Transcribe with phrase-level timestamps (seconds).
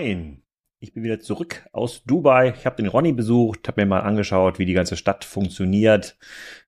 [0.00, 0.42] Moin.
[0.78, 2.54] Ich bin wieder zurück aus Dubai.
[2.56, 6.16] Ich habe den Ronny besucht, habe mir mal angeschaut, wie die ganze Stadt funktioniert.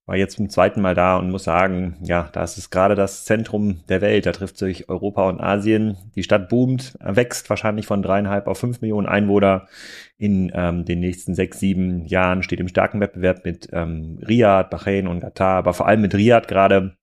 [0.05, 3.25] War jetzt zum zweiten Mal da und muss sagen, ja, da ist es gerade das
[3.25, 4.27] Zentrum der Welt.
[4.27, 5.97] Da trifft sich Europa und Asien.
[6.15, 9.67] Die Stadt boomt, wächst wahrscheinlich von dreieinhalb auf fünf Millionen Einwohner.
[10.19, 15.07] In ähm, den nächsten sechs, sieben Jahren steht im starken Wettbewerb mit ähm, Riyadh, Bahrain
[15.07, 16.99] und Katar, aber vor allem mit Riyadh gerade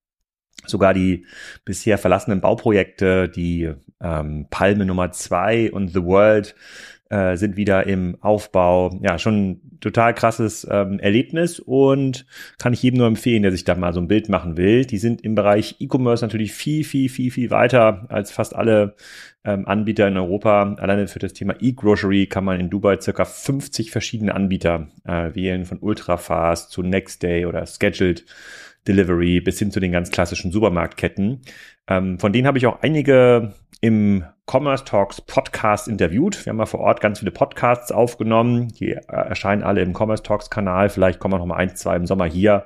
[0.66, 1.26] sogar die
[1.66, 6.56] bisher verlassenen Bauprojekte, die ähm, Palme Nummer zwei und The World
[7.10, 9.00] äh, sind wieder im Aufbau.
[9.02, 12.26] Ja, schon total krasses ähm, Erlebnis und
[12.60, 14.86] kann ich jedem nur empfehlen, der sich da mal so ein Bild machen will.
[14.86, 18.96] Die sind im Bereich E-Commerce natürlich viel, viel, viel, viel weiter als fast alle
[19.44, 20.76] ähm, Anbieter in Europa.
[20.80, 25.66] Alleine für das Thema E-Grocery kann man in Dubai circa 50 verschiedene Anbieter äh, wählen,
[25.66, 28.26] von Ultrafast zu Next Day oder Scheduled
[28.90, 31.42] Delivery bis hin zu den ganz klassischen Supermarktketten.
[31.88, 36.44] Ähm, von denen habe ich auch einige im Commerce Talks Podcast interviewt.
[36.44, 38.70] Wir haben mal vor Ort ganz viele Podcasts aufgenommen.
[38.80, 40.90] Die äh, erscheinen alle im Commerce Talks Kanal.
[40.90, 42.66] Vielleicht kommen wir noch mal ein, zwei im Sommer hier.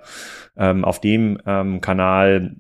[0.56, 2.56] Ähm, auf dem ähm, Kanal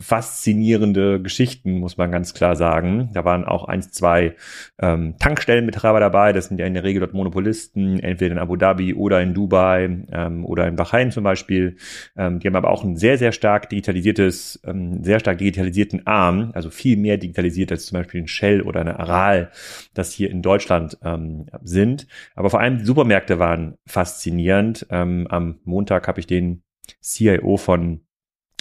[0.00, 3.10] faszinierende Geschichten, muss man ganz klar sagen.
[3.12, 4.34] Da waren auch eins, zwei
[4.78, 6.32] ähm, Tankstellenbetreiber dabei.
[6.32, 10.06] Das sind ja in der Regel dort Monopolisten, entweder in Abu Dhabi oder in Dubai
[10.10, 11.76] ähm, oder in Bahrain zum Beispiel.
[12.16, 16.50] Ähm, die haben aber auch ein sehr, sehr stark digitalisiertes, ähm, sehr stark digitalisierten Arm,
[16.54, 19.50] also viel mehr digitalisiert als zum Beispiel ein Shell Shell oder eine Aral
[19.94, 22.06] das hier in Deutschland ähm, sind.
[22.34, 24.86] Aber vor allem die Supermärkte waren faszinierend.
[24.90, 26.62] Ähm, am Montag habe ich den
[27.02, 28.00] CIO von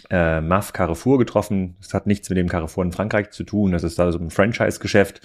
[0.10, 1.76] äh, MAF Carrefour getroffen.
[1.82, 3.72] Das hat nichts mit dem Carrefour in Frankreich zu tun.
[3.72, 5.22] Das ist da so ein Franchise-Geschäft.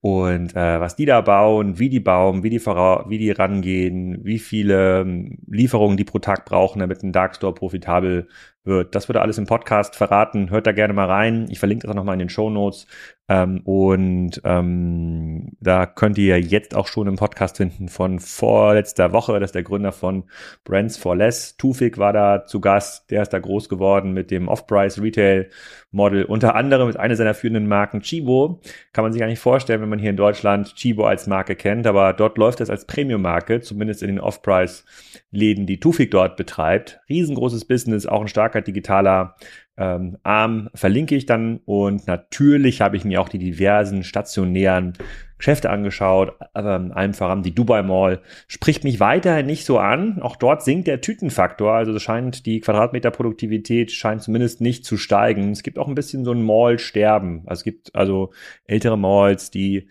[0.00, 4.40] Und äh, was die da bauen, wie die bauen, wie die, wie die rangehen, wie
[4.40, 8.26] viele ähm, Lieferungen die pro Tag brauchen, damit ein Darkstore profitabel
[8.64, 8.96] wird.
[8.96, 10.50] Das wird alles im Podcast verraten.
[10.50, 11.46] Hört da gerne mal rein.
[11.50, 12.88] Ich verlinke das auch nochmal in den Show Notes.
[13.32, 19.40] Ähm, und ähm, da könnt ihr jetzt auch schon im Podcast finden von vorletzter Woche.
[19.40, 20.24] Das ist der Gründer von
[20.64, 21.56] Brands for Less.
[21.56, 23.10] Tufik war da zu Gast.
[23.10, 25.48] Der ist da groß geworden mit dem Off-Price Retail
[25.92, 26.24] Model.
[26.24, 28.60] Unter anderem mit einer seiner führenden Marken Chibo.
[28.92, 31.86] Kann man sich gar nicht vorstellen, wenn man hier in Deutschland Chibo als Marke kennt.
[31.86, 34.84] Aber dort läuft es als Premium-Marke, zumindest in den Off-Price
[35.30, 37.00] Läden, die Tufik dort betreibt.
[37.08, 39.36] Riesengroßes Business, auch ein starker digitaler
[39.82, 44.92] ähm, Arm verlinke ich dann und natürlich habe ich mir auch die diversen stationären
[45.38, 50.22] Geschäfte angeschaut, ähm, allem voran die Dubai Mall, spricht mich weiterhin nicht so an.
[50.22, 55.50] Auch dort sinkt der Tütenfaktor, also scheint die Quadratmeterproduktivität scheint zumindest nicht zu steigen.
[55.50, 57.42] Es gibt auch ein bisschen so ein Mall-Sterben.
[57.46, 58.30] Also es gibt also
[58.66, 59.88] ältere Malls, die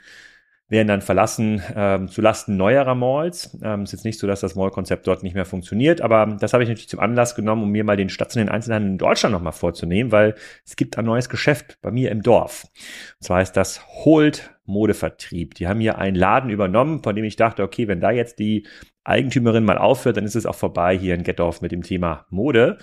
[0.72, 3.58] werden dann verlassen ähm, zu Lasten neuerer Malls.
[3.62, 6.64] Ähm, ist jetzt nicht so, dass das Mall-Konzept dort nicht mehr funktioniert, aber das habe
[6.64, 10.14] ich natürlich zum Anlass genommen, um mir mal den stationären Einzelhandel in Deutschland nochmal vorzunehmen,
[10.14, 10.34] weil
[10.66, 12.68] es gibt ein neues Geschäft bei mir im Dorf.
[13.20, 15.56] Und zwar ist das Holt Modevertrieb.
[15.56, 18.66] Die haben hier einen Laden übernommen, von dem ich dachte, okay, wenn da jetzt die
[19.03, 22.78] Eigentümerin mal aufhört, dann ist es auch vorbei hier in Gettorf mit dem Thema Mode.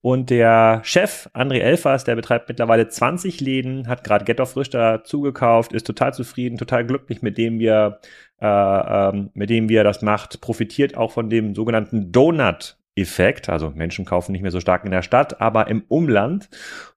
[0.00, 4.70] Und der Chef, André Elfers, der betreibt mittlerweile 20 Läden, hat gerade Gettorf frisch
[5.04, 8.00] zugekauft, ist total zufrieden, total glücklich mit dem, wie er,
[8.40, 13.48] äh, ähm, mit dem, wie er das macht, profitiert auch von dem sogenannten Donut Effekt.
[13.48, 16.48] Also Menschen kaufen nicht mehr so stark in der Stadt, aber im Umland.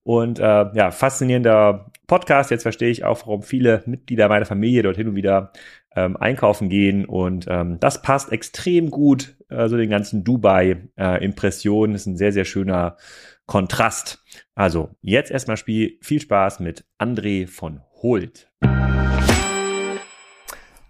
[0.03, 0.43] Und äh,
[0.73, 2.51] ja, faszinierender Podcast.
[2.51, 5.51] Jetzt verstehe ich auch, warum viele Mitglieder meiner Familie dorthin und wieder
[5.95, 7.05] ähm, einkaufen gehen.
[7.05, 11.93] Und ähm, das passt extrem gut, also den ganzen Dubai-Impressionen.
[11.93, 12.97] Äh, ist ein sehr, sehr schöner
[13.45, 14.23] Kontrast.
[14.55, 15.97] Also jetzt erstmal Spiel.
[16.01, 18.49] Viel Spaß mit André von Holt.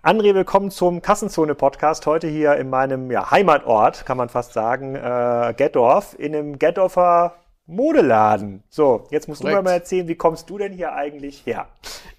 [0.03, 2.07] André, willkommen zum Kassenzone-Podcast.
[2.07, 7.35] Heute hier in meinem ja, Heimatort, kann man fast sagen, äh, Gettorf, in einem Gettorfer
[7.67, 8.63] Modeladen.
[8.69, 9.57] So, jetzt musst Korrekt.
[9.57, 11.67] du mir mal erzählen, wie kommst du denn hier eigentlich her?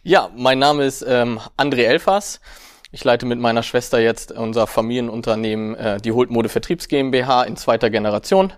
[0.02, 2.40] Ja, mein Name ist ähm, André Elfers.
[2.94, 7.56] Ich leite mit meiner Schwester jetzt unser Familienunternehmen, äh, die Holt Mode Vertriebs GmbH in
[7.56, 8.52] zweiter Generation.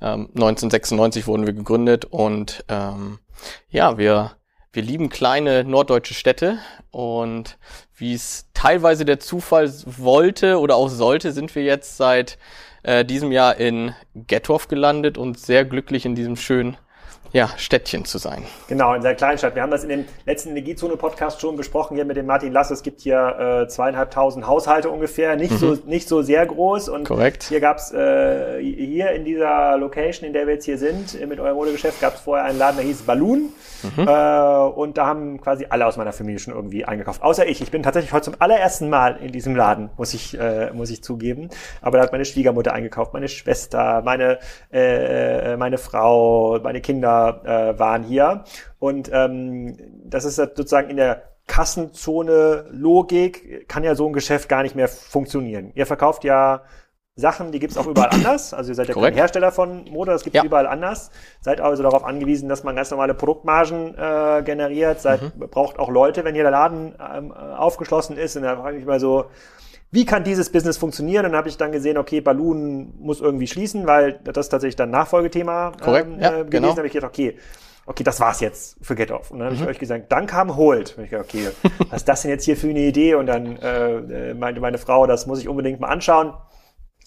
[0.00, 3.18] Ähm, 1996 wurden wir gegründet und ähm,
[3.68, 4.36] ja, wir
[4.74, 6.58] wir lieben kleine norddeutsche Städte
[6.90, 7.58] und
[7.96, 12.38] wie es teilweise der Zufall wollte oder auch sollte, sind wir jetzt seit
[12.82, 16.76] äh, diesem Jahr in Gettorf gelandet und sehr glücklich in diesem schönen
[17.34, 18.44] ja, Städtchen zu sein.
[18.68, 19.56] Genau, in der Kleinstadt.
[19.56, 22.70] Wir haben das in dem letzten Energiezone-Podcast schon besprochen hier mit dem Martin Lass.
[22.70, 25.58] Es gibt hier äh, zweieinhalbtausend Haushalte ungefähr, nicht, mhm.
[25.58, 26.88] so, nicht so sehr groß.
[26.88, 27.42] Und Korrekt.
[27.42, 31.56] hier gab's äh, hier in dieser Location, in der wir jetzt hier sind, mit eurem
[31.56, 33.52] Modegeschäft, gab es vorher einen Laden, der hieß Balloon.
[33.96, 34.08] Mhm.
[34.08, 37.22] Äh, und da haben quasi alle aus meiner Familie schon irgendwie eingekauft.
[37.22, 37.60] Außer ich.
[37.60, 41.02] Ich bin tatsächlich heute zum allerersten Mal in diesem Laden, muss ich, äh, muss ich
[41.02, 41.48] zugeben.
[41.82, 44.38] Aber da hat meine Schwiegermutter eingekauft, meine Schwester, meine,
[44.72, 48.44] äh, meine Frau, meine Kinder äh, waren hier.
[48.78, 54.62] Und ähm, das ist sozusagen in der Kassenzone Logik kann ja so ein Geschäft gar
[54.62, 55.72] nicht mehr funktionieren.
[55.74, 56.62] Ihr verkauft ja
[57.16, 58.52] Sachen, die gibt's auch überall anders.
[58.54, 60.44] Also ihr seid ja kein Hersteller von Mode, das gibt's ja.
[60.44, 61.12] überall anders.
[61.40, 65.00] Seid also darauf angewiesen, dass man ganz normale Produktmargen äh, generiert.
[65.00, 65.48] Seid, mhm.
[65.48, 68.36] braucht auch Leute, wenn hier der Laden ähm, aufgeschlossen ist.
[68.36, 69.26] Und da frage ich mich mal so,
[69.92, 71.24] wie kann dieses Business funktionieren?
[71.24, 74.74] Und dann habe ich dann gesehen, okay, Balloon muss irgendwie schließen, weil das ist tatsächlich
[74.74, 76.50] dann Nachfolgethema Korrekt, ähm, ja, äh, gewesen.
[76.50, 76.68] Genau.
[76.70, 77.38] Da habe ich gedacht, okay,
[77.86, 79.30] okay, das war's jetzt für Get Off.
[79.30, 79.62] Und dann habe mhm.
[79.62, 80.98] ich euch gesagt, dann kam Hold.
[80.98, 81.46] Und ich gedacht, okay,
[81.90, 83.14] was ist das denn jetzt hier für eine Idee?
[83.14, 86.34] Und dann äh, äh meinte meine Frau, das muss ich unbedingt mal anschauen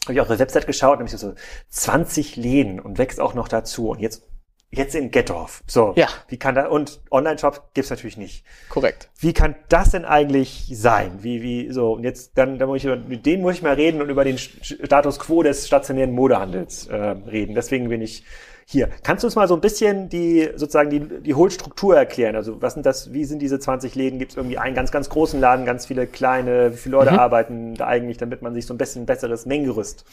[0.08, 1.34] habe ich auf der Website geschaut, nämlich so
[1.70, 3.90] 20 Läden und wächst auch noch dazu.
[3.90, 4.24] Und jetzt
[4.70, 5.64] jetzt in Gettorf.
[5.66, 6.08] So, ja.
[6.28, 8.44] wie kann da und Online-Shop gibt's natürlich nicht.
[8.70, 9.10] Korrekt.
[9.20, 11.20] Wie kann das denn eigentlich sein?
[11.22, 14.02] Wie wie so und jetzt dann, dann muss ich mit denen muss ich mal reden
[14.02, 17.56] und über den Status quo des stationären Modehandels äh, reden.
[17.56, 18.26] Deswegen bin ich
[18.70, 18.90] hier.
[19.02, 22.36] Kannst du uns mal so ein bisschen die sozusagen die die Hohlstruktur erklären?
[22.36, 23.14] Also was sind das?
[23.14, 24.20] Wie sind diese 20 Läden?
[24.20, 26.74] Gibt es irgendwie einen ganz ganz großen Laden, ganz viele kleine?
[26.74, 27.20] Wie viele Leute mhm.
[27.20, 30.04] arbeiten da eigentlich, damit man sich so ein bisschen besseres Mengengerüst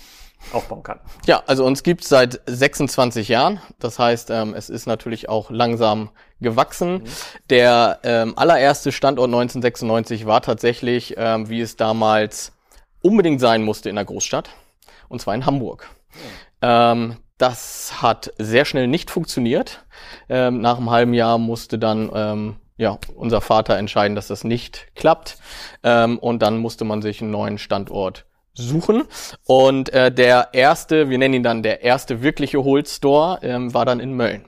[0.53, 1.01] aufbauen kann?
[1.27, 3.61] Ja, also uns gibt seit 26 Jahren.
[3.81, 6.11] Das heißt, ähm, es ist natürlich auch langsam
[6.41, 6.99] gewachsen.
[6.99, 7.05] Mhm.
[7.51, 12.53] Der ähm, allererste Standort 1996 war tatsächlich, ähm, wie es damals
[13.03, 14.51] unbedingt sein musste in der Großstadt,
[15.09, 15.89] und zwar in Hamburg.
[16.63, 16.93] Ja.
[16.93, 19.85] Ähm, das hat sehr schnell nicht funktioniert.
[20.29, 24.89] Ähm, nach einem halben Jahr musste dann ähm, ja, unser Vater entscheiden, dass das nicht
[24.95, 25.37] klappt.
[25.83, 29.05] Ähm, und dann musste man sich einen neuen Standort suchen.
[29.47, 34.01] Und äh, der erste, wir nennen ihn dann der erste wirkliche Holstore, ähm, war dann
[34.01, 34.47] in Mölln.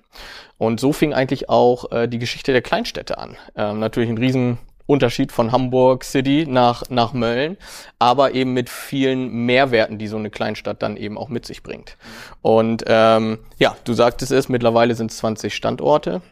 [0.59, 3.37] Und so fing eigentlich auch äh, die Geschichte der Kleinstädte an.
[3.57, 7.57] Ähm, natürlich ein riesen Unterschied von Hamburg City nach, nach Mölln,
[7.99, 11.97] aber eben mit vielen Mehrwerten, die so eine Kleinstadt dann eben auch mit sich bringt.
[12.43, 16.23] Und ähm, ja, du sagtest es, mittlerweile sind es 20 Standorte.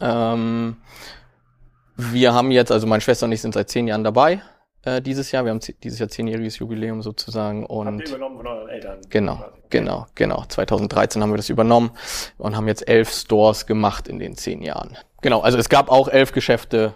[0.00, 0.76] Ähm,
[1.96, 4.42] wir haben jetzt, also meine Schwester und ich sind seit zehn Jahren dabei
[4.84, 5.44] äh, dieses Jahr.
[5.44, 7.66] Wir haben dieses Jahr zehnjähriges Jubiläum sozusagen.
[7.66, 8.98] Und Habt ihr übernommen von euren Eltern?
[9.10, 10.44] Genau, genau, genau.
[10.48, 11.90] 2013 haben wir das übernommen
[12.38, 14.96] und haben jetzt elf Stores gemacht in den zehn Jahren.
[15.22, 16.94] Genau, also es gab auch elf Geschäfte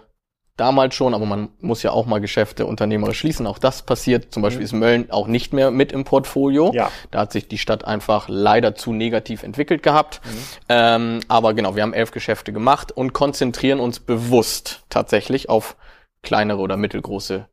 [0.57, 3.45] damals schon, aber man muss ja auch mal Geschäfte unternehmerisch schließen.
[3.47, 4.33] Auch das passiert.
[4.33, 4.65] Zum Beispiel mhm.
[4.65, 6.71] ist Mölln auch nicht mehr mit im Portfolio.
[6.73, 6.91] Ja.
[7.11, 10.21] Da hat sich die Stadt einfach leider zu negativ entwickelt gehabt.
[10.23, 10.29] Mhm.
[10.69, 15.75] Ähm, aber genau, wir haben elf Geschäfte gemacht und konzentrieren uns bewusst tatsächlich auf
[16.21, 17.47] kleinere oder mittelgroße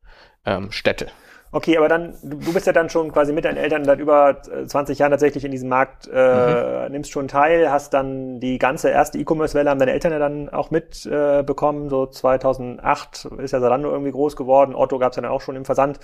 [0.45, 1.11] ähm, Städte.
[1.55, 4.99] Okay, aber dann, du bist ja dann schon quasi mit deinen Eltern seit über 20
[4.99, 6.93] Jahren tatsächlich in diesem Markt, äh, mhm.
[6.93, 10.71] nimmst schon teil, hast dann die ganze erste E-Commerce-Welle, haben deine Eltern ja dann auch
[10.71, 15.31] mitbekommen, äh, so 2008 ist ja Salando irgendwie groß geworden, Otto gab es ja dann
[15.31, 16.01] auch schon im Versand.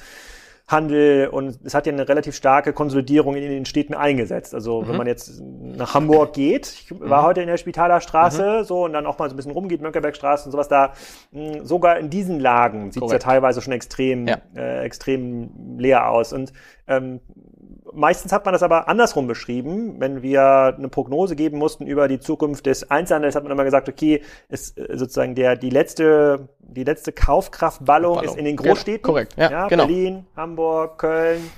[0.69, 4.55] Handel und es hat ja eine relativ starke Konsolidierung in den Städten eingesetzt.
[4.55, 4.89] Also mhm.
[4.89, 7.27] wenn man jetzt nach Hamburg geht, ich war mhm.
[7.27, 8.65] heute in der Spitaler Straße mhm.
[8.65, 10.93] so und dann auch mal so ein bisschen rumgeht, Mönckebergstraße und sowas da,
[11.33, 14.37] mh, sogar in diesen Lagen sieht es ja teilweise schon extrem, ja.
[14.55, 16.35] Äh, extrem leer aus.
[16.35, 16.53] Und
[16.87, 17.21] ähm,
[17.93, 19.97] Meistens hat man das aber andersrum beschrieben.
[19.99, 23.89] Wenn wir eine Prognose geben mussten über die Zukunft des Einzelhandels, hat man immer gesagt,
[23.89, 28.25] okay, ist äh, sozusagen der, die letzte, die letzte Kaufkraftballung Ballung.
[28.25, 29.01] ist in den Großstädten.
[29.01, 29.87] Ja, korrekt, ja, ja genau.
[29.87, 31.51] Berlin, Hamburg, Köln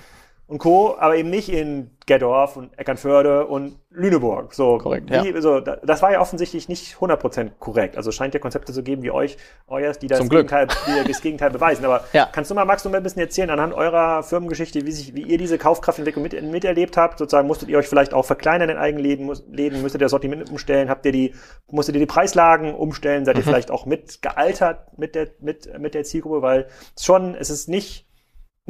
[0.46, 4.52] und Co., aber eben nicht in Geddorf und Eckernförde und Lüneburg.
[4.52, 5.40] So, korrekt, wie, ja.
[5.40, 7.96] so, das war ja offensichtlich nicht 100% korrekt.
[7.96, 9.36] Also scheint ja Konzepte zu geben wie euch,
[9.68, 11.84] euers, die das, Gegenteil, die das Gegenteil beweisen.
[11.84, 12.26] Aber ja.
[12.32, 15.22] kannst du mal, Max, noch mal ein bisschen erzählen anhand eurer Firmengeschichte, wie, sich, wie
[15.22, 17.20] ihr diese Kaufkraftentwicklung mit, miterlebt habt?
[17.20, 20.50] Sozusagen musstet ihr euch vielleicht auch verkleinern in eigenen Läden, Läden müsstet ihr das Sortiment
[20.50, 20.90] umstellen?
[20.90, 21.32] Habt ihr die,
[21.70, 23.24] musstet ihr die Preislagen umstellen?
[23.24, 23.46] Seid ihr mhm.
[23.46, 26.42] vielleicht auch mit gealtert mit der, mit, mit der Zielgruppe?
[26.42, 28.09] Weil es schon, es ist nicht,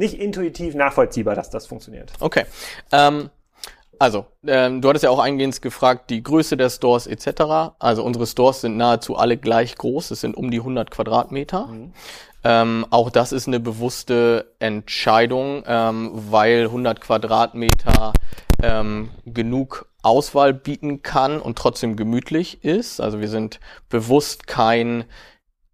[0.01, 2.11] nicht intuitiv nachvollziehbar, dass das funktioniert.
[2.19, 2.43] Okay.
[2.91, 3.29] Ähm,
[3.97, 7.75] also, ähm, du hattest ja auch eingehend gefragt, die Größe der Stores etc.
[7.77, 10.09] Also unsere Stores sind nahezu alle gleich groß.
[10.09, 11.67] Es sind um die 100 Quadratmeter.
[11.67, 11.93] Mhm.
[12.43, 18.13] Ähm, auch das ist eine bewusste Entscheidung, ähm, weil 100 Quadratmeter
[18.63, 22.99] ähm, genug Auswahl bieten kann und trotzdem gemütlich ist.
[22.99, 25.05] Also wir sind bewusst kein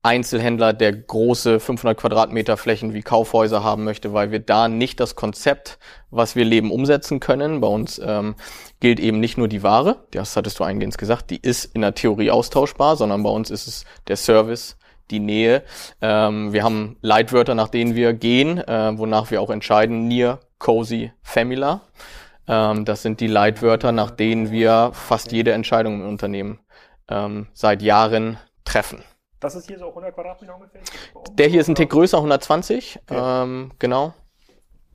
[0.04, 5.16] Einzelhändler, der große 500 Quadratmeter Flächen wie Kaufhäuser haben möchte, weil wir da nicht das
[5.16, 5.80] Konzept,
[6.12, 7.60] was wir leben, umsetzen können.
[7.60, 8.36] Bei uns ähm,
[8.80, 11.96] gilt eben nicht nur die Ware, das hattest du eingehend gesagt, die ist in der
[11.96, 14.78] Theorie austauschbar, sondern bei uns ist es der Service,
[15.12, 15.64] die Nähe.
[16.02, 21.12] Ähm, wir haben Leitwörter, nach denen wir gehen, äh, wonach wir auch entscheiden, near, cozy,
[21.22, 21.82] familiar.
[22.48, 26.60] Ähm, das sind die Leitwörter, nach denen wir fast jede Entscheidung im Unternehmen
[27.10, 29.04] ähm, seit Jahren treffen.
[29.40, 30.82] Das ist hier so 100 Quadratmeter ungefähr?
[31.34, 33.00] Der hier ist ein Tick größer, 120.
[33.08, 33.44] Okay.
[33.44, 34.14] Ähm, genau.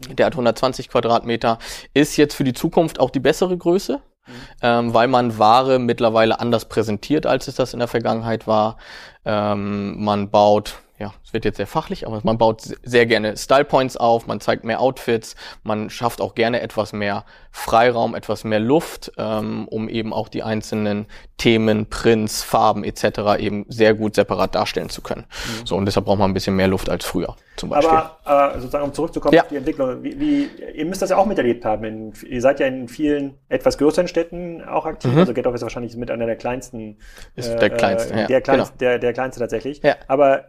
[0.08, 1.58] Der hat 120 Quadratmeter.
[1.94, 4.32] Ist jetzt für die Zukunft auch die bessere Größe, mhm.
[4.62, 8.78] ähm, weil man Ware mittlerweile anders präsentiert, als es das in der Vergangenheit war.
[9.24, 13.64] Ähm, man baut ja, es wird jetzt sehr fachlich, aber man baut sehr gerne Style
[13.64, 18.60] Points auf, man zeigt mehr Outfits, man schafft auch gerne etwas mehr Freiraum, etwas mehr
[18.60, 21.06] Luft, ähm, um eben auch die einzelnen
[21.38, 23.38] Themen, Prints, Farben etc.
[23.38, 25.24] eben sehr gut separat darstellen zu können.
[25.24, 25.66] Mhm.
[25.66, 27.98] So und deshalb braucht man ein bisschen mehr Luft als früher zum Beispiel.
[28.24, 29.42] Aber äh, sozusagen um zurückzukommen ja.
[29.42, 31.84] auf die Entwicklung, wie, wie, ihr müsst das ja auch miterlebt haben.
[31.84, 35.12] In, ihr seid ja in vielen etwas größeren Städten auch aktiv.
[35.12, 35.18] Mhm.
[35.18, 36.98] Also Getoff ist wahrscheinlich mit einer der kleinsten.
[37.36, 38.26] Ist äh, der kleinste, ja.
[38.26, 38.90] Der kleinste, genau.
[38.90, 39.82] der, der kleinste tatsächlich.
[39.82, 39.96] Ja.
[40.08, 40.44] Aber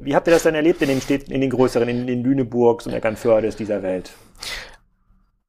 [0.00, 2.86] wie habt ihr das denn erlebt in den Städten, in den größeren, in den Lüneburgs
[2.86, 4.10] und Eckernfördes dieser Welt?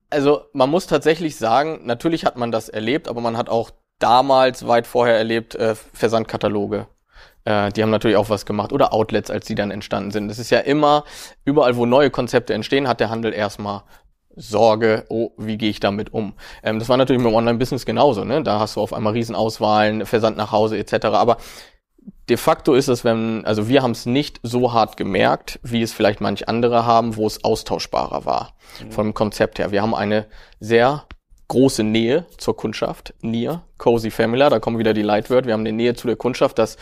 [0.09, 4.67] Also man muss tatsächlich sagen, natürlich hat man das erlebt, aber man hat auch damals
[4.67, 6.87] weit vorher erlebt äh, Versandkataloge.
[7.45, 10.27] Äh, die haben natürlich auch was gemacht oder Outlets, als die dann entstanden sind.
[10.27, 11.03] Das ist ja immer
[11.45, 13.83] überall, wo neue Konzepte entstehen, hat der Handel erstmal
[14.35, 16.33] Sorge, oh, wie gehe ich damit um?
[16.61, 18.23] Ähm, das war natürlich mit dem Online-Business genauso.
[18.23, 18.43] Ne?
[18.43, 21.05] Da hast du auf einmal Riesenauswahlen, Versand nach Hause etc.
[21.07, 21.37] Aber
[22.29, 25.93] de facto ist es, wenn, also wir haben es nicht so hart gemerkt, wie es
[25.93, 28.53] vielleicht manch andere haben, wo es austauschbarer war
[28.83, 28.91] mhm.
[28.91, 29.71] vom Konzept her.
[29.71, 30.25] Wir haben eine
[30.59, 31.05] sehr
[31.47, 35.71] große Nähe zur Kundschaft, Near, Cozy Family, da kommen wieder die Lightword, wir haben eine
[35.71, 36.77] Nähe zu der Kundschaft, das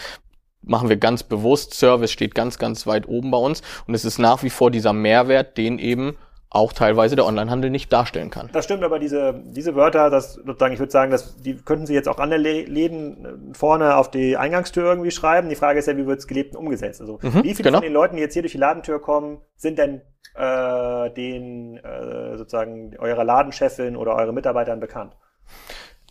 [0.64, 3.62] machen wir ganz bewusst, Service steht ganz, ganz weit oben bei uns.
[3.86, 6.18] Und es ist nach wie vor dieser Mehrwert, den eben
[6.56, 8.50] auch teilweise der Onlinehandel nicht darstellen kann.
[8.54, 11.94] Das stimmt, aber diese, diese Wörter, das sozusagen, ich würde sagen, dass die könnten Sie
[11.94, 15.50] jetzt auch andere Läden vorne auf die Eingangstür irgendwie schreiben.
[15.50, 17.02] Die Frage ist ja, wie wird es gelebt und umgesetzt?
[17.02, 17.78] Also mhm, wie viele genau.
[17.80, 20.02] von den Leuten, die jetzt hier durch die Ladentür kommen, sind denn
[20.36, 25.14] äh, den äh, sozusagen eurer Ladenchefin oder eure Mitarbeitern bekannt?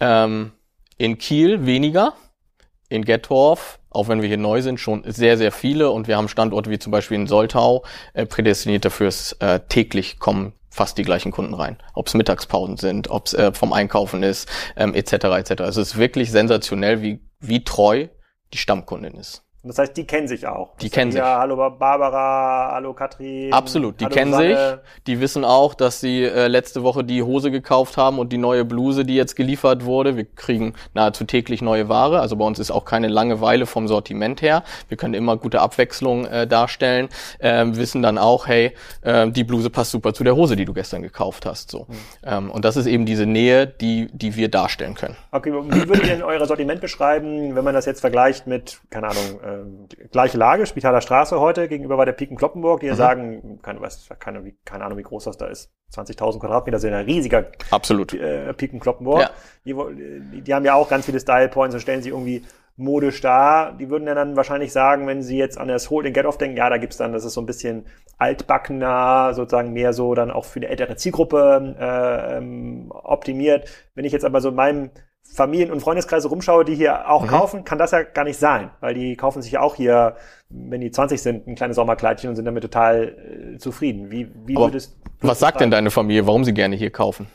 [0.01, 0.53] Ähm,
[0.99, 2.15] in Kiel weniger,
[2.89, 6.29] in Gettorf auch wenn wir hier neu sind, schon sehr, sehr viele und wir haben
[6.29, 11.05] Standorte wie zum Beispiel in Soltau, äh, prädestiniert dafür, dass äh, täglich kommen fast die
[11.05, 11.79] gleichen Kunden rein.
[11.95, 15.13] Ob es Mittagspausen sind, ob es äh, vom Einkaufen ist, ähm, etc.
[15.13, 15.61] etc.
[15.61, 18.09] Also es ist wirklich sensationell, wie, wie treu
[18.53, 19.44] die Stammkundin ist.
[19.65, 20.77] Und das heißt, die kennen sich auch.
[20.77, 21.19] Die kennen sich.
[21.19, 23.51] Ja, hallo Barbara, hallo Katrin.
[23.51, 24.69] Absolut, die kennen Susanne.
[24.85, 25.05] sich.
[25.07, 28.67] Die wissen auch, dass sie äh, letzte Woche die Hose gekauft haben und die neue
[28.67, 30.19] Bluse, die jetzt geliefert wurde.
[30.19, 32.21] Wir kriegen nahezu täglich neue Ware.
[32.21, 34.65] Also bei uns ist auch keine Langeweile vom Sortiment her.
[34.89, 37.09] Wir können immer gute Abwechslung äh, darstellen.
[37.39, 40.75] Äh, wissen dann auch, hey, äh, die Bluse passt super zu der Hose, die du
[40.75, 41.71] gestern gekauft hast.
[41.71, 41.87] So.
[41.89, 41.95] Mhm.
[42.23, 45.17] Ähm, und das ist eben diese Nähe, die, die wir darstellen können.
[45.31, 49.09] Okay, wie würdet ihr denn euer Sortiment beschreiben, wenn man das jetzt vergleicht mit, keine
[49.09, 52.95] Ahnung, äh, äh, gleiche Lage, Spitaler Straße heute, gegenüber bei der Piken Kloppenburg, die mhm.
[52.95, 57.05] sagen, keine, was, keine, keine Ahnung, wie groß das da ist, 20.000 Quadratmeter, sind ein
[57.05, 58.15] riesiger Absolut.
[58.15, 59.21] Äh, Piken Kloppenburg.
[59.21, 59.31] Ja.
[59.65, 62.45] Die, die haben ja auch ganz viele Style Points und stellen sich irgendwie
[62.77, 63.73] modisch dar.
[63.73, 66.39] Die würden ja dann wahrscheinlich sagen, wenn sie jetzt an das Hold and Get Off
[66.39, 67.87] denken, ja, da gibt's dann, das ist so ein bisschen
[68.19, 73.69] altbackener, sozusagen mehr so dann auch für eine ältere Zielgruppe äh, ähm, optimiert.
[73.95, 74.91] Wenn ich jetzt aber so in meinem
[75.35, 77.29] Familien- und Freundeskreise rumschaue, die hier auch mhm.
[77.29, 80.15] kaufen, kann das ja gar nicht sein, weil die kaufen sich ja auch hier,
[80.49, 84.13] wenn die 20 sind, ein kleines Sommerkleidchen und sind damit total äh, zufrieden.
[84.13, 87.27] Wie, wie würdest du Was sagt denn deine Familie, warum sie gerne hier kaufen?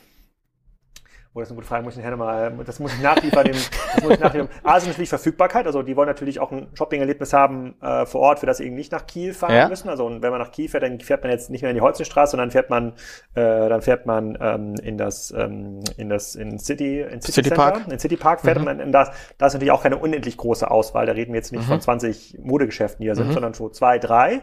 [1.32, 3.44] Oh, das ist eine gute Frage, muss ich nachher nochmal, das muss ich nachliefern.
[3.44, 4.50] dem, das muss ich nachliefern.
[4.64, 8.40] A ist natürlich Verfügbarkeit, also die wollen natürlich auch ein Shopping-Erlebnis haben äh, vor Ort,
[8.40, 9.70] für das sie eben nicht nach Kiel fahren ja.
[9.70, 9.90] müssen.
[9.90, 12.32] Also wenn man nach Kiel fährt, dann fährt man jetzt nicht mehr in die Holzenstraße,
[12.32, 12.94] sondern fährt man,
[13.36, 17.50] äh, dann fährt man ähm, in das, ähm, in das, in City, in City, City
[17.52, 17.82] Park.
[17.88, 18.66] In City Park fährt mhm.
[18.66, 21.06] man in das, da ist natürlich auch keine unendlich große Auswahl.
[21.06, 21.74] Da reden wir jetzt nicht mhm.
[21.74, 23.34] von 20 Modegeschäften, die da sind, mhm.
[23.34, 24.42] sondern so zwei, drei.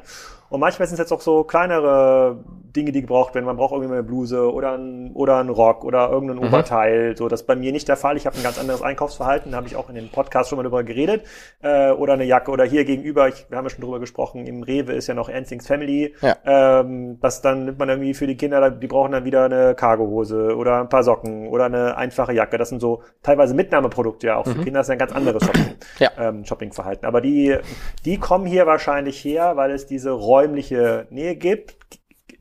[0.49, 2.45] Und manchmal sind es jetzt auch so kleinere
[2.77, 3.47] Dinge, die gebraucht werden.
[3.47, 6.49] Man braucht irgendwie eine Bluse oder ein, oder ein Rock oder irgendein mhm.
[6.49, 7.17] Oberteil.
[7.17, 8.17] So, das ist bei mir nicht der Fall.
[8.17, 9.53] Ich habe ein ganz anderes Einkaufsverhalten.
[9.53, 11.25] Da habe ich auch in den Podcast schon mal drüber geredet.
[11.63, 12.51] Äh, oder eine Jacke.
[12.51, 15.29] Oder hier gegenüber, ich, wir haben ja schon drüber gesprochen, im Rewe ist ja noch
[15.29, 16.15] Ensings Family.
[16.21, 16.37] Ja.
[16.45, 20.57] Ähm, das dann nimmt man irgendwie für die Kinder, die brauchen dann wieder eine Cargohose
[20.57, 22.59] oder ein paar Socken oder eine einfache Jacke.
[22.59, 24.45] Das sind so teilweise Mitnahmeprodukte ja auch.
[24.45, 24.65] Für mhm.
[24.65, 26.11] Kinder ist ja ein ganz anderes Shopping, ja.
[26.19, 27.07] ähm, Shoppingverhalten.
[27.07, 27.57] Aber die,
[28.05, 31.76] die kommen hier wahrscheinlich her, weil es diese räumliche Nähe gibt,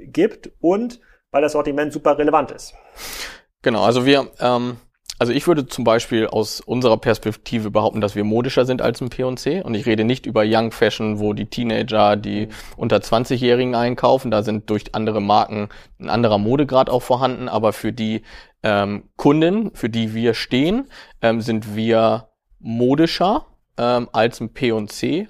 [0.05, 0.99] gibt und
[1.31, 2.73] weil das Sortiment super relevant ist.
[3.61, 4.77] Genau, also wir, ähm,
[5.17, 9.09] also ich würde zum Beispiel aus unserer Perspektive behaupten, dass wir modischer sind als ein
[9.09, 14.31] P&C und ich rede nicht über Young Fashion, wo die Teenager, die unter 20-Jährigen einkaufen,
[14.31, 15.69] da sind durch andere Marken
[15.99, 18.23] ein anderer Modegrad auch vorhanden, aber für die
[18.63, 20.89] ähm, Kunden, für die wir stehen,
[21.21, 23.45] ähm, sind wir modischer
[23.77, 25.27] ähm, als ein P&C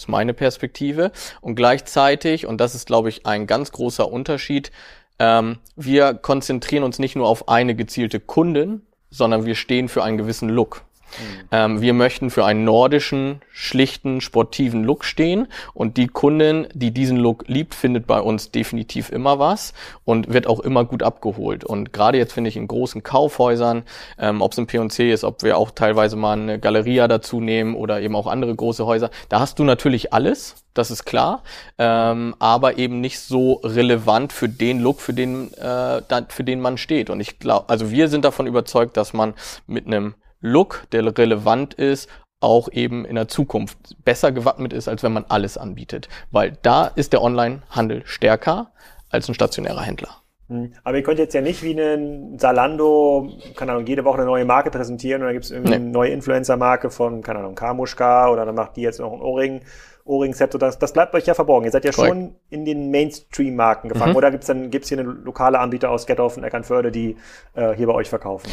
[0.00, 1.12] ist meine Perspektive.
[1.40, 4.70] Und gleichzeitig, und das ist, glaube ich, ein ganz großer Unterschied,
[5.18, 10.16] ähm, wir konzentrieren uns nicht nur auf eine gezielte Kundin, sondern wir stehen für einen
[10.16, 10.84] gewissen Look.
[11.18, 11.48] Mhm.
[11.50, 17.16] Ähm, wir möchten für einen nordischen, schlichten, sportiven Look stehen und die Kundin, die diesen
[17.16, 19.72] Look liebt, findet bei uns definitiv immer was
[20.04, 21.64] und wird auch immer gut abgeholt.
[21.64, 23.82] Und gerade jetzt finde ich in großen Kaufhäusern,
[24.18, 27.74] ähm, ob es ein P&C ist, ob wir auch teilweise mal eine Galeria dazu nehmen
[27.74, 31.42] oder eben auch andere große Häuser, da hast du natürlich alles, das ist klar,
[31.78, 36.78] ähm, aber eben nicht so relevant für den Look, für den, äh, für den man
[36.78, 37.10] steht.
[37.10, 39.34] Und ich glaube, also wir sind davon überzeugt, dass man
[39.66, 42.08] mit einem Look, der relevant ist,
[42.40, 46.08] auch eben in der Zukunft besser gewappnet ist, als wenn man alles anbietet.
[46.30, 48.72] Weil da ist der Online-Handel stärker
[49.10, 50.16] als ein stationärer Händler.
[50.48, 50.72] Hm.
[50.82, 54.44] Aber ihr könnt jetzt ja nicht wie ein Zalando, keine Ahnung, jede Woche eine neue
[54.44, 55.92] Marke präsentieren oder gibt es irgendeine nee.
[55.92, 59.60] neue Influencer-Marke von, keine Ahnung, Kamuschka oder dann macht die jetzt noch ein Ohrring,
[60.04, 60.60] Ohrring-Set.
[60.60, 61.66] Das, das bleibt euch ja verborgen.
[61.66, 62.12] Ihr seid ja Correct.
[62.12, 64.12] schon in den Mainstream-Marken gefangen.
[64.12, 64.16] Mhm.
[64.16, 67.16] Oder gibt es dann gibt's hier eine lokale Anbieter aus Gethoff und Eckernförde, die
[67.54, 68.50] äh, hier bei euch verkaufen?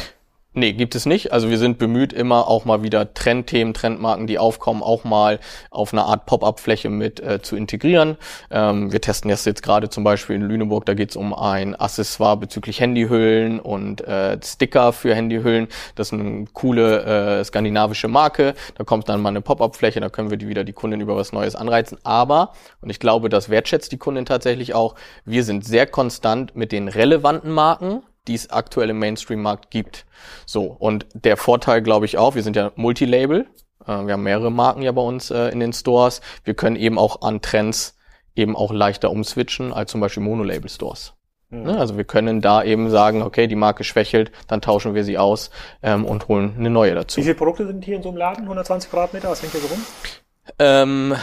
[0.54, 1.30] Nee, gibt es nicht.
[1.30, 5.40] Also wir sind bemüht, immer auch mal wieder Trendthemen, Trendmarken, die aufkommen, auch mal
[5.70, 8.16] auf einer Art Pop-up-Fläche mit äh, zu integrieren.
[8.50, 11.76] Ähm, wir testen das jetzt gerade zum Beispiel in Lüneburg, da geht es um ein
[11.76, 15.68] Accessoire bezüglich Handyhüllen und äh, Sticker für Handyhüllen.
[15.96, 18.54] Das ist eine coole äh, skandinavische Marke.
[18.74, 21.32] Da kommt dann mal eine Pop-up-Fläche, da können wir die wieder die Kunden über was
[21.32, 21.98] Neues anreizen.
[22.04, 24.94] Aber, und ich glaube, das wertschätzt die Kundin tatsächlich auch,
[25.26, 30.06] wir sind sehr konstant mit den relevanten Marken, die es aktuell im Mainstream-Markt gibt.
[30.46, 33.46] So, und der Vorteil, glaube ich, auch, wir sind ja Multilabel,
[33.86, 36.20] äh, wir haben mehrere Marken ja bei uns äh, in den Stores.
[36.44, 37.96] Wir können eben auch an Trends
[38.36, 41.14] eben auch leichter umswitchen als zum Beispiel Monolabel-Stores.
[41.50, 41.70] Mhm.
[41.70, 45.50] Also wir können da eben sagen, okay, die Marke schwächelt, dann tauschen wir sie aus
[45.82, 47.18] ähm, und holen eine neue dazu.
[47.18, 48.44] Wie viele Produkte sind hier in so einem Laden?
[48.44, 49.84] 120 Quadratmeter, was hängt hier so rum?
[50.58, 51.14] Ähm,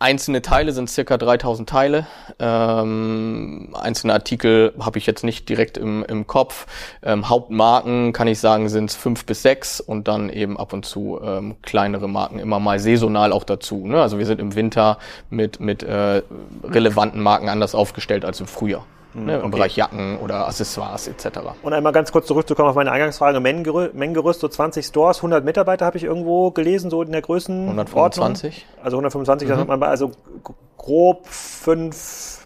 [0.00, 2.06] Einzelne Teile sind circa 3000 Teile.
[2.38, 6.66] Ähm, einzelne Artikel habe ich jetzt nicht direkt im, im Kopf.
[7.02, 10.86] Ähm, Hauptmarken kann ich sagen sind es fünf bis sechs und dann eben ab und
[10.86, 13.88] zu ähm, kleinere Marken immer mal saisonal auch dazu.
[13.88, 14.00] Ne?
[14.00, 14.98] Also wir sind im Winter
[15.30, 16.22] mit mit äh,
[16.62, 18.86] relevanten Marken anders aufgestellt als im Frühjahr
[19.24, 19.50] ne, im okay.
[19.50, 21.40] Bereich Jacken oder Accessoires etc.
[21.62, 25.86] Und einmal ganz kurz zurückzukommen auf meine Eingangsfrage, Mengengerüst, Mengengerüst so 20 Stores, 100 Mitarbeiter
[25.86, 28.66] habe ich irgendwo gelesen, so in der Größen 125.
[28.82, 29.82] Also 125, mhm.
[29.82, 30.12] also
[30.76, 32.38] grob fünf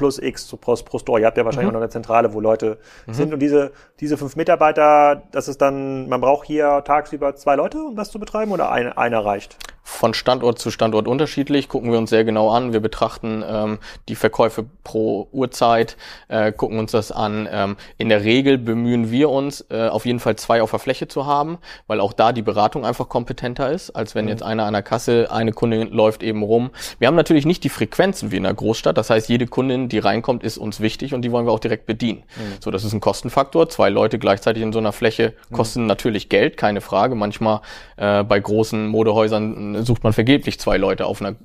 [0.00, 1.20] plus X so pro, pro Store.
[1.20, 1.76] Ihr habt ja wahrscheinlich mhm.
[1.76, 3.12] auch noch eine Zentrale, wo Leute mhm.
[3.12, 3.34] sind.
[3.34, 7.96] Und diese, diese fünf Mitarbeiter, das ist dann, man braucht hier tagsüber zwei Leute, um
[7.96, 9.58] das zu betreiben, oder ein, einer reicht?
[9.82, 12.72] Von Standort zu Standort unterschiedlich, gucken wir uns sehr genau an.
[12.72, 15.96] Wir betrachten ähm, die Verkäufe pro Uhrzeit,
[16.28, 17.48] äh, gucken uns das an.
[17.50, 21.08] Ähm, in der Regel bemühen wir uns, äh, auf jeden Fall zwei auf der Fläche
[21.08, 24.30] zu haben, weil auch da die Beratung einfach kompetenter ist, als wenn mhm.
[24.30, 26.70] jetzt einer an der Kasse, eine Kundin läuft eben rum.
[26.98, 28.96] Wir haben natürlich nicht die Frequenzen wie in der Großstadt.
[28.96, 31.86] Das heißt, jede Kundin, die reinkommt, ist uns wichtig und die wollen wir auch direkt
[31.86, 32.22] bedienen.
[32.36, 32.54] Mhm.
[32.60, 33.68] So, das ist ein Kostenfaktor.
[33.68, 35.54] Zwei Leute gleichzeitig in so einer Fläche mhm.
[35.54, 35.86] kosten mhm.
[35.86, 37.14] natürlich Geld, keine Frage.
[37.14, 37.60] Manchmal
[37.96, 41.36] äh, bei großen Modehäusern sucht man vergeblich zwei Leute auf einer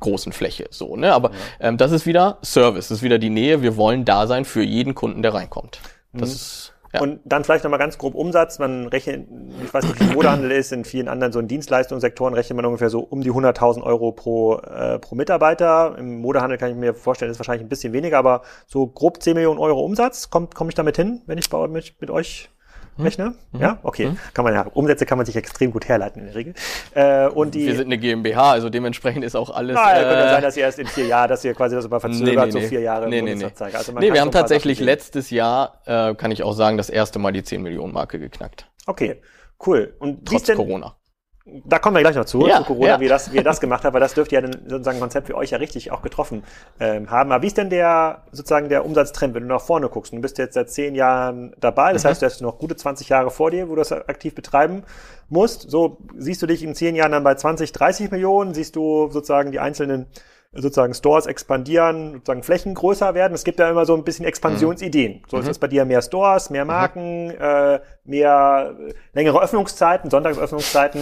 [0.00, 0.66] großen Fläche.
[0.70, 1.12] So, ne?
[1.12, 1.68] Aber ja.
[1.68, 3.62] ähm, das ist wieder Service, das ist wieder die Nähe.
[3.62, 5.80] Wir wollen da sein für jeden Kunden, der reinkommt.
[6.12, 6.34] Das mhm.
[6.34, 7.00] ist ja.
[7.00, 8.58] Und dann vielleicht nochmal ganz grob Umsatz.
[8.58, 9.26] Man rechnet,
[9.64, 12.90] ich weiß nicht, wie Modehandel ist, in vielen anderen so in Dienstleistungssektoren rechnet man ungefähr
[12.90, 15.96] so um die 100.000 Euro pro, äh, pro Mitarbeiter.
[15.98, 19.34] Im Modehandel kann ich mir vorstellen, ist wahrscheinlich ein bisschen weniger, aber so grob 10
[19.34, 20.28] Millionen Euro Umsatz.
[20.28, 22.50] Komme ich damit hin, wenn ich bei, mit, mit euch?
[22.98, 23.34] Rechner?
[23.52, 23.60] Mhm.
[23.60, 24.06] Ja, okay.
[24.06, 24.18] Mhm.
[24.34, 24.66] Kann man ja.
[24.74, 26.54] Umsätze kann man sich extrem gut herleiten in der Regel.
[26.94, 29.76] Äh, und die, Wir sind eine GmbH, also dementsprechend ist auch alles.
[29.76, 31.84] Ah, äh, könnte ja sein, dass ihr erst in vier Jahren, dass ihr quasi das
[31.84, 33.44] immer verzögert, nee, nee, so vier Jahre nee, nee, nee.
[33.58, 37.32] Also nee, wir haben tatsächlich letztes Jahr, äh, kann ich auch sagen, das erste Mal
[37.32, 38.66] die 10 Millionen Marke geknackt.
[38.86, 39.20] Okay,
[39.66, 39.94] cool.
[39.98, 40.96] Und Trotz Corona
[41.44, 43.00] da kommen wir gleich noch zu, ja, zu Corona, ja.
[43.00, 45.26] wie, das, wie ihr das gemacht habt, weil das dürfte ja dann sozusagen ein Konzept
[45.26, 46.44] für euch ja richtig auch getroffen
[46.78, 47.32] ähm, haben.
[47.32, 50.12] Aber wie ist denn der sozusagen der Umsatztrend, wenn du nach vorne guckst?
[50.12, 52.08] Du bist jetzt seit zehn Jahren dabei, das mhm.
[52.08, 54.84] heißt, du hast noch gute 20 Jahre vor dir, wo du das aktiv betreiben
[55.28, 55.68] musst.
[55.68, 59.50] So siehst du dich in zehn Jahren dann bei 20, 30 Millionen, siehst du sozusagen
[59.50, 60.06] die einzelnen
[60.54, 63.32] sozusagen Stores expandieren, sozusagen Flächen größer werden.
[63.34, 65.14] Es gibt ja immer so ein bisschen Expansionsideen.
[65.14, 65.22] Mhm.
[65.28, 67.36] So ist es bei dir mehr Stores, mehr Marken, mhm.
[67.40, 71.00] äh, mehr äh, längere Öffnungszeiten, Sonntagsöffnungszeiten.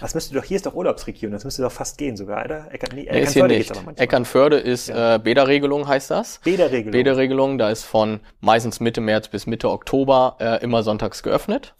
[0.00, 2.72] Was müsste doch, hier ist doch Urlaubsregion, das müsste doch fast gehen sogar, oder?
[2.72, 3.72] Eckern, nee, nee, ist hier nicht.
[3.96, 5.16] Eckernförde ist ja.
[5.16, 6.38] äh, Bäderregelung heißt das.
[6.44, 6.92] Bäderregelung.
[6.92, 11.74] Bäderregelung, da ist von meistens Mitte März bis Mitte Oktober äh, immer sonntags geöffnet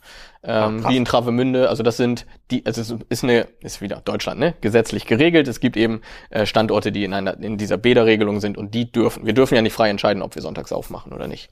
[0.45, 1.69] ähm, wie in Travemünde.
[1.69, 4.55] Also das sind die, also es ist eine, ist wieder Deutschland, ne?
[4.61, 5.49] Gesetzlich geregelt.
[5.49, 6.01] Es gibt eben
[6.31, 9.25] äh, Standorte, die in einer in dieser Bäderregelung sind und die dürfen.
[9.25, 11.51] Wir dürfen ja nicht frei entscheiden, ob wir sonntags aufmachen oder nicht.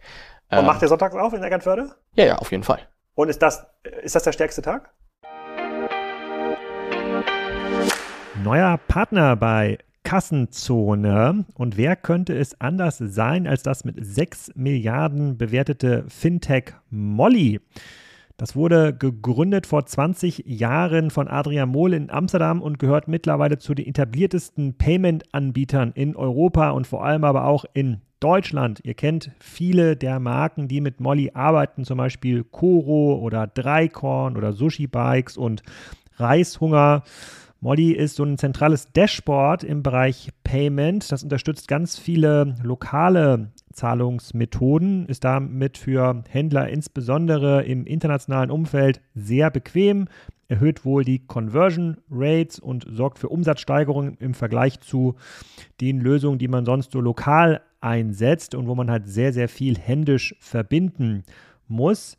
[0.50, 1.90] Und ähm, macht ihr sonntags auf in Eckernförde?
[2.14, 2.80] Ja, ja, auf jeden Fall.
[3.14, 3.66] Und ist das
[4.02, 4.90] ist das der stärkste Tag?
[8.42, 11.44] Neuer Partner bei Kassenzone.
[11.54, 17.60] Und wer könnte es anders sein als das mit 6 Milliarden bewertete Fintech Molly?
[18.40, 23.74] Das wurde gegründet vor 20 Jahren von Adrian Mohl in Amsterdam und gehört mittlerweile zu
[23.74, 28.80] den etabliertesten Payment-Anbietern in Europa und vor allem aber auch in Deutschland.
[28.82, 34.54] Ihr kennt viele der Marken, die mit Molly arbeiten, zum Beispiel Koro oder Dreikorn oder
[34.54, 35.62] Sushi Bikes und
[36.16, 37.02] Reishunger.
[37.60, 41.12] Molly ist so ein zentrales Dashboard im Bereich Payment.
[41.12, 49.50] Das unterstützt ganz viele lokale Zahlungsmethoden, ist damit für Händler insbesondere im internationalen Umfeld sehr
[49.50, 50.06] bequem,
[50.48, 55.14] erhöht wohl die Conversion Rates und sorgt für Umsatzsteigerungen im Vergleich zu
[55.80, 59.78] den Lösungen, die man sonst so lokal einsetzt und wo man halt sehr, sehr viel
[59.78, 61.22] händisch verbinden
[61.66, 62.18] muss.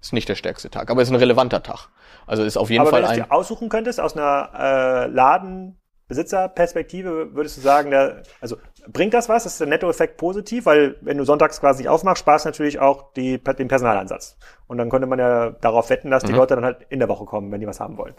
[0.00, 1.88] Ist nicht der stärkste Tag, aber ist ein relevanter Tag.
[2.26, 3.10] Also ist auf jeden aber Fall ein.
[3.10, 8.56] Wenn du dir aussuchen könntest aus einer äh, Ladenbesitzerperspektive, würdest du sagen, der, also
[8.88, 9.46] bringt das was?
[9.46, 10.66] Ist der Nettoeffekt positiv?
[10.66, 14.38] Weil wenn du sonntags quasi nicht aufmachst, sparst natürlich auch die, den Personalansatz.
[14.66, 16.38] Und dann könnte man ja darauf wetten, dass die mhm.
[16.38, 18.14] Leute dann halt in der Woche kommen, wenn die was haben wollen.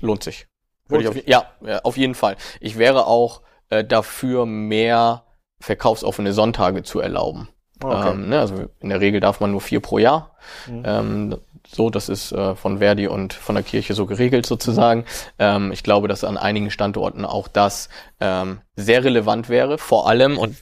[0.00, 0.48] Lohnt sich.
[0.88, 1.28] Lohnt Würde sich.
[1.28, 2.36] Ich auf, ja, auf jeden Fall.
[2.60, 5.24] Ich wäre auch äh, dafür, mehr
[5.60, 7.48] verkaufsoffene Sonntage zu erlauben.
[7.82, 8.10] Okay.
[8.10, 10.36] Ähm, ne, also in der Regel darf man nur vier pro Jahr.
[10.66, 10.82] Mhm.
[10.84, 15.04] Ähm, so, das ist äh, von Verdi und von der Kirche so geregelt sozusagen.
[15.38, 17.88] Ähm, ich glaube, dass an einigen Standorten auch das
[18.20, 19.78] ähm, sehr relevant wäre.
[19.78, 20.56] Vor allem, und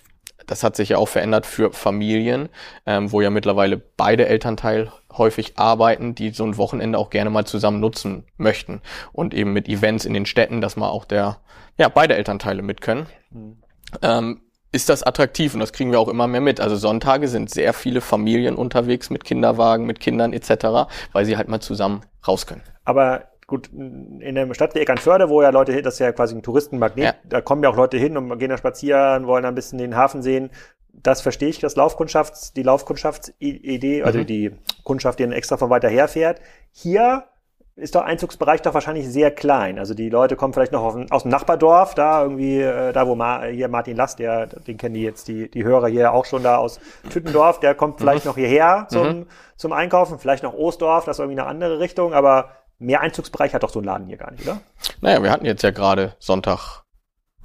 [0.46, 2.48] das hat sich ja auch verändert für Familien,
[2.86, 7.44] ähm, wo ja mittlerweile beide Elternteil häufig arbeiten, die so ein Wochenende auch gerne mal
[7.44, 8.82] zusammen nutzen möchten.
[9.12, 11.38] Und eben mit Events in den Städten, dass man auch der,
[11.76, 13.06] ja, beide Elternteile mit können.
[13.30, 13.56] Mhm.
[14.02, 14.40] Ähm,
[14.72, 16.60] ist das attraktiv und das kriegen wir auch immer mehr mit.
[16.60, 21.48] Also Sonntage sind sehr viele Familien unterwegs mit Kinderwagen, mit Kindern etc., weil sie halt
[21.48, 22.62] mal zusammen raus können.
[22.84, 26.42] Aber gut, in der Stadt wie Eckernförde, wo ja Leute das ist ja quasi ein
[26.42, 27.14] Touristenmagnet, ja.
[27.24, 30.22] da kommen ja auch Leute hin und gehen da spazieren, wollen ein bisschen den Hafen
[30.22, 30.50] sehen.
[30.92, 34.26] Das verstehe ich, das Laufkundschafts, die Laufkundschaftsidee, also mhm.
[34.26, 34.50] die
[34.84, 36.40] Kundschaft, die dann extra von weiter her fährt.
[36.72, 37.24] Hier
[37.78, 39.78] ist doch Einzugsbereich doch wahrscheinlich sehr klein.
[39.78, 43.44] Also die Leute kommen vielleicht noch aus dem Nachbardorf, da irgendwie, äh, da wo Ma,
[43.44, 46.56] hier Martin Last, der, den kennen die jetzt die, die Hörer hier auch schon da
[46.56, 48.30] aus Tüttendorf, der kommt vielleicht mhm.
[48.30, 49.26] noch hierher zum, mhm.
[49.56, 53.62] zum Einkaufen, vielleicht noch Ostdorf, das ist irgendwie eine andere Richtung, aber mehr Einzugsbereich hat
[53.62, 54.60] doch so ein Laden hier gar nicht, oder?
[55.00, 56.82] Naja, wir hatten jetzt ja gerade Sonntag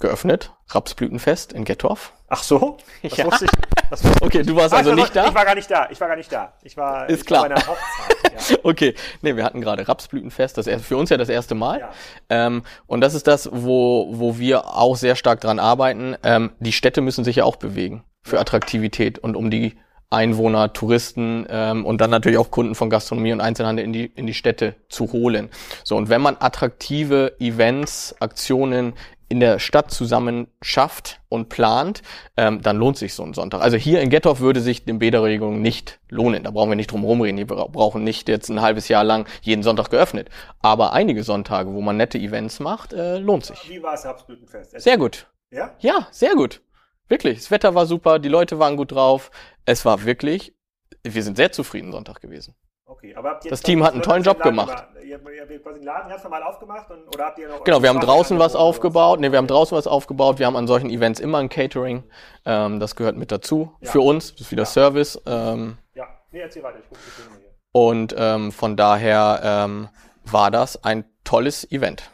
[0.00, 2.12] geöffnet, Rapsblütenfest in Gettorf.
[2.34, 2.76] Ach so?
[3.02, 3.26] Das ja.
[3.26, 3.50] wusste ich.
[3.90, 5.28] Das wusste okay, du warst also nicht da?
[5.28, 5.88] Ich war gar nicht da.
[5.90, 6.54] Ich war gar nicht da.
[6.62, 7.42] Ich war, Ist ich klar.
[7.42, 8.50] War bei einer Hochzeit.
[8.50, 8.56] Ja.
[8.62, 10.58] okay, nee, wir hatten gerade Rapsblütenfest.
[10.58, 11.80] Das ist für uns ja das erste Mal.
[11.80, 11.90] Ja.
[12.30, 16.16] Ähm, und das ist das, wo, wo wir auch sehr stark dran arbeiten.
[16.24, 19.76] Ähm, die Städte müssen sich ja auch bewegen für Attraktivität und um die
[20.14, 24.26] Einwohner, Touristen ähm, und dann natürlich auch Kunden von Gastronomie und Einzelhandel in die, in
[24.26, 25.50] die Städte zu holen.
[25.82, 28.94] So, und wenn man attraktive Events, Aktionen
[29.28, 32.02] in der Stadt zusammen schafft und plant,
[32.36, 33.62] ähm, dann lohnt sich so ein Sonntag.
[33.62, 36.44] Also hier in Gettorf würde sich eine Bäderregelung nicht lohnen.
[36.44, 37.38] Da brauchen wir nicht drum rumreden.
[37.38, 40.28] Wir brauchen nicht jetzt ein halbes Jahr lang jeden Sonntag geöffnet.
[40.60, 43.68] Aber einige Sonntage, wo man nette Events macht, äh, lohnt sich.
[43.68, 44.80] Wie war es Herbstblütenfest?
[44.80, 45.26] Sehr gut.
[45.50, 45.74] Ja?
[45.80, 46.60] Ja, sehr gut.
[47.08, 47.38] Wirklich.
[47.38, 49.30] Das Wetter war super, die Leute waren gut drauf.
[49.64, 50.54] Es war wirklich,
[51.02, 52.54] wir sind sehr zufrieden Sonntag gewesen.
[52.94, 54.86] Okay, aber habt ihr das Team hat einen tollen Job gemacht.
[55.02, 57.82] Ihr, ihr, ihr quasi den Laden ganz normal aufgemacht und, oder habt ihr noch Genau,
[57.82, 59.18] wir haben draußen was aufgebaut.
[59.18, 60.38] Ne, wir haben draußen was aufgebaut.
[60.38, 62.04] Wir haben an solchen Events immer ein Catering.
[62.44, 63.72] Ähm, das gehört mit dazu.
[63.80, 63.90] Ja.
[63.90, 64.66] Für uns, das ist wieder ja.
[64.66, 65.20] Service.
[65.26, 66.78] Ähm, ja, nee, erzähl weiter.
[66.78, 67.00] Ich gucke
[67.36, 67.50] hier.
[67.72, 69.88] Und ähm, von daher ähm,
[70.24, 72.10] war das ein tolles Event.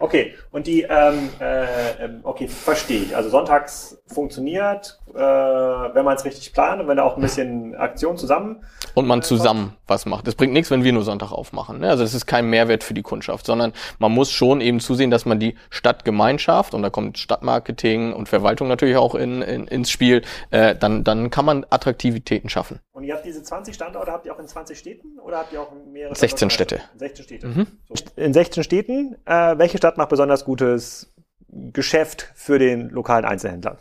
[0.00, 3.16] Okay, und die, ähm, äh, ähm, okay, verstehe ich.
[3.16, 7.74] Also sonntags funktioniert, äh, wenn man es richtig plant und wenn da auch ein bisschen
[7.74, 8.62] Aktion zusammen.
[8.94, 10.28] Und man zusammen was macht.
[10.28, 11.80] Es bringt nichts, wenn wir nur Sonntag aufmachen.
[11.80, 11.90] Ne?
[11.90, 15.26] Also es ist kein Mehrwert für die Kundschaft, sondern man muss schon eben zusehen, dass
[15.26, 20.22] man die Stadtgemeinschaft, und da kommt Stadtmarketing und Verwaltung natürlich auch in, in, ins Spiel,
[20.52, 22.78] äh, dann, dann kann man Attraktivitäten schaffen.
[22.92, 25.60] Und ihr habt diese 20 Standorte, habt ihr auch in 20 Städten oder habt ihr
[25.60, 26.14] auch mehrere?
[26.14, 26.80] 16 Städte.
[26.96, 27.46] 16 Städte.
[27.48, 27.66] Mhm.
[27.88, 28.04] So.
[28.14, 31.12] In 16 Städten, äh, welche Stadt macht besonders gutes
[31.48, 33.78] Geschäft für den lokalen Einzelhändler?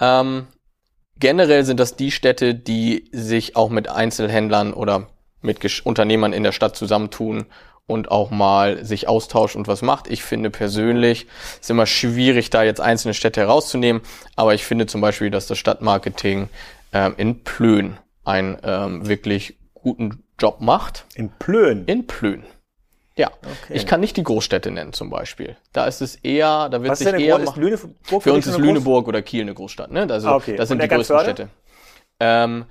[0.00, 0.46] Ähm,
[1.18, 5.08] generell sind das die Städte, die sich auch mit Einzelhändlern oder
[5.42, 7.46] mit Gesch Unternehmern in der Stadt zusammentun
[7.86, 10.08] und auch mal sich austauscht und was macht.
[10.08, 14.02] Ich finde persönlich, es ist immer schwierig, da jetzt einzelne Städte herauszunehmen,
[14.36, 16.48] aber ich finde zum Beispiel, dass das Stadtmarketing
[16.92, 21.04] ähm, in Plön ein ähm, wirklich guten Job macht.
[21.14, 21.84] In Plön?
[21.86, 22.44] In Plön.
[23.16, 23.74] Ja, okay.
[23.74, 25.56] ich kann nicht die Großstädte nennen zum Beispiel.
[25.72, 28.56] Da ist es eher, da wird Was sich ist eher ist Lüneburg für uns ist
[28.58, 29.90] Lüneburg oder Kiel eine Großstadt.
[29.90, 30.06] Ne?
[30.10, 30.56] Also Ah, okay.
[30.56, 31.42] das sind die größten Eckernförde?
[31.42, 31.50] Städte.
[32.20, 32.66] Ähm,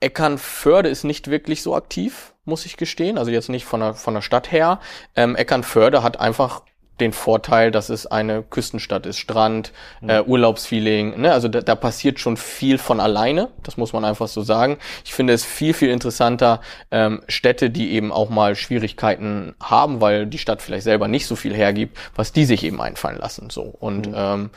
[0.00, 3.18] Eckernförde ist nicht wirklich so aktiv, muss ich gestehen.
[3.18, 4.80] Also jetzt nicht von der, von der Stadt her.
[5.16, 6.62] Ähm, Eckernförde hat einfach
[7.02, 9.72] den Vorteil, dass es eine Küstenstadt ist, Strand,
[10.06, 11.20] äh, Urlaubsfeeling.
[11.20, 11.32] Ne?
[11.32, 13.48] Also da, da passiert schon viel von alleine.
[13.62, 14.78] Das muss man einfach so sagen.
[15.04, 16.60] Ich finde es viel, viel interessanter,
[16.90, 21.36] ähm, Städte, die eben auch mal Schwierigkeiten haben, weil die Stadt vielleicht selber nicht so
[21.36, 23.50] viel hergibt, was die sich eben einfallen lassen.
[23.50, 24.50] So Und ähm,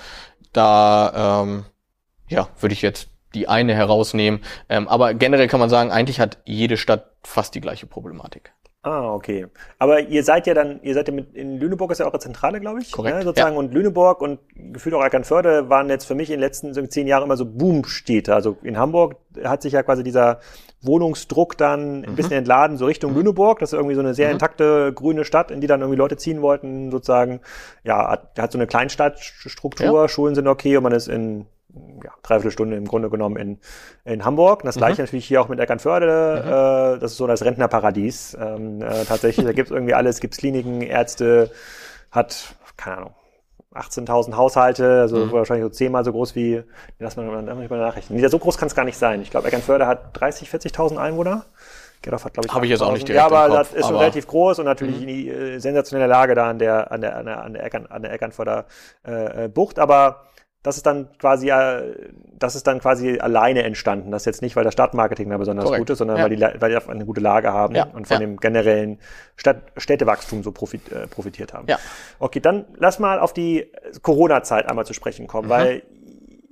[0.54, 1.66] da ähm,
[2.28, 4.42] ja, würde ich jetzt die eine herausnehmen.
[4.70, 8.54] Ähm, aber generell kann man sagen, eigentlich hat jede Stadt fast die gleiche Problematik.
[8.88, 9.48] Ah, okay.
[9.80, 12.60] Aber ihr seid ja dann, ihr seid ja mit, in Lüneburg ist ja eure Zentrale,
[12.60, 12.92] glaube ich.
[12.92, 13.58] Korrekt, Ne, sozusagen.
[13.58, 17.08] Und Lüneburg und gefühlt auch Eckernförde waren jetzt für mich in den letzten so zehn
[17.08, 18.36] Jahren immer so Boomstädte.
[18.36, 20.40] Also in Hamburg hat sich ja quasi dieser
[20.84, 22.04] Wohnungsdruck dann Mhm.
[22.10, 23.58] ein bisschen entladen, so Richtung Lüneburg.
[23.58, 26.44] Das ist irgendwie so eine sehr intakte grüne Stadt, in die dann irgendwie Leute ziehen
[26.44, 27.40] wollten, sozusagen.
[27.84, 31.48] Ja, hat, hat so eine Kleinstadtstruktur, Schulen sind okay und man ist in
[32.04, 33.60] ja, dreiviertel Stunde im Grunde genommen in,
[34.04, 34.64] in Hamburg.
[34.64, 36.96] Das gleiche natürlich hier auch mit Eckernförde.
[36.96, 38.38] Äh, das ist so das Rentnerparadies.
[38.40, 40.20] Ähm, äh, tatsächlich, da gibt's irgendwie alles.
[40.20, 41.52] Gibt's Kliniken, Ärzte,
[42.12, 43.16] hat, keine Ahnung,
[43.74, 46.64] 18.000 Haushalte, also wahrscheinlich so zehnmal so groß wie,
[46.98, 48.20] lass mal, lass mal nachrechnen.
[48.20, 49.22] Nee, so groß kann es gar nicht sein.
[49.22, 51.46] Ich glaube, Eckernförde hat 30, 40.000 Einwohner.
[52.02, 53.08] Gerdorf hat, glaube ich, Hab ich jetzt auch nicht 8.000.
[53.08, 56.36] direkt Ja, aber Kopf, das ist schon relativ groß und natürlich die äh, sensationelle Lage
[56.36, 58.66] da an der, an der, an der, an der, Eckern, an der Eckernförder
[59.06, 59.80] äh, äh, Bucht.
[59.80, 60.28] Aber
[60.66, 61.96] das ist dann quasi, äh,
[62.40, 64.10] das ist dann quasi alleine entstanden.
[64.12, 65.80] Das ist jetzt nicht, weil das Stadtmarketing da besonders Korrekt.
[65.82, 66.24] gut ist, sondern Ja.
[66.24, 68.20] weil, die, weil die eine gute Lage haben Ja, und von ja.
[68.20, 68.98] dem generellen
[69.36, 71.68] Stadt Städtewachstum so profit, äh, profitiert haben.
[72.18, 75.28] Okay, dann lass mal auf die Corona-Zeit einmal zu sprechen Mhm.
[75.28, 75.84] kommen, weil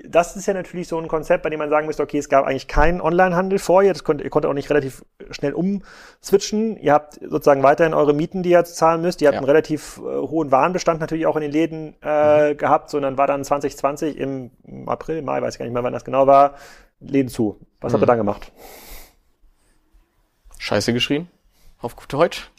[0.06, 2.46] das ist ja natürlich so ein Konzept, bei dem man sagen müsste, okay, es gab
[2.46, 6.76] eigentlich keinen Onlinehandel vorher, das konnte, ihr konntet auch nicht relativ schnell umswitchen.
[6.78, 9.22] Ihr habt sozusagen weiterhin eure Mieten, die ihr jetzt zahlen müsst.
[9.22, 9.40] Ihr habt Ja.
[9.40, 12.58] einen relativ äh, hohen Warenbestand natürlich auch in den Läden äh, Mhm.
[12.58, 14.52] gehabt, sondern war dann 2020 im,
[14.86, 16.56] April, Mai, weiß ich gar nicht mehr, wann das genau war,
[17.00, 17.58] Läden zu.
[17.80, 17.96] Was Mhm.
[17.96, 18.52] habt ihr dann gemacht?
[20.60, 21.28] Scheiße geschrien,
[21.82, 22.50] auf gut Deutsch.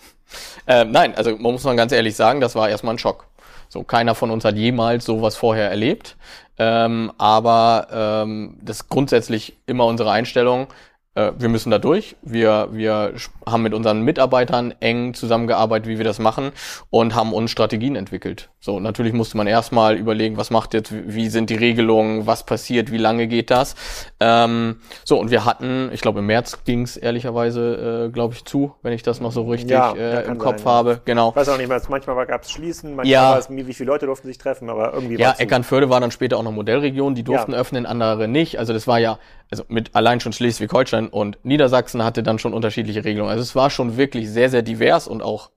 [0.66, 3.26] Ähm, nein, also man muss man ganz ehrlich sagen, das war erstmal ein Schock.
[3.68, 6.16] So, keiner von uns hat jemals sowas vorher erlebt.
[6.58, 10.68] Ähm, aber ähm, das ist grundsätzlich immer unsere Einstellung.
[11.14, 12.16] Äh, wir müssen da durch.
[12.22, 13.14] Wir, wir
[13.46, 16.52] haben mit unseren Mitarbeitern eng zusammengearbeitet, wie wir das machen
[16.90, 18.50] und haben uns Strategien entwickelt.
[18.64, 22.90] So, natürlich musste man erstmal überlegen, was macht jetzt, wie sind die Regelungen, was passiert,
[22.90, 23.74] wie lange geht das.
[24.20, 28.46] Ähm, so, und wir hatten, ich glaube im März ging es ehrlicherweise, äh, glaube ich,
[28.46, 30.72] zu, wenn ich das noch so richtig Ja, äh, im Kopf sein, ja.
[30.72, 31.00] habe.
[31.04, 31.28] Genau.
[31.28, 33.30] Ich weiß auch nicht mehr, manchmal gab es Schließen, manchmal Ja.
[33.32, 35.34] war es, wie viele Leute durften sich treffen, aber irgendwie Ja.
[35.36, 37.58] Eckernförde war dann später auch noch Modellregion, die durften Ja.
[37.58, 38.58] öffnen, andere nicht.
[38.58, 39.18] Also das war ja,
[39.50, 43.30] also mit allein schon Schleswig-Holstein und Niedersachsen hatte dann schon unterschiedliche Regelungen.
[43.30, 45.50] Also es war schon wirklich sehr, sehr divers und auch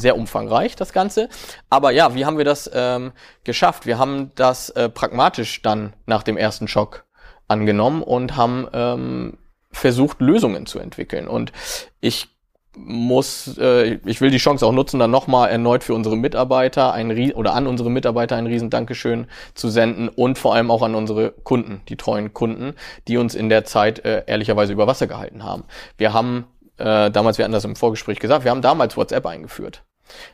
[0.00, 1.28] sehr umfangreich, das Ganze.
[1.70, 3.12] Aber ja, wie haben wir das ähm,
[3.44, 3.86] geschafft?
[3.86, 7.04] Wir haben das äh, pragmatisch dann nach dem ersten Schock
[7.48, 9.38] angenommen und haben ähm,
[9.70, 11.28] versucht, Lösungen zu entwickeln.
[11.28, 11.52] Und
[12.00, 12.28] ich
[12.76, 17.32] muss, äh, ich will die Chance auch nutzen, dann nochmal erneut für unsere Mitarbeiter ein
[17.32, 21.30] oder an unsere Mitarbeiter ein riesen Dankeschön zu senden und vor allem auch an unsere
[21.30, 22.74] Kunden, die treuen Kunden,
[23.08, 25.64] die uns in der Zeit äh, ehrlicherweise über Wasser gehalten haben.
[25.96, 29.82] Wir haben äh, damals, wir hatten das im Vorgespräch gesagt, wir haben damals WhatsApp eingeführt.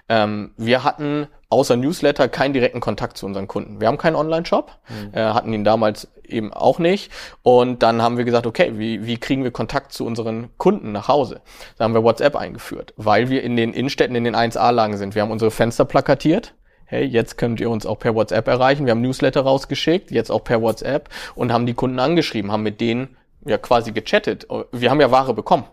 [0.08, 3.80] Ähm, wir hatten außer Newsletter keinen direkten Kontakt zu unseren Kunden.
[3.80, 4.72] Wir haben keinen Online-Shop,
[5.12, 7.12] äh, hatten ihn damals eben auch nicht.
[7.42, 11.08] Und dann haben wir gesagt, okay, wie, wie kriegen wir Kontakt zu unseren Kunden nach
[11.08, 11.42] Hause?
[11.76, 15.14] Da haben wir WhatsApp eingeführt, weil wir in den Innenstädten in den 1A-Lagen sind.
[15.14, 16.54] Wir haben unsere Fenster plakatiert.
[16.86, 18.84] Hey, jetzt könnt ihr uns auch per WhatsApp erreichen.
[18.86, 22.80] Wir haben Newsletter rausgeschickt, jetzt auch per WhatsApp und haben die Kunden angeschrieben, haben mit
[22.80, 24.46] denen ja quasi gechattet.
[24.72, 25.64] Wir haben ja Ware bekommen.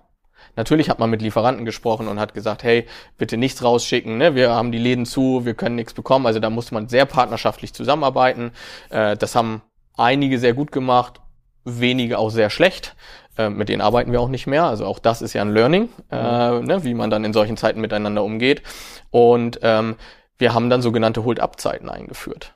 [0.56, 2.86] Natürlich hat man mit Lieferanten gesprochen und hat gesagt, hey,
[3.18, 4.36] bitte nichts rausschicken, ne?
[4.36, 6.26] wir haben die Läden zu, wir können nichts bekommen.
[6.26, 8.52] Also da musste man sehr partnerschaftlich zusammenarbeiten.
[8.90, 9.62] Äh, das haben
[9.96, 11.22] einige sehr gut gemacht,
[11.66, 12.96] wenige auch sehr schlecht.
[13.38, 14.66] Äh, mit denen arbeiten wir auch nicht mehr.
[14.66, 16.84] Also auch das ist ja ein Learning, äh, ne?
[16.84, 18.64] wie man dann in solchen Zeiten miteinander umgeht.
[19.12, 19.96] Und ähm,
[20.38, 22.56] wir haben dann sogenannte Hold-up-Zeiten eingeführt.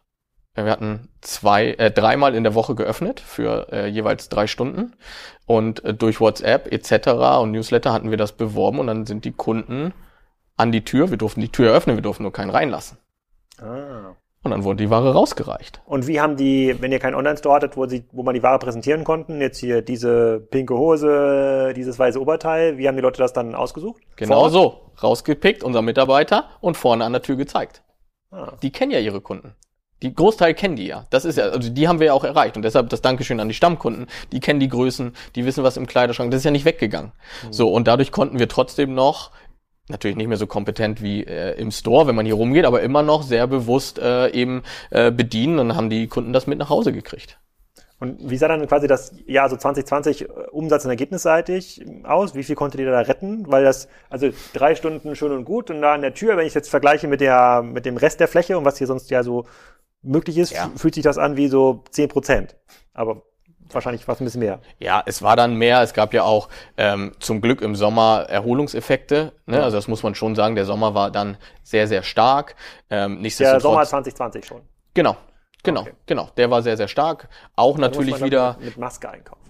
[0.55, 4.93] Wir hatten zwei, äh, dreimal in der Woche geöffnet für äh, jeweils drei Stunden.
[5.47, 7.41] Und äh, durch WhatsApp etc.
[7.41, 9.93] und Newsletter hatten wir das beworben und dann sind die Kunden
[10.55, 11.09] an die Tür.
[11.09, 12.99] Wir durften die Tür öffnen, wir durften nur keinen reinlassen.
[13.59, 14.15] Ah.
[14.43, 15.81] Und dann wurde die Ware rausgereicht.
[15.85, 18.59] Und wie haben die, wenn ihr keinen Online-Store hattet, wo, sie, wo man die Ware
[18.59, 23.31] präsentieren konnten, jetzt hier diese pinke Hose, dieses weiße Oberteil, wie haben die Leute das
[23.31, 24.03] dann ausgesucht?
[24.17, 24.91] Genau so.
[25.01, 27.83] Rausgepickt, unser Mitarbeiter und vorne an der Tür gezeigt.
[28.31, 28.51] Ah.
[28.61, 29.55] Die kennen ja ihre Kunden.
[30.03, 31.07] Die Großteil kennen die ja.
[31.09, 32.55] Das ist ja, also die haben wir ja auch erreicht.
[32.57, 34.07] Und deshalb das Dankeschön an die Stammkunden.
[34.31, 36.29] Die kennen die Größen, die wissen, was im Kleiderschrank.
[36.29, 37.13] Das ist ja nicht weggegangen.
[37.47, 37.53] Mhm.
[37.53, 39.31] So, und dadurch konnten wir trotzdem noch
[39.89, 43.03] natürlich nicht mehr so kompetent wie äh, im Store, wenn man hier rumgeht, aber immer
[43.03, 46.93] noch sehr bewusst äh, eben äh, bedienen und haben die Kunden das mit nach Hause
[46.93, 47.37] gekriegt.
[47.99, 52.35] Und wie sah dann quasi das Jahr so 2020 äh, Umsatz- und ergebnisseitig aus?
[52.35, 53.45] Wie viel konntet ihr da retten?
[53.49, 56.53] Weil das, also drei Stunden schön und gut und da an der Tür, wenn ich
[56.53, 59.45] jetzt vergleiche mit der, mit dem Rest der Fläche und was hier sonst ja so
[60.03, 60.69] möglich ist, ja.
[60.75, 62.55] fühlt sich das an wie so zehn Prozent.
[62.93, 63.23] Aber
[63.71, 64.59] wahrscheinlich was ein bisschen mehr.
[64.79, 65.81] Ja, es war dann mehr.
[65.81, 69.33] Es gab ja auch ähm, zum Glück im Sommer Erholungseffekte.
[69.45, 69.57] Ne?
[69.57, 69.63] Ja.
[69.63, 70.55] Also das muss man schon sagen.
[70.55, 72.55] Der Sommer war dann sehr, sehr stark.
[72.89, 74.61] Ähm, der Sommer 2020 schon.
[74.93, 75.17] Genau,
[75.63, 75.93] Genau, okay.
[76.05, 76.29] genau.
[76.35, 77.29] Der war sehr, sehr stark.
[77.55, 78.57] Auch da natürlich wieder.
[78.59, 79.41] Mit Maske einkaufen.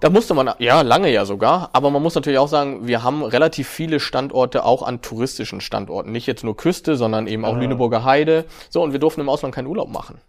[0.00, 1.70] Da musste man, ja, lange ja sogar.
[1.72, 6.12] Aber man muss natürlich auch sagen, wir haben relativ viele Standorte auch an touristischen Standorten.
[6.12, 7.58] Nicht jetzt nur Küste, sondern eben auch ah.
[7.58, 8.44] Lüneburger Heide.
[8.70, 10.20] So, und wir durften im Ausland keinen Urlaub machen.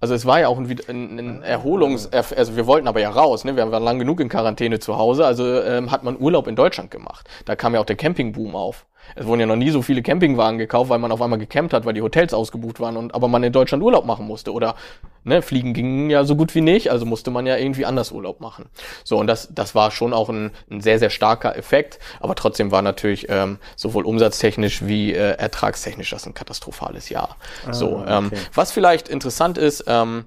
[0.00, 2.10] Also es war ja auch ein, ein, ein Erholungs...
[2.12, 3.56] Also wir wollten aber ja raus, ne?
[3.56, 6.90] Wir waren lang genug in Quarantäne zu Hause, also ähm, hat man Urlaub in Deutschland
[6.90, 7.28] gemacht.
[7.44, 8.86] Da kam ja auch der Campingboom auf.
[9.16, 11.84] Es wurden ja noch nie so viele Campingwagen gekauft, weil man auf einmal gecampt hat,
[11.84, 14.52] weil die Hotels ausgebucht waren und aber man in Deutschland Urlaub machen musste.
[14.52, 14.76] Oder
[15.24, 18.40] ne, Fliegen ging ja so gut wie nicht, also musste man ja irgendwie anders Urlaub
[18.40, 18.66] machen.
[19.04, 22.70] So, und das, das war schon auch ein, ein sehr, sehr starker Effekt, aber trotzdem
[22.70, 27.36] war natürlich ähm, sowohl umsatztechnisch wie äh, ertragstechnisch das ein katastrophales Jahr.
[27.66, 28.38] Ah, so, ähm, okay.
[28.54, 30.24] was vielleicht interessant ist, ähm,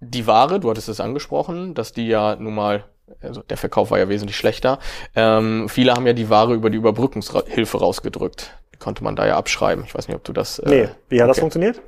[0.00, 2.84] die Ware, du hattest es angesprochen, dass die ja nun mal
[3.20, 4.78] also der Verkauf war ja wesentlich schlechter.
[5.14, 8.52] Ähm, viele haben ja die Ware über die Überbrückungshilfe rausgedrückt.
[8.74, 9.84] Die konnte man da ja abschreiben.
[9.84, 10.58] Ich weiß nicht, ob du das.
[10.58, 11.28] Äh, nee, wie hat okay.
[11.28, 11.80] das funktioniert?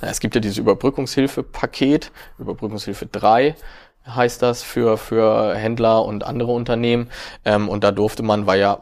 [0.00, 3.54] Na, es gibt ja dieses Überbrückungshilfe-Paket, Überbrückungshilfe 3
[4.06, 7.10] heißt das für, für Händler und andere Unternehmen.
[7.44, 8.78] Ähm, und da durfte man, weil ja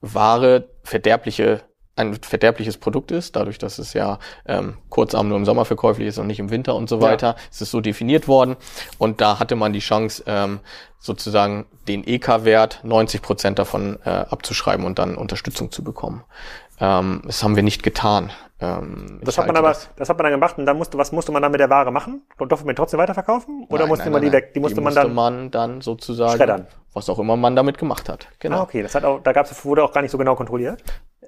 [0.00, 1.62] Ware verderbliche
[1.96, 6.18] ein verderbliches Produkt ist, dadurch, dass es ja ähm, kurzarm nur im Sommer verkäuflich ist
[6.18, 7.36] und nicht im Winter und so weiter, ja.
[7.50, 8.56] ist es so definiert worden.
[8.98, 10.60] Und da hatte man die Chance, ähm,
[10.98, 16.24] sozusagen den EK-Wert 90 Prozent davon äh, abzuschreiben und dann Unterstützung zu bekommen.
[16.80, 18.30] Ähm, das haben wir nicht getan.
[18.58, 19.90] Ähm, das hat man aber, das.
[19.96, 20.08] das.
[20.08, 22.22] hat man dann gemacht und dann musste, was musste man dann mit der Ware machen?
[22.38, 23.66] Und durfte man trotzdem weiterverkaufen?
[23.68, 24.54] Oder nein, musste nein, man die weg?
[24.54, 26.66] Die musste, die man musste dann, man dann sozusagen, schreddern.
[26.94, 28.28] was auch immer man damit gemacht hat.
[28.38, 28.58] Genau.
[28.58, 28.82] Ah, okay.
[28.82, 30.82] Das hat auch, da gab's, wurde auch gar nicht so genau kontrolliert?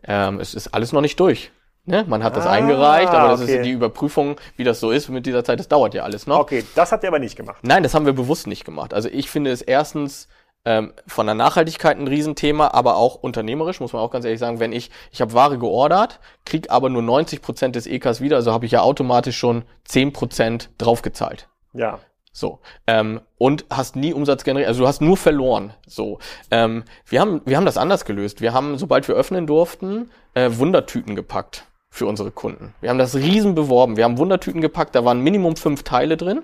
[0.05, 1.51] Ähm, es ist alles noch nicht durch.
[1.85, 2.05] Ne?
[2.07, 3.57] Man hat das ah, eingereicht, aber das okay.
[3.57, 6.39] ist die Überprüfung, wie das so ist mit dieser Zeit, das dauert ja alles noch.
[6.41, 7.59] Okay, das habt ihr aber nicht gemacht.
[7.63, 8.93] Nein, das haben wir bewusst nicht gemacht.
[8.93, 10.29] Also ich finde es erstens
[10.67, 14.61] ähm, von der Nachhaltigkeit ein Riesenthema, aber auch unternehmerisch, muss man auch ganz ehrlich sagen,
[14.61, 18.53] wenn ich, ich habe Ware geordert, krieg aber nur 90 Prozent des EKs wieder, also
[18.53, 21.49] habe ich ja automatisch schon 10% draufgezahlt.
[21.73, 22.01] Ja.
[22.39, 22.61] So.
[22.87, 25.75] Ähm, und hast nie Umsatz generiert, also du hast nur verloren.
[25.87, 26.19] So.
[26.51, 28.41] Ähm, wir, haben, wir haben das anders gelöst.
[28.41, 32.75] Wir haben, sobald wir öffnen durften, äh, Wundertüten gepackt für unsere Kunden.
[32.81, 33.97] Wir haben das riesen beworben.
[33.97, 36.43] Wir haben Wundertüten gepackt, da waren Minimum fünf Teile drin,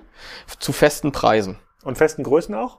[0.58, 1.58] zu festen Preisen.
[1.84, 2.78] Und festen Größen auch?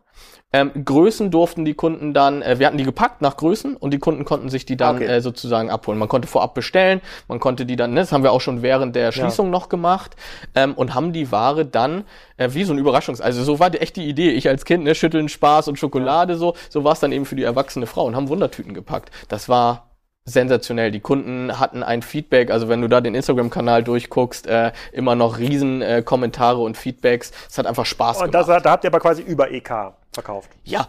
[0.52, 4.00] Ähm, Größen durften die Kunden dann, äh, wir hatten die gepackt nach Größen und die
[4.00, 5.06] Kunden konnten sich die dann okay.
[5.06, 6.00] äh, sozusagen abholen.
[6.00, 8.96] Man konnte vorab bestellen, man konnte die dann, ne, das haben wir auch schon während
[8.96, 9.52] der Schließung ja.
[9.52, 10.16] noch gemacht
[10.56, 12.06] ähm, und haben die Ware dann
[12.38, 14.32] äh, wie so ein Überraschungs-, also so war die echt die Idee.
[14.32, 16.40] Ich als Kind, ne, schütteln Spaß und Schokolade ja.
[16.40, 19.12] so, so war es dann eben für die erwachsene Frau und haben Wundertüten gepackt.
[19.28, 19.95] Das war
[20.26, 20.90] sensationell.
[20.90, 25.38] Die Kunden hatten ein Feedback, also wenn du da den Instagram-Kanal durchguckst, äh, immer noch
[25.38, 27.32] riesen äh, Kommentare und Feedbacks.
[27.48, 28.50] Es hat einfach Spaß und gemacht.
[28.50, 30.50] Und da habt ihr aber quasi über EK verkauft.
[30.64, 30.88] Ja,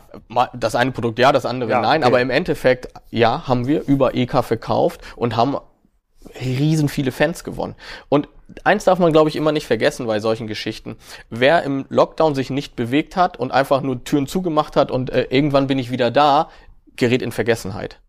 [0.55, 2.07] das eine Produkt ja, das andere ja, nein, okay.
[2.07, 5.59] aber im Endeffekt ja, haben wir über EK verkauft und haben
[6.41, 7.75] riesen viele Fans gewonnen.
[8.09, 8.29] Und
[8.65, 10.97] eins darf man, glaube ich, immer nicht vergessen bei solchen Geschichten.
[11.29, 15.27] Wer im Lockdown sich nicht bewegt hat und einfach nur Türen zugemacht hat und äh,
[15.29, 16.49] irgendwann bin ich wieder da,
[16.97, 18.01] gerät in Vergessenheit.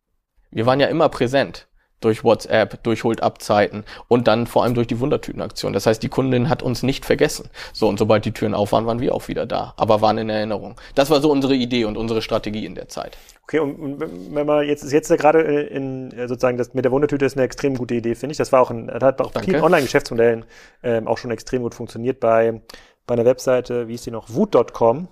[0.51, 1.67] Wir waren ja immer präsent
[1.99, 5.73] durch WhatsApp, durch Hold-Up-Zeiten und dann vor allem durch die Wundertütenaktion.
[5.73, 7.49] Das heißt, die Kundin hat uns nicht vergessen.
[7.73, 10.29] So, und sobald die Türen auf waren, waren wir auch wieder da, aber waren in
[10.29, 10.75] Erinnerung.
[10.93, 13.17] Das war so unsere Idee und unsere Strategie in der Zeit.
[13.43, 17.37] Okay, und wenn man jetzt ist jetzt gerade in sozusagen das mit der Wundertüte ist
[17.37, 18.37] eine extrem gute Idee, finde ich.
[18.37, 20.45] Das war auch ein, hat auch vielen Online-Geschäftsmodellen
[20.83, 22.61] ähm, auch schon extrem gut funktioniert bei
[23.07, 25.07] bei einer Webseite, wie ist die noch, Wut.com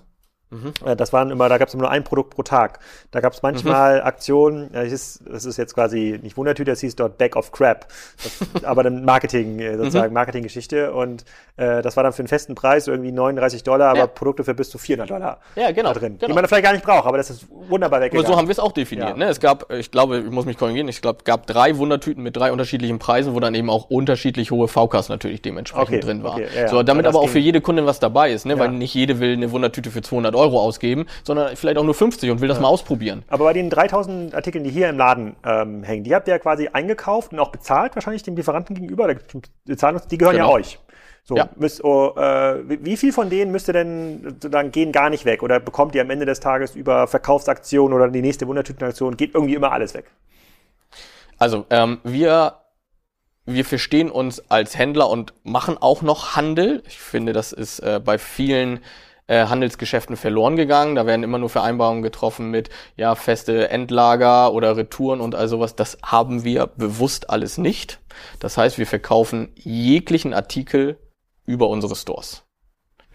[0.50, 0.74] Mhm.
[0.86, 2.80] Äh, das waren immer, da gab es immer nur ein Produkt pro Tag.
[3.12, 4.06] Da gab es manchmal mhm.
[4.06, 7.88] Aktionen, das ist, das ist jetzt quasi nicht Wundertüte, das hieß dort Back of Crap.
[8.24, 10.14] Das, aber dann Marketing, äh, sozusagen mhm.
[10.14, 10.94] Marketinggeschichte.
[10.94, 11.26] Und
[11.58, 14.08] äh, das war dann für einen festen Preis irgendwie 39 Dollar, aber ja.
[14.08, 16.18] Produkte für bis zu 400 Dollar ja, genau, da drin.
[16.18, 16.28] Genau.
[16.28, 18.26] Die man vielleicht gar nicht braucht, aber das ist wunderbar weggegangen.
[18.26, 19.10] Aber so haben wir es auch definiert.
[19.10, 19.16] Ja.
[19.16, 19.26] Ne?
[19.26, 22.52] Es gab, ich glaube, ich muss mich korrigieren, ich glaube, gab drei Wundertüten mit drei
[22.52, 26.42] unterschiedlichen Preisen, wo dann eben auch unterschiedlich hohe VKs natürlich dementsprechend okay, drin waren.
[26.44, 28.60] Okay, ja, so, damit aber auch für jede Kundin was dabei ist, ne?
[28.60, 31.94] weil nicht jede will eine Wundertüte für 200 500 Euro ausgeben, sondern vielleicht auch nur
[31.94, 32.62] 50 und will das ja.
[32.62, 33.24] mal ausprobieren.
[33.28, 36.40] Aber bei den 3000 Artikeln, die hier im Laden ähm, hängen, die habt ihr ja
[36.40, 39.14] quasi eingekauft und auch bezahlt, wahrscheinlich dem Lieferanten gegenüber.
[39.14, 40.50] Die, gehören genau.
[40.50, 40.80] ja euch.
[41.24, 41.50] So, ja.
[41.56, 45.42] müsst, oh, äh, wie viel von denen müsste denn sozusagen gehen gar nicht weg?
[45.42, 49.56] Oder bekommt ihr am Ende des Tages über Verkaufsaktionen oder die nächste Wundertütenaktion, geht irgendwie
[49.56, 50.06] immer alles weg?
[51.40, 52.54] Also, ähm, wir
[53.46, 56.82] wir verstehen uns als Händler und machen auch noch Handel.
[56.88, 58.80] Ich finde, das ist äh, bei vielen
[59.28, 60.96] äh, Handelsgeschäften verloren gegangen.
[60.96, 65.76] Da werden immer nur Vereinbarungen getroffen mit ja feste Endlager oder Retouren und all sowas.
[65.76, 68.00] Das haben wir bewusst alles nicht.
[68.40, 70.98] Das heißt, wir verkaufen jeglichen Artikel
[71.46, 72.45] über unsere Stores.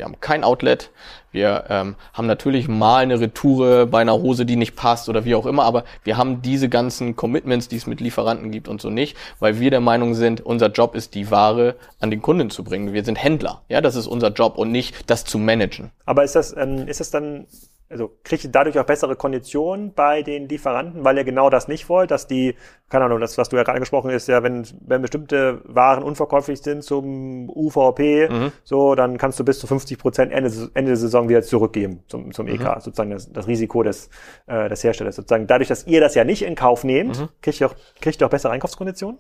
[0.01, 0.89] Wir haben kein Outlet.
[1.31, 5.35] Wir ähm, haben natürlich mal eine Retoure bei einer Hose, die nicht passt oder wie
[5.35, 8.89] auch immer, aber wir haben diese ganzen Commitments, die es mit Lieferanten gibt und so
[8.89, 12.65] nicht, weil wir der Meinung sind, unser Job ist, die Ware an den Kunden zu
[12.65, 12.95] bringen.
[12.95, 13.61] Wir sind Händler.
[13.69, 15.91] Ja, das ist unser Job und nicht das zu managen.
[16.07, 17.47] Aber ist das, ähm, ist das dann
[17.91, 21.89] also kriegt ihr dadurch auch bessere Konditionen bei den Lieferanten, weil ihr genau das nicht
[21.89, 22.55] wollt, dass die,
[22.89, 26.63] keine Ahnung, das, was du ja gerade angesprochen ist, ja, wenn, wenn bestimmte Waren unverkäuflich
[26.63, 28.53] sind zum UVP, mhm.
[28.63, 32.31] so, dann kannst du bis zu 50 Prozent Ende, Ende der Saison wieder zurückgeben zum,
[32.33, 32.81] zum EK, mhm.
[32.81, 34.09] sozusagen das, das Risiko des,
[34.47, 35.17] äh, des Herstellers.
[35.17, 37.29] Sozusagen dadurch, dass ihr das ja nicht in Kauf nehmt, mhm.
[37.43, 39.19] kriegt ihr auch, kriegt ihr auch bessere Einkaufskonditionen?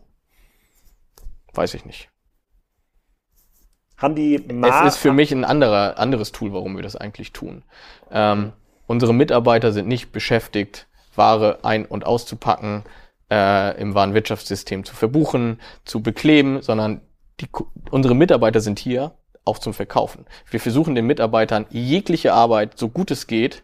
[1.54, 2.08] Weiß ich nicht.
[3.96, 7.32] Haben die Mar Es ist für mich ein anderer, anderes Tool, warum wir das eigentlich
[7.32, 7.64] tun.
[8.10, 8.52] Ähm,
[8.90, 12.82] Unsere Mitarbeiter sind nicht beschäftigt, Ware ein- und auszupacken,
[13.30, 17.00] äh, im Warenwirtschaftssystem zu verbuchen, zu bekleben, sondern
[17.38, 17.46] die,
[17.92, 19.12] unsere Mitarbeiter sind hier
[19.44, 20.26] auch zum Verkaufen.
[20.50, 23.62] Wir versuchen den Mitarbeitern jegliche Arbeit, so gut es geht,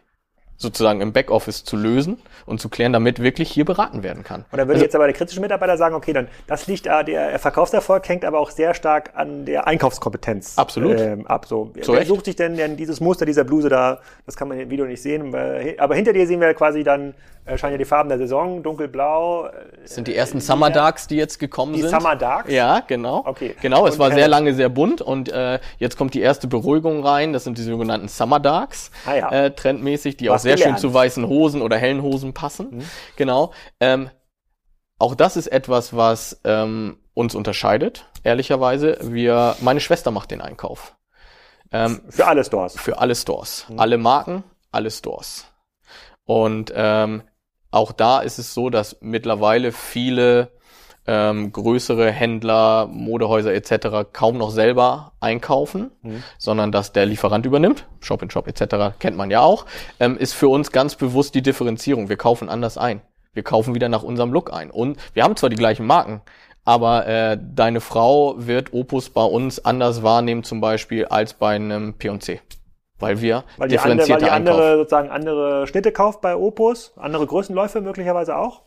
[0.57, 4.45] sozusagen im Backoffice zu lösen und zu klären, damit wirklich hier beraten werden kann.
[4.51, 7.03] Und dann würde also, jetzt aber der kritische Mitarbeiter sagen, okay, dann das liegt, äh,
[7.03, 10.99] der Verkaufserfolg hängt aber auch sehr stark an der Einkaufskompetenz absolut.
[10.99, 11.45] Ähm, ab.
[11.45, 12.07] So, Zu wer Recht.
[12.07, 13.99] sucht sich denn, denn dieses Muster dieser Bluse da?
[14.25, 15.33] Das kann man im Video nicht sehen,
[15.77, 17.13] aber hinter dir sehen wir quasi dann
[17.55, 19.47] scheinen ja die Farben der Saison, dunkelblau.
[19.81, 21.91] Das äh, sind die ersten Summer Darks, die jetzt gekommen die sind.
[21.91, 22.51] Die Summer Darks?
[22.51, 23.23] Ja, genau.
[23.25, 23.55] Okay.
[23.61, 27.05] Genau, es und war sehr lange sehr bunt und äh, jetzt kommt die erste Beruhigung
[27.05, 27.31] rein.
[27.31, 29.31] Das sind die sogenannten Summer Darks, ah, ja.
[29.31, 32.77] äh, trendmäßig, die Was auch sehr schön zu weißen Hosen oder hellen Hosen passen.
[32.77, 32.85] Mhm.
[33.15, 33.53] Genau.
[33.79, 34.09] Ähm,
[34.99, 38.97] auch das ist etwas, was ähm, uns unterscheidet, ehrlicherweise.
[39.01, 40.95] Wir, meine Schwester macht den Einkauf.
[41.71, 42.79] Ähm, für alle Stores.
[42.79, 43.65] Für alle Stores.
[43.69, 43.79] Mhm.
[43.79, 45.45] Alle Marken, alle Stores.
[46.25, 47.23] Und ähm,
[47.71, 50.51] auch da ist es so, dass mittlerweile viele
[51.07, 54.09] ähm, größere Händler, Modehäuser etc.
[54.11, 56.23] kaum noch selber einkaufen, mhm.
[56.37, 57.87] sondern dass der Lieferant übernimmt.
[58.01, 58.97] Shop in Shop etc.
[58.99, 59.65] kennt man ja auch.
[59.99, 62.09] Ähm, ist für uns ganz bewusst die Differenzierung.
[62.09, 63.01] Wir kaufen anders ein.
[63.33, 64.69] Wir kaufen wieder nach unserem Look ein.
[64.69, 66.21] Und wir haben zwar die gleichen Marken,
[66.65, 71.93] aber äh, deine Frau wird Opus bei uns anders wahrnehmen zum Beispiel als bei einem
[71.93, 72.41] P&C
[72.99, 76.93] weil wir weil die differenziert andere, weil die andere sozusagen andere Schnitte kauft bei Opus,
[76.97, 78.61] andere Größenläufe möglicherweise auch.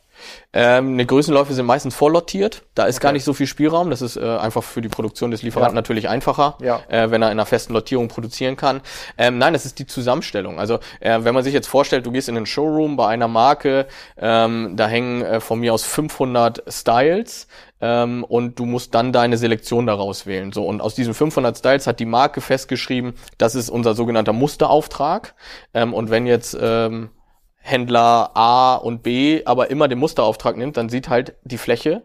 [0.53, 2.63] Ähm, eine Größenläufe sind meistens vorlottiert.
[2.75, 3.05] Da ist okay.
[3.05, 3.91] gar nicht so viel Spielraum.
[3.91, 5.81] Das ist äh, einfach für die Produktion des Lieferanten ja.
[5.81, 6.81] natürlich einfacher, ja.
[6.89, 8.81] äh, wenn er in einer festen Lottierung produzieren kann.
[9.17, 10.59] Ähm, nein, das ist die Zusammenstellung.
[10.59, 13.87] Also äh, wenn man sich jetzt vorstellt, du gehst in den Showroom bei einer Marke,
[14.19, 17.47] ähm, da hängen äh, von mir aus 500 Styles
[17.81, 20.53] ähm, und du musst dann deine Selektion daraus wählen.
[20.53, 25.35] So und aus diesen 500 Styles hat die Marke festgeschrieben, das ist unser sogenannter Musterauftrag.
[25.75, 27.11] Ähm, und wenn jetzt ähm,
[27.61, 32.03] Händler A und B aber immer den Musterauftrag nimmt, dann sieht halt die Fläche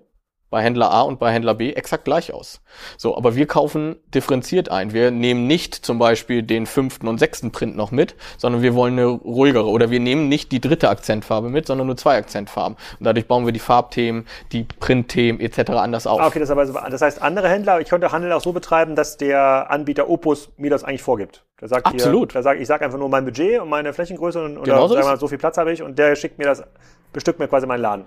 [0.56, 2.62] bei Händler A und bei Händler B exakt gleich aus.
[2.96, 4.94] So, aber wir kaufen differenziert ein.
[4.94, 8.94] Wir nehmen nicht zum Beispiel den fünften und sechsten Print noch mit, sondern wir wollen
[8.94, 12.78] eine ruhigere oder wir nehmen nicht die dritte Akzentfarbe mit, sondern nur zwei Akzentfarben.
[12.98, 15.72] Und dadurch bauen wir die Farbthemen, die Printthemen etc.
[15.72, 16.22] anders auf.
[16.22, 19.70] Okay, das, aber, das heißt, andere Händler, ich könnte Handel auch so betreiben, dass der
[19.70, 21.44] Anbieter Opus mir das eigentlich vorgibt.
[21.60, 22.32] Der sagt Absolut.
[22.32, 25.02] Hier, der sagt, ich sage einfach nur mein Budget und meine Flächengröße und genau oder,
[25.02, 26.64] so, mal, so viel Platz habe ich und der schickt mir das,
[27.12, 28.06] bestückt mir quasi meinen Laden.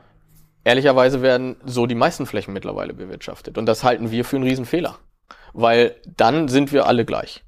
[0.69, 3.57] Ehrlicherweise werden so die meisten Flächen mittlerweile bewirtschaftet.
[3.57, 4.99] Und das halten wir für einen Riesenfehler.
[5.55, 7.43] Weil dann sind wir alle gleich.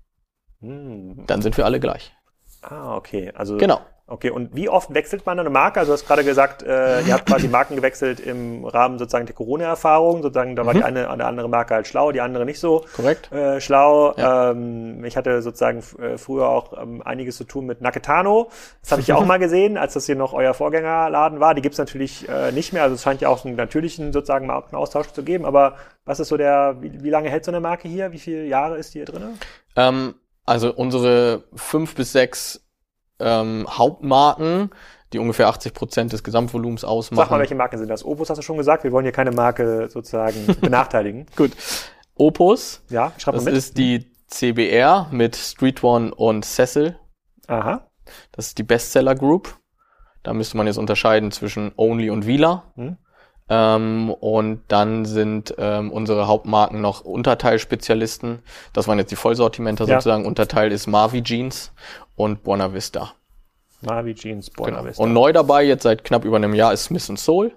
[0.62, 1.26] Hm.
[1.26, 2.14] Dann sind wir alle gleich.
[2.62, 3.30] Ah, okay.
[3.34, 3.82] Also genau.
[4.10, 5.78] Okay, und wie oft wechselt man eine Marke?
[5.78, 9.36] Also du hast gerade gesagt, äh, ihr habt quasi Marken gewechselt im Rahmen sozusagen der
[9.36, 10.20] Corona-Erfahrung.
[10.22, 10.78] Sozusagen, da war mhm.
[10.78, 13.30] die eine, eine andere Marke halt schlau, die andere nicht so Korrekt.
[13.30, 14.12] Äh, schlau.
[14.16, 14.50] Ja.
[14.50, 18.50] Ähm, ich hatte sozusagen äh, früher auch ähm, einiges zu tun mit Naketano.
[18.80, 21.54] Das habe ich ja auch mal gesehen, als das hier noch euer Vorgängerladen war.
[21.54, 22.82] Die gibt's natürlich äh, nicht mehr.
[22.82, 25.44] Also es scheint ja auch so einen natürlichen sozusagen Markenaustausch zu geben.
[25.44, 28.10] Aber was ist so der, wie, wie lange hält so eine Marke hier?
[28.10, 29.38] Wie viele Jahre ist die hier drin?
[29.76, 30.14] Ähm,
[30.46, 32.66] also unsere fünf bis sechs
[33.20, 34.70] ähm, Hauptmarken,
[35.12, 37.24] die ungefähr 80 Prozent des Gesamtvolumens ausmachen.
[37.24, 38.04] Sag mal, welche Marken sind das?
[38.04, 41.26] Opus hast du schon gesagt, wir wollen hier keine Marke sozusagen benachteiligen.
[41.36, 41.52] Gut.
[42.14, 42.82] Opus.
[42.90, 43.54] Ja, schreib mal das mit.
[43.54, 46.96] ist die CBR mit Street One und Cecil.
[47.48, 47.88] Aha.
[48.32, 49.56] Das ist die Bestseller Group.
[50.22, 52.64] Da müsste man jetzt unterscheiden zwischen Only und Vila.
[52.76, 52.96] Hm.
[53.52, 58.38] Ähm, und dann sind ähm, unsere Hauptmarken noch Unterteilspezialisten.
[58.72, 59.96] Das waren jetzt die Vollsortimenter Ja.
[59.96, 60.24] sozusagen.
[60.24, 61.72] Unterteil ist Mavi Jeans
[62.16, 63.12] und Buona Vista.
[63.82, 64.88] Navi Jeans, Buona Genau.
[64.88, 65.02] Vista.
[65.02, 67.52] Und neu dabei, jetzt seit knapp über einem Jahr, ist Smith Soul.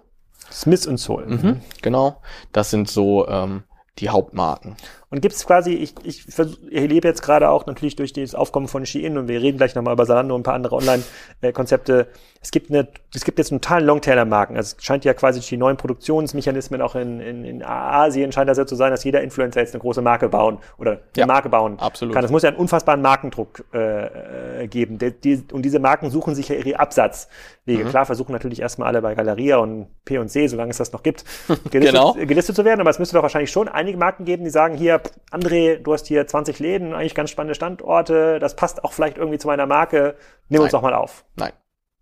[0.51, 1.25] Smith und Soul.
[1.27, 1.61] Mhm.
[1.81, 2.21] Genau.
[2.51, 3.63] Das sind so ähm,
[3.99, 4.75] die Hauptmarken.
[5.13, 8.67] Und gibt es quasi, ich, ich, ich lebe jetzt gerade auch natürlich durch das Aufkommen
[8.67, 12.07] von Shein und wir reden gleich nochmal über Zalando und ein paar andere Online-Konzepte.
[12.41, 14.57] Es gibt eine, es gibt jetzt einen totalen Longtailer-Marken.
[14.57, 18.49] Also es scheint ja quasi durch die neuen Produktionsmechanismen auch in, in, in Asien scheint
[18.49, 21.25] das ja zu sein, dass jeder Influencer jetzt eine große Marke bauen oder eine Ja,
[21.27, 22.15] Marke bauen absolut.
[22.15, 22.23] kann.
[22.23, 24.97] Das muss ja einen unfassbaren Markendruck äh, äh, geben.
[24.97, 26.75] Der, die, und diese Marken suchen sich ja ihre Mhm.
[26.75, 27.85] Absatzwege.
[27.85, 31.03] Klar versuchen natürlich erstmal alle bei Galeria und P und C, solange es das noch
[31.03, 31.23] gibt,
[31.71, 32.13] gelistet, Genau.
[32.13, 32.81] gelistet zu werden.
[32.81, 35.93] Aber es müsste doch wahrscheinlich schon einige Marken geben, die sagen, hier, pff, André, du
[35.93, 39.65] hast hier 20 Läden, eigentlich ganz spannende Standorte, das passt auch vielleicht irgendwie zu meiner
[39.65, 40.15] Marke,
[40.49, 40.79] nimm uns Nein.
[40.79, 41.25] doch mal auf.
[41.35, 41.53] Nein,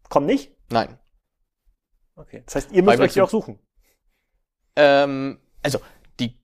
[0.09, 0.51] Komm nicht?
[0.69, 0.97] nein.
[2.15, 2.43] Okay.
[2.45, 3.57] Das heißt, ihr müsst euch die auch suchen.
[4.75, 5.79] Ähm, also,
[6.19, 6.37] die,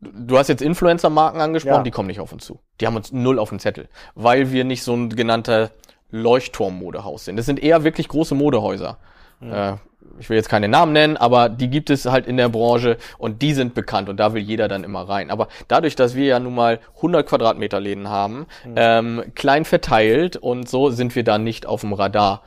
[0.00, 1.82] du hast jetzt Influencer-Marken angesprochen, Ja.
[1.82, 2.60] die kommen nicht auf uns zu.
[2.80, 5.70] Die haben uns null auf dem Zettel, weil wir nicht so ein genannter
[6.10, 7.36] Leuchtturm-Modehaus sind.
[7.36, 8.98] Das sind eher wirklich große Modehäuser.
[9.42, 9.74] Äh,
[10.18, 13.42] ich will jetzt keine Namen nennen, aber die gibt es halt in der Branche und
[13.42, 15.30] die sind bekannt und da will jeder dann immer rein.
[15.30, 20.68] Aber dadurch, dass wir ja nun mal 100 Quadratmeter Läden haben, ähm, klein verteilt und
[20.68, 22.42] so sind wir da nicht auf dem Radar.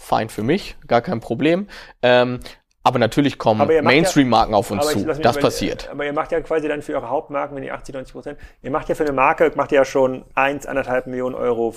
[0.00, 1.66] Fein für mich, gar kein Problem.
[2.02, 2.38] Ähm,
[2.84, 5.04] aber natürlich kommen macht ja- Mainstream-Marken auf uns zu.
[5.04, 5.88] Das mal- passiert.
[5.90, 8.70] Aber ihr macht ja quasi dann für eure Hauptmarken, wenn ihr 80, 90 Prozent, ihr
[8.70, 11.74] macht ja für eine Marke, macht ihr ja schon 1, 1,5 Millionen Euro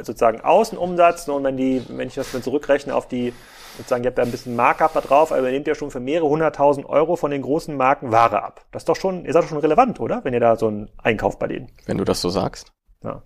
[0.00, 1.26] sozusagen Außenumsatz.
[1.28, 3.32] Und wenn die, wenn ich das dann zurückrechne auf die,
[3.76, 6.00] sozusagen, ihr habt da ein bisschen Markup da drauf, aber ihr nehmt ja schon für
[6.00, 8.64] mehrere hunderttausend Euro von den großen Marken Ware ab.
[8.72, 10.24] Das ist doch schon, ihr seid doch schon relevant, oder?
[10.24, 11.70] Wenn ihr da so einen Einkauf bei denen.
[11.86, 12.72] Wenn du das so sagst.
[13.04, 13.22] Ja.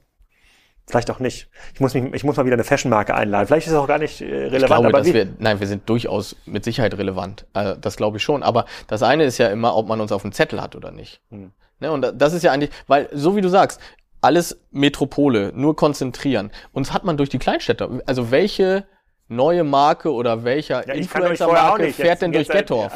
[0.87, 1.49] Vielleicht auch nicht.
[1.75, 3.47] Ich muss mich, ich muss mal wieder eine Fashion-Marke einladen.
[3.47, 5.69] Vielleicht ist es auch gar nicht äh, relevant, Ich glaube, aber dass wir, nein, wir
[5.69, 7.47] sind durchaus mit Sicherheit relevant.
[7.53, 8.43] Also, das glaube ich schon.
[8.43, 11.21] Aber das eine ist ja immer, ob man uns auf dem Zettel hat oder nicht.
[11.31, 11.53] Hm.
[11.79, 13.81] Ne, und da- das ist ja eigentlich, weil, so wie du sagst,
[14.21, 16.51] alles Metropole, nur konzentrieren.
[16.73, 18.03] Uns hat man durch die Kleinstädte.
[18.07, 18.85] Also welche
[19.31, 22.93] neue Marke oder welcher ja, Influencer-Marke fährt denn durch Gettorf?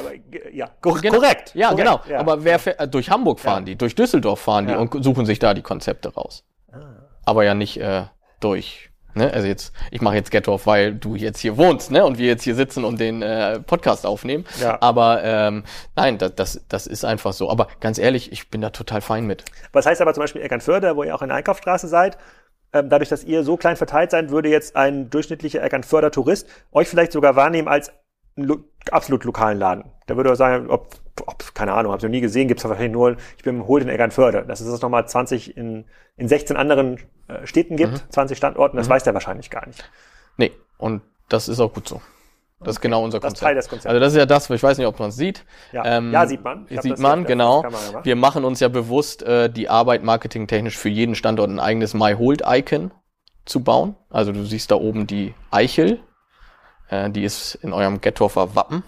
[0.52, 1.14] Ja, ko Genau.
[1.16, 1.52] korrekt.
[1.54, 2.00] Ja, korrekt, genau.
[2.08, 2.18] ja.
[2.20, 3.66] Aber wer fährt, äh, durch Hamburg fahren Ja.
[3.66, 6.44] die, durch Düsseldorf fahren die und suchen sich da die Konzepte raus.
[6.72, 6.78] Ah.
[7.24, 8.04] Aber ja nicht äh,
[8.40, 8.90] durch.
[9.14, 9.32] Ne?
[9.32, 12.04] Also jetzt, ich mache jetzt Gettorf, weil du jetzt hier wohnst, ne?
[12.04, 14.44] Und wir jetzt hier sitzen und den äh, Podcast aufnehmen.
[14.60, 14.76] Ja.
[14.80, 15.62] Aber ähm,
[15.94, 17.48] nein, das, das, das ist einfach so.
[17.48, 19.44] Aber ganz ehrlich, ich bin da total fein mit.
[19.72, 22.18] Was heißt aber zum Beispiel Eckernförde, wo ihr auch in der Einkaufsstraße seid,
[22.82, 27.12] dadurch, dass ihr so klein verteilt seid, würde jetzt ein durchschnittlicher Eckernförder Tourist euch vielleicht
[27.12, 27.92] sogar wahrnehmen als
[28.36, 28.58] einen lo
[28.90, 29.84] absolut lokalen Laden.
[30.06, 32.68] Da würde er sagen, ob, ob keine Ahnung, habe ich noch nie gesehen, gibt es
[32.68, 34.44] wahrscheinlich nur, ich bin holt in Eckernförde.
[34.46, 36.98] Dass es das nochmal 20 in, in 16 anderen
[37.28, 38.10] äh, Städten gibt, Mhm.
[38.10, 39.88] 20 Standorten, das weiß der wahrscheinlich gar nicht.
[40.36, 41.00] Nee, und
[41.30, 42.02] das ist auch gut so.
[42.64, 43.36] Das ist genau unser Das Konzept.
[43.36, 43.86] ist Teil des Konzepts.
[43.86, 45.44] Also das ist ja das, ich weiß nicht, ob man es sieht.
[45.72, 45.84] Ja.
[45.84, 46.66] Ähm, Ja, sieht man.
[46.68, 47.64] Ich Sieht das man, genau.
[48.02, 52.14] Wir machen uns ja bewusst äh, die Arbeit marketingtechnisch für jeden Standort ein eigenes My
[52.14, 52.90] Hold Icon
[53.44, 53.94] zu bauen.
[54.10, 56.00] Also du siehst da oben die Eichel.
[56.88, 58.82] Äh, die ist in eurem Gettorfer Wappen.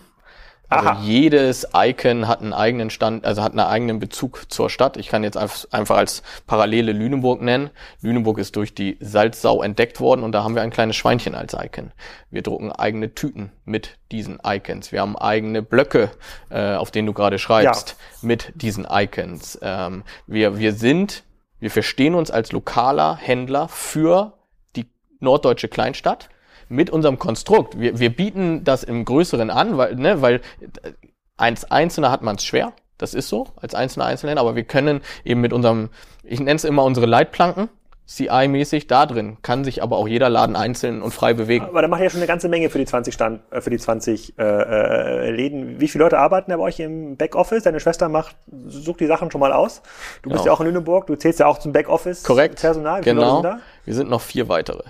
[0.68, 1.00] Also Aha.
[1.02, 4.96] jedes Icon hat einen eigenen Stand, also hat einen eigenen Bezug zur Stadt.
[4.96, 7.70] Ich kann jetzt einf- einfach als Parallele Lüneburg nennen.
[8.02, 11.54] Lüneburg ist durch die Salzsau entdeckt worden und da haben wir ein kleines Schweinchen als
[11.54, 11.92] Icon.
[12.30, 14.90] Wir drucken eigene Tüten mit diesen Icons.
[14.90, 16.10] Wir haben eigene Blöcke,
[16.50, 19.58] äh, auf denen du gerade schreibst, mit diesen Icons.
[19.62, 21.22] Ähm, wir, wir sind,
[21.60, 24.32] wir verstehen uns als lokaler Händler für
[24.74, 24.86] die
[25.20, 26.28] norddeutsche Kleinstadt
[26.68, 27.78] mit unserem Konstrukt.
[27.78, 30.92] Wir, wir bieten das im Größeren an, weil, ne, weil äh,
[31.36, 32.72] als Einzelner hat man es schwer.
[32.98, 35.90] Das ist so, als einzelner Einzelhändler, aber wir können eben mit unserem,
[36.22, 37.68] ich nenne es immer unsere Leitplanken,
[38.08, 41.64] CI-mäßig, da drin kann sich aber auch jeder Laden einzeln und frei bewegen.
[41.66, 43.70] Aber da macht ihr ja schon eine ganze Menge für die 20 Stand, äh, für
[43.70, 45.80] die 20 äh, äh, Läden.
[45.80, 47.64] Wie viele Leute arbeiten da bei euch im Backoffice?
[47.64, 48.36] Deine Schwester macht,
[48.68, 49.82] sucht die Sachen schon mal aus.
[50.22, 50.46] Du bist Genau.
[50.46, 52.60] ja auch in Lüneburg, du zählst ja auch zum Backoffice Korrekt.
[52.60, 53.00] Personal.
[53.00, 53.34] Wie Genau.
[53.42, 53.58] sind da?
[53.84, 54.84] Wir sind noch vier weitere.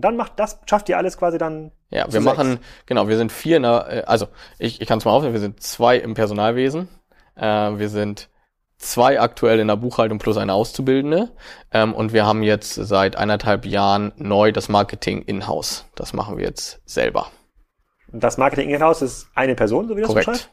[0.00, 1.72] Und dann macht das, schafft ihr alles quasi dann.
[1.90, 2.24] Ja, wir sechs.
[2.24, 4.28] machen, genau, wir sind vier in der, äh, also
[4.58, 6.88] ich, ich kann es mal aufnehmen, wir sind zwei im Personalwesen,
[7.36, 8.30] äh, wir sind
[8.78, 11.32] zwei aktuell in der Buchhaltung plus eine Auszubildende
[11.70, 15.84] ähm, und wir haben jetzt seit eineinhalb Jahren neu das Marketing in-house.
[15.96, 17.26] Das machen wir jetzt selber.
[18.10, 20.50] Das Marketing in-house ist eine Person, so wie das Korrekt, beschreibt?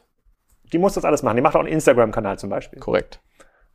[0.74, 1.36] Die muss das alles machen.
[1.36, 2.80] Die macht auch einen Instagram-Kanal zum Beispiel.
[2.80, 3.18] korrekt.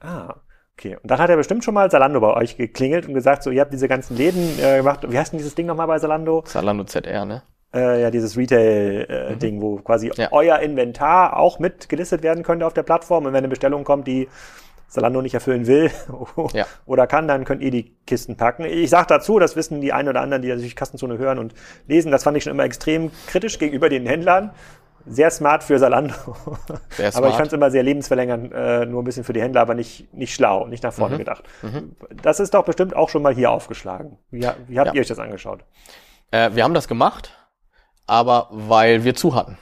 [0.02, 0.36] Ah,
[0.78, 0.98] okay.
[1.02, 3.62] Und dann hat er bestimmt schon mal Salando bei euch geklingelt und gesagt, so, ihr
[3.62, 5.00] habt diese ganzen Läden äh, gemacht.
[5.10, 6.42] Wie heißt denn dieses Ding nochmal bei Salando?
[6.44, 7.44] Zalando ZR, ne?
[7.74, 10.14] Äh, ja, dieses Retail-Ding, wo quasi Mhm.
[10.18, 10.28] Ja.
[10.32, 13.26] euer Inventar auch mit gelistet werden könnte auf der Plattform.
[13.26, 14.28] Und wenn eine Bestellung kommt, die
[14.88, 15.90] Salando nicht erfüllen will
[16.54, 16.68] ja.
[16.86, 18.64] oder kann, dann könnt ihr die Kisten packen.
[18.64, 21.56] Ich sage dazu, das wissen die einen oder anderen, die natürlich Kastenzone hören und
[21.88, 24.52] lesen, das fand ich schon immer extrem kritisch gegenüber den Händlern.
[25.06, 26.14] Sehr smart für Salando.
[26.90, 27.16] Sehr smart.
[27.16, 29.74] Aber ich fand es immer sehr lebensverlängernd, äh, nur ein bisschen für die Händler, aber
[29.74, 31.20] nicht, nicht schlau, nicht nach vorne mhm.
[31.20, 31.44] gedacht.
[31.62, 31.96] Mhm.
[32.22, 34.18] Das ist doch bestimmt auch schon mal hier aufgeschlagen.
[34.32, 34.94] Wie, wie habt ja.
[34.94, 35.66] ihr euch das angeschaut?
[36.32, 37.34] Äh, wir haben das gemacht,
[38.08, 39.58] aber weil wir zu hatten.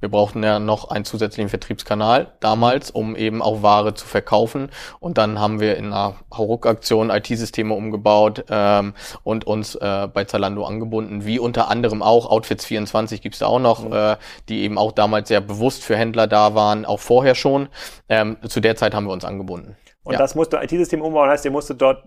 [0.00, 4.70] Wir brauchten ja noch einen zusätzlichen Vertriebskanal damals, um eben auch Ware zu verkaufen.
[5.00, 8.94] Und dann haben wir in einer Hauruck-Aktion IT-Systeme umgebaut ähm,
[9.24, 13.84] und uns äh, bei Zalando angebunden, wie unter anderem auch Outfits24 gibt's da auch noch,
[13.84, 13.92] mhm.
[13.92, 14.16] äh,
[14.48, 17.68] die eben auch damals sehr bewusst für Händler da waren, auch vorher schon.
[18.08, 19.76] Ähm, zu der Zeit haben wir uns angebunden.
[20.08, 20.18] Und ja.
[20.20, 22.02] das musst du IT-System umbauen, heißt, ihr musstet dort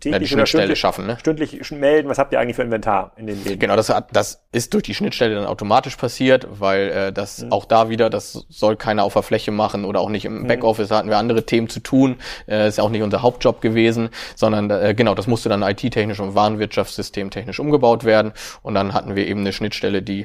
[0.00, 1.16] täglich ja, oder stündlich, schaffen, ne?
[1.20, 3.60] stündlich melden, was habt ihr eigentlich für Inventar in den Läden?
[3.60, 7.52] Genau, das, hat, das ist durch die Schnittstelle dann automatisch passiert, weil äh, das mhm.
[7.52, 10.46] auch da wieder, das soll keiner auf der Fläche machen oder auch nicht im mhm.
[10.48, 12.16] Backoffice, da hatten wir andere Themen zu tun,
[12.48, 16.18] äh, ist ja auch nicht unser Hauptjob gewesen, sondern äh, genau, das musste dann IT-technisch
[16.18, 18.32] und Warenwirtschaftssystem technisch umgebaut werden
[18.62, 20.22] und dann hatten wir eben eine Schnittstelle, die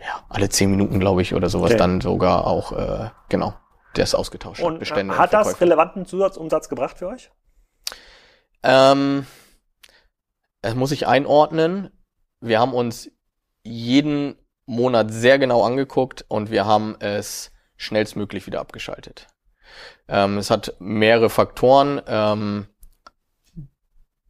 [0.00, 1.78] ja alle zehn Minuten, glaube ich, oder sowas okay.
[1.78, 3.54] dann sogar auch, äh, genau,
[3.96, 5.16] der ist ausgetauscht und, Bestände.
[5.16, 7.30] Hat das relevanten Zusatzumsatz gebracht für euch?
[8.62, 9.26] Ähm,
[10.62, 11.90] das muss ich einordnen.
[12.40, 13.10] Wir haben uns
[13.64, 14.36] jeden
[14.66, 19.26] Monat sehr genau angeguckt und wir haben es schnellstmöglich wieder abgeschaltet.
[20.08, 22.00] Ähm, es hat mehrere Faktoren.
[22.06, 22.66] Ähm,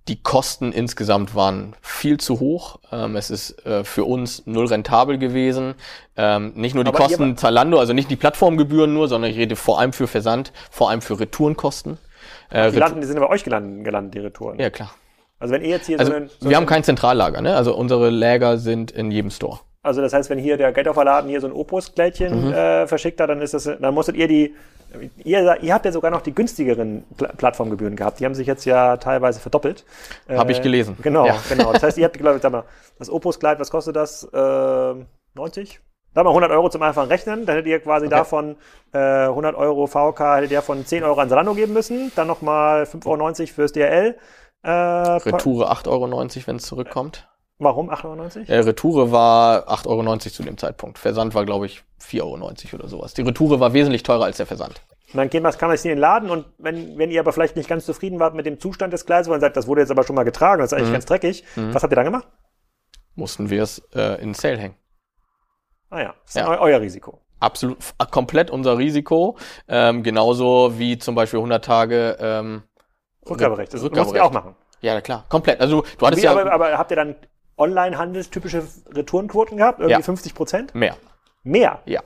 [0.08, 2.80] die Kosten insgesamt waren viel zu hoch.
[2.90, 5.74] Ähm, es ist äh, für uns null rentabel gewesen.
[6.16, 9.54] Ähm, nicht nur die Aber Kosten Zalando, also nicht die Plattformgebühren nur, sondern ich rede
[9.54, 11.98] vor allem für Versand, vor allem für Retourenkosten.
[12.50, 14.58] Äh, die, landen, die sind bei euch gelandet, gelandet, die Retouren.
[14.58, 14.92] Ja, klar.
[15.38, 17.56] Also wenn ihr jetzt hier also so einen, so Wir haben kein Zentrallager, ne?
[17.56, 19.60] Also unsere Läger sind in jedem Store.
[19.82, 22.52] Also das heißt, wenn hier der Geldauferladen hier so ein Opus-Kleidchen mhm.
[22.52, 24.54] äh, verschickt hat, dann ist das, dann musstet ihr die,
[25.24, 28.20] ihr, ihr habt ja sogar noch die günstigeren Pl Plattformgebühren gehabt.
[28.20, 29.84] Die haben sich jetzt ja teilweise verdoppelt.
[30.28, 30.96] Habe äh, ich gelesen.
[31.02, 31.36] Genau, ja.
[31.48, 31.72] genau.
[31.72, 32.64] Das heißt, ihr habt, glaube ich, sag mal,
[32.98, 34.24] das Opus-Kleid, was kostet das?
[34.24, 34.94] Äh,
[35.34, 35.80] 90?
[36.14, 38.16] Sag mal 100 Euro zum einfachen Rechnen, dann hättet ihr quasi okay.
[38.16, 38.56] davon
[38.92, 42.82] äh, 100 Euro VK, hättet ihr von 10 Euro an Salando geben müssen, dann nochmal
[42.82, 44.16] 5,90 Euro fürs DRL.
[44.62, 47.28] Äh, Retoure 8,90 Euro, wenn es zurückkommt.
[47.62, 48.52] Warum 8,90 Euro?
[48.52, 50.98] Äh, Retoure war 8,90 Euro zu dem Zeitpunkt.
[50.98, 53.14] Versand war, glaube ich, 4,90 Euro oder sowas.
[53.14, 54.82] Die Retoure war wesentlich teurer als der Versand.
[55.12, 57.54] Und dann man, kann man es in den Laden und wenn, wenn ihr aber vielleicht
[57.56, 59.90] nicht ganz zufrieden wart mit dem Zustand des Gleises, weil ihr sagt, das wurde jetzt
[59.90, 60.94] aber schon mal getragen, das ist eigentlich mhm.
[60.94, 61.74] ganz dreckig, mhm.
[61.74, 62.26] was habt ihr dann gemacht?
[63.14, 64.74] Mussten wir es äh, in Sale hängen.
[65.90, 66.60] Ah ja, das ist ja.
[66.60, 67.20] euer Risiko.
[67.40, 67.76] Absolut,
[68.10, 69.36] komplett unser Risiko.
[69.68, 72.62] Ähm, genauso wie zum Beispiel 100 Tage ähm,
[73.28, 73.74] Rückgaberecht.
[73.74, 74.22] Das Rückgaberecht.
[74.22, 74.54] auch machen.
[74.80, 75.60] Ja, klar, komplett.
[75.60, 76.32] Also du hattest wie, ja.
[76.32, 77.16] Aber, aber habt ihr dann
[77.56, 79.80] Online-handelstypische Retourenquoten gehabt?
[79.80, 80.02] Irgendwie ja.
[80.02, 80.74] 50 Prozent?
[80.74, 80.96] Mehr.
[81.42, 81.80] Mehr?
[81.86, 82.02] Ja.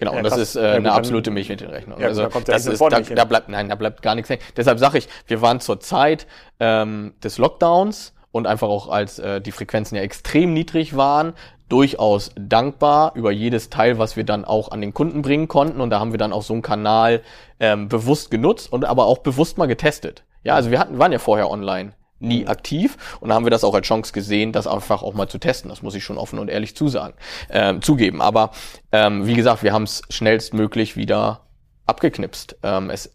[0.00, 2.00] Genau, ja, und das ist äh, ja, eine absolute Milchmädchenrechnung.
[2.00, 4.40] Ja, also da das ist, da, da bleibt, nein, da bleibt gar nichts hängen.
[4.56, 6.26] Deshalb sage ich, wir waren zur Zeit
[6.58, 11.34] ähm, des Lockdowns und einfach auch als äh, die Frequenzen ja extrem niedrig waren,
[11.68, 15.82] durchaus dankbar über jedes Teil, was wir dann auch an den Kunden bringen konnten.
[15.82, 17.20] Und da haben wir dann auch so einen Kanal
[17.60, 20.24] ähm, bewusst genutzt und aber auch bewusst mal getestet.
[20.42, 22.48] Ja, also wir hatten, waren ja vorher online nie mhm.
[22.48, 25.68] aktiv und haben wir das auch als Chance gesehen, das einfach auch mal zu testen.
[25.70, 27.14] Das muss ich schon offen und ehrlich zusagen,
[27.50, 28.22] ähm, zugeben.
[28.22, 28.52] Aber
[28.92, 31.46] ähm, wie gesagt, wir haben es schnellstmöglich wieder
[31.86, 32.56] abgeknipst.
[32.62, 33.10] Ähm, es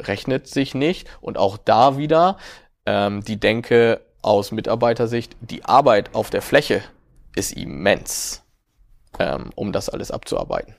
[0.00, 2.36] rechnet sich nicht und auch da wieder
[2.86, 6.82] ähm, die Denke aus Mitarbeitersicht, die Arbeit auf der Fläche
[7.34, 8.42] ist immens,
[9.18, 10.74] ähm, um das alles abzuarbeiten.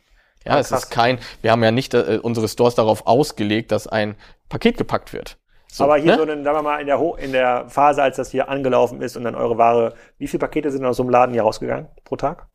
[0.45, 3.88] Ja, ah, es ist kein, wir haben ja nicht äh, unsere Stores darauf ausgelegt, dass
[3.88, 4.15] ein
[4.47, 5.38] Paket gepackt wird.
[5.72, 6.17] So, aber hier ne?
[6.17, 9.01] so, einen, sagen wir mal, in der, Ho in der Phase, als das hier angelaufen
[9.01, 11.88] ist und dann eure Ware, wie viele Pakete sind aus so einem Laden hier rausgegangen
[12.03, 12.47] pro Tag?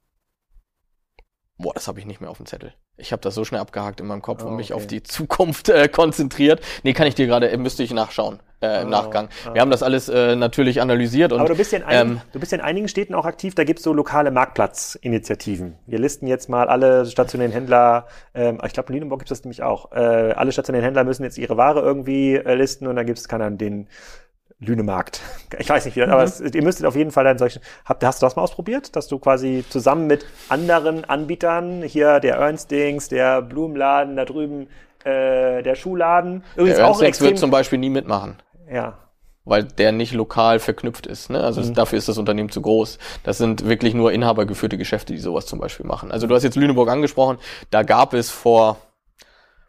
[1.57, 2.75] Boah, das habe ich nicht mehr auf dem Zettel.
[2.97, 4.83] Ich habe das so schnell abgehakt in meinem Kopf oh, und mich okay.
[4.83, 6.61] auf die Zukunft äh, konzentriert.
[6.83, 9.29] Nee, kann ich dir gerade, äh, müsste ich nachschauen äh, im oh, Nachgang.
[9.49, 9.55] Oh.
[9.55, 11.33] Wir haben das alles äh, natürlich analysiert.
[11.33, 13.25] Und, Aber du bist, ja in einigen, ähm, du bist ja in einigen Städten auch
[13.25, 15.77] aktiv, da gibt's so lokale Marktplatzinitiativen.
[15.87, 19.63] Wir listen jetzt mal alle stationären Händler, ähm, ich glaube in Lüneburg gibt's das nämlich
[19.63, 19.93] auch.
[19.93, 23.51] Äh, alle stationären Händler müssen jetzt ihre Ware irgendwie äh, listen und dann gibt's keiner
[23.51, 23.89] den
[24.61, 25.21] Lünemarkt.
[25.57, 26.15] Ich weiß nicht, wie das, mhm.
[26.15, 27.61] aber es, ihr müsstet auf jeden Fall dann solche.
[27.85, 32.37] Habt, hast du das mal ausprobiert, dass du quasi zusammen mit anderen Anbietern, hier der
[32.37, 34.67] Ernstings, der Blumenladen, da drüben
[35.05, 38.37] äh, der Schuhladen, übrigens der auch extrem, wird zum Beispiel nie mitmachen.
[38.69, 38.99] Ja.
[39.45, 41.31] Weil der nicht lokal verknüpft ist.
[41.31, 41.41] Ne?
[41.41, 41.75] Also mhm.
[41.75, 42.99] dafür ist das Unternehmen zu groß.
[43.23, 46.11] Das sind wirklich nur inhabergeführte Geschäfte, die sowas zum Beispiel machen.
[46.11, 47.39] Also du hast jetzt Lüneburg angesprochen.
[47.71, 48.79] Da gab es vor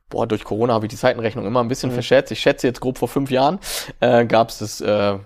[0.10, 1.96] boah, durch Corona habe ich die Zeitenrechnung immer ein bisschen mhm.
[1.96, 2.32] verschätzt.
[2.32, 3.60] Ich schätze jetzt grob vor fünf Jahren
[4.00, 5.18] äh, gab es das äh,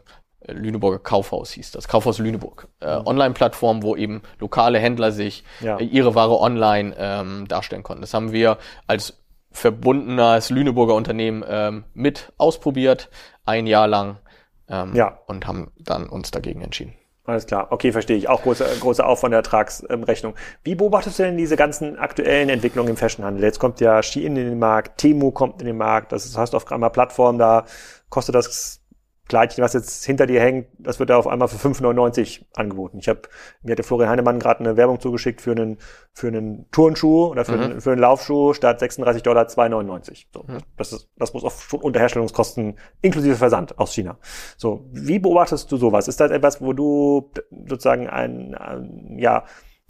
[0.47, 2.67] Lüneburger Kaufhaus hieß das, Kaufhaus Lüneburg.
[2.80, 3.07] Äh, mhm.
[3.07, 5.77] Online-Plattform, wo eben lokale Händler sich ja.
[5.77, 8.01] äh, ihre Ware online ähm, darstellen konnten.
[8.01, 8.57] Das haben wir
[8.88, 9.19] als
[9.51, 13.09] verbundenes Lüneburger Unternehmen ähm, mit ausprobiert,
[13.45, 14.17] ein Jahr lang
[14.69, 15.19] ähm, Ja.
[15.27, 16.93] und haben dann uns dagegen entschieden.
[17.30, 18.27] Alles klar, okay, verstehe ich.
[18.27, 20.34] Auch große, große Aufwand-Ertragsrechnung.
[20.63, 23.43] Wie beobachtest du denn diese ganzen aktuellen Entwicklungen im Fashionhandel?
[23.43, 26.71] Jetzt kommt ja Shein in den Markt, Temu kommt in den Markt, das du auf
[26.71, 27.65] einmal Plattform, da
[28.09, 28.78] kostet das
[29.30, 32.97] Kleidchen, was jetzt hinter dir hängt, das wird da auf einmal für 5,99 angeboten.
[32.99, 33.21] Ich habe
[33.63, 35.77] mir hatte Florian Heinemann gerade eine Werbung zugeschickt für einen
[36.13, 37.61] für einen Turnschuh oder für, Mhm.
[37.61, 40.27] einen, für einen Laufschuh statt 36 Dollar 2,99.
[40.34, 40.57] So, Mhm.
[40.75, 44.17] das ist das muss auf schon unter Herstellungskosten inklusive Versand aus China.
[44.57, 46.07] So, wie beobachtest du sowas?
[46.09, 47.32] Ist das etwas, wo du
[47.67, 49.45] sozusagen ein, ein ja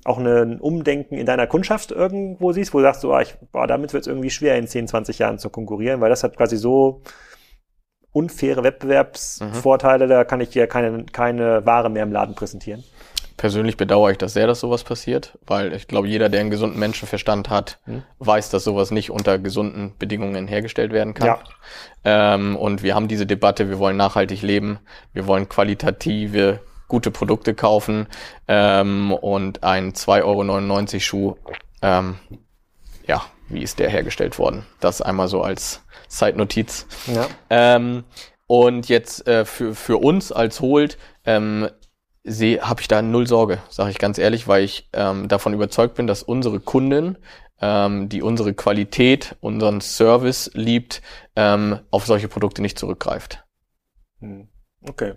[0.06, 3.68] auch ein Umdenken in deiner Kundschaft irgendwo siehst, wo du sagst, so, ah, ich, boah,
[3.68, 6.56] damit wird es irgendwie schwer in 10, 20 Jahren zu konkurrieren, weil das hat quasi
[6.58, 7.02] so
[8.12, 12.84] unfaire Wettbewerbsvorteile, da kann ich ja keine, keine Ware mehr im Laden präsentieren.
[13.38, 16.78] Persönlich bedauere ich das sehr, dass sowas passiert, weil ich glaube, jeder, der einen gesunden
[16.78, 18.04] Menschenverstand hat, Mhm.
[18.20, 21.28] weiß, dass sowas nicht unter gesunden Bedingungen hergestellt werden kann.
[21.28, 21.40] Ja.
[22.04, 24.80] Ähm, und wir haben diese Debatte, wir wollen nachhaltig leben,
[25.14, 28.08] wir wollen qualitative, gute Produkte kaufen
[28.50, 31.36] ähm, und ein 2,99 Euro Schuh,
[31.82, 32.18] ähm,
[33.50, 34.66] wie ist der hergestellt worden?
[34.80, 36.88] Das einmal so als Zeitnotiz.
[37.08, 37.28] Ja.
[37.50, 38.04] Ähm,
[38.48, 41.70] und jetzt äh, für, für uns als Holt ähm,
[42.26, 46.08] habe ich da null Sorge, sage ich ganz ehrlich, weil ich ähm, davon überzeugt bin,
[46.08, 47.18] dass unsere Kunden,
[47.62, 51.02] ähm, die unsere Qualität, unseren Service liebt,
[51.36, 53.44] ähm, auf solche Produkte nicht zurückgreift.
[54.20, 54.50] Hm.
[54.88, 55.16] Okay.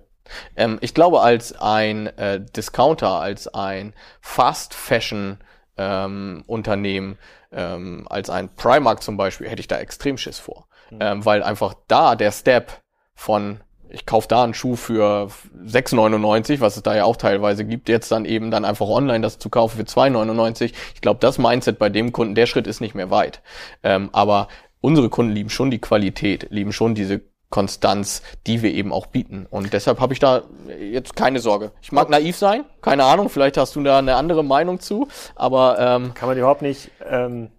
[0.57, 5.39] Ähm, ich glaube, als ein äh, Discounter, als ein Fast Fashion
[5.76, 7.18] ähm, Unternehmen,
[7.53, 10.66] ähm, als ein Primark zum Beispiel, hätte ich da extrem Schiss vor.
[11.00, 12.82] Ähm, weil einfach da der Step
[13.14, 13.61] von
[13.92, 15.28] ich kaufe da einen Schuh für
[15.66, 19.38] 6,99, was es da ja auch teilweise gibt, jetzt dann eben dann einfach online das
[19.38, 20.72] zu kaufen für 2,99.
[20.94, 23.42] Ich glaube, das Mindset bei dem Kunden, der Schritt ist nicht mehr weit.
[23.82, 24.48] Ähm, aber
[24.80, 27.20] unsere Kunden lieben schon die Qualität, lieben schon diese
[27.53, 29.46] Konstanz, die wir eben auch bieten.
[29.48, 30.42] Und deshalb habe ich da
[30.80, 31.70] jetzt keine Sorge.
[31.82, 35.76] Ich mag naiv sein, keine Ahnung, vielleicht hast du da eine andere Meinung zu, aber
[35.78, 37.50] ähm, Kann man überhaupt nicht, ähm,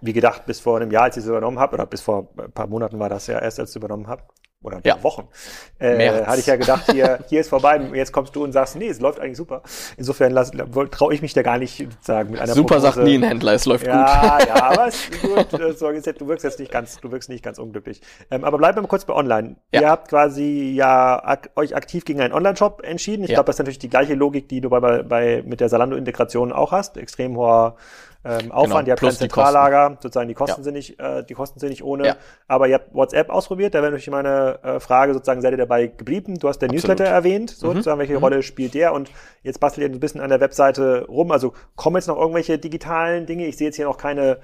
[0.00, 2.52] wie gedacht, bis vor einem Jahr, als ich es übernommen habe, oder bis vor ein
[2.52, 4.22] paar Monaten war das ja erst, als ich es übernommen habe,
[4.62, 5.02] oder ein paar Ja.
[5.04, 5.28] Wochen,
[5.78, 6.26] äh, März.
[6.26, 9.00] hatte ich ja gedacht, hier, hier ist vorbei, jetzt kommst du und sagst, nee, es
[9.00, 9.62] läuft eigentlich super.
[9.96, 10.34] Insofern
[10.90, 13.10] traue ich mich da gar nicht sagen mit einer super sagt Prognose.
[13.18, 13.94] nie ein Händler, es läuft gut.
[13.94, 17.28] Ja, ja, aber es, gut, äh, so, jetzt, du wirkst jetzt nicht ganz, du wirkst
[17.28, 18.00] nicht ganz unglücklich.
[18.30, 19.56] Ähm, aber bleiben wir mal kurz bei Online.
[19.72, 19.80] Ja.
[19.82, 23.22] Ihr habt quasi ja ak euch aktiv gegen einen Online-Shop entschieden.
[23.24, 23.34] Ich Ja.
[23.36, 26.52] glaube, das ist natürlich die gleiche Logik, die du bei, bei, bei mit der Salando-Integration
[26.52, 26.96] auch hast.
[26.96, 27.76] Extrem hoher
[28.26, 28.86] ähm, Aufwand.
[28.86, 29.10] Genau, ihr habt kein.
[29.12, 30.64] Soziallager, sozusagen die Kosten Ja.
[30.64, 32.06] sind nicht, äh, die Kosten sind nicht ohne.
[32.06, 32.16] Ja.
[32.48, 33.74] Aber ihr habt WhatsApp ausprobiert.
[33.74, 36.38] Da wäre natürlich meine äh, Frage sozusagen, seid ihr dabei geblieben?
[36.38, 36.88] Du hast den Absolut.
[36.98, 37.56] Newsletter erwähnt, Mhm.
[37.56, 38.92] sozusagen, welche Rolle spielt der?
[38.92, 39.10] Und
[39.42, 41.30] jetzt bastelt ihr ein bisschen an der Webseite rum.
[41.30, 43.46] Also kommen jetzt noch irgendwelche digitalen Dinge?
[43.46, 44.38] Ich sehe jetzt hier noch keine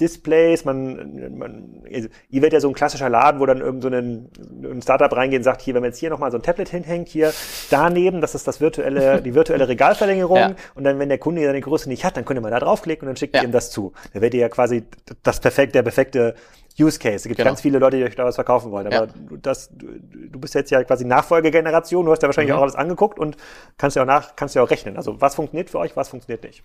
[0.00, 3.88] Displays, man, man, also, ihr werdet ja so ein klassischer Laden, wo dann irgend so
[3.88, 4.30] ein,
[4.62, 7.08] ein Startup reingeht und sagt, hier, wenn man jetzt hier nochmal so ein Tablet hinhängt,
[7.08, 7.32] hier
[7.70, 10.54] daneben, das ist das virtuelle, die virtuelle Regalverlängerung Ja.
[10.76, 13.06] und dann, wenn der Kunde seine Größe nicht hat, dann könnt ihr mal da draufklicken
[13.06, 13.48] und dann schickt ihr Ja.
[13.48, 13.92] ihm das zu.
[14.12, 14.84] Da werdet ihr ja quasi
[15.24, 16.34] das perfekte, der perfekte
[16.80, 17.16] Use Case.
[17.16, 17.48] Es gibt Genau.
[17.50, 18.86] ganz viele Leute, die euch da was verkaufen wollen.
[18.86, 19.06] Aber Ja.
[19.06, 19.86] du, das, du,
[20.28, 22.58] du bist jetzt ja quasi Nachfolgegeneration, du hast ja wahrscheinlich Mhm.
[22.58, 23.36] auch alles angeguckt und
[23.78, 24.96] kannst ja auch nach, kannst ja auch rechnen.
[24.96, 26.62] Also was funktioniert für euch, was funktioniert nicht.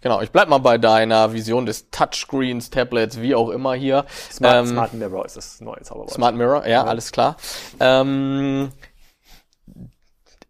[0.00, 4.04] Genau, ich bleib mal bei deiner Vision des Touchscreens, Tablets, wie auch immer hier.
[4.30, 6.10] Smart, Ähm, Smart Mirror ist das neue Zauberwort.
[6.10, 7.36] Smart Mirror, ja, alles klar.
[7.80, 8.70] Ähm,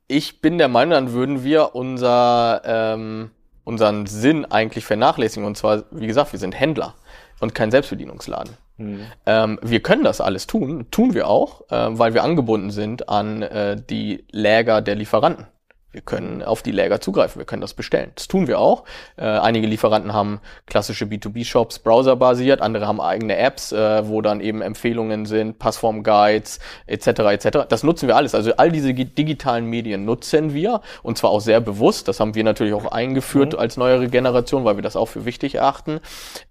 [0.07, 3.30] ich bin der Meinung, dann würden wir unser, ähm,
[3.64, 5.46] unseren Sinn eigentlich vernachlässigen.
[5.46, 6.94] Und zwar, wie gesagt, wir sind Händler
[7.40, 8.55] und kein Selbstbedienungsladen.
[8.76, 9.01] Hm.
[9.26, 13.42] Ähm, wir können das alles tun, tun wir auch, ähm, weil wir angebunden sind an
[13.42, 15.46] äh, die Läger der Lieferanten.
[15.91, 18.12] Wir können auf die Läger zugreifen, wir können das bestellen.
[18.14, 18.84] Das tun wir auch.
[19.16, 24.61] Äh, einige Lieferanten haben klassische B2B-Shops browserbasiert, andere haben eigene Apps, äh, wo dann eben
[24.61, 27.07] Empfehlungen sind, Passform-Guides etc.
[27.07, 27.59] etc.
[27.70, 28.34] Das nutzen wir alles.
[28.34, 32.07] Also all diese gi- digitalen Medien nutzen wir und zwar auch sehr bewusst.
[32.07, 35.55] Das haben wir natürlich auch eingeführt als neuere Generation, weil wir das auch für wichtig
[35.55, 36.01] erachten.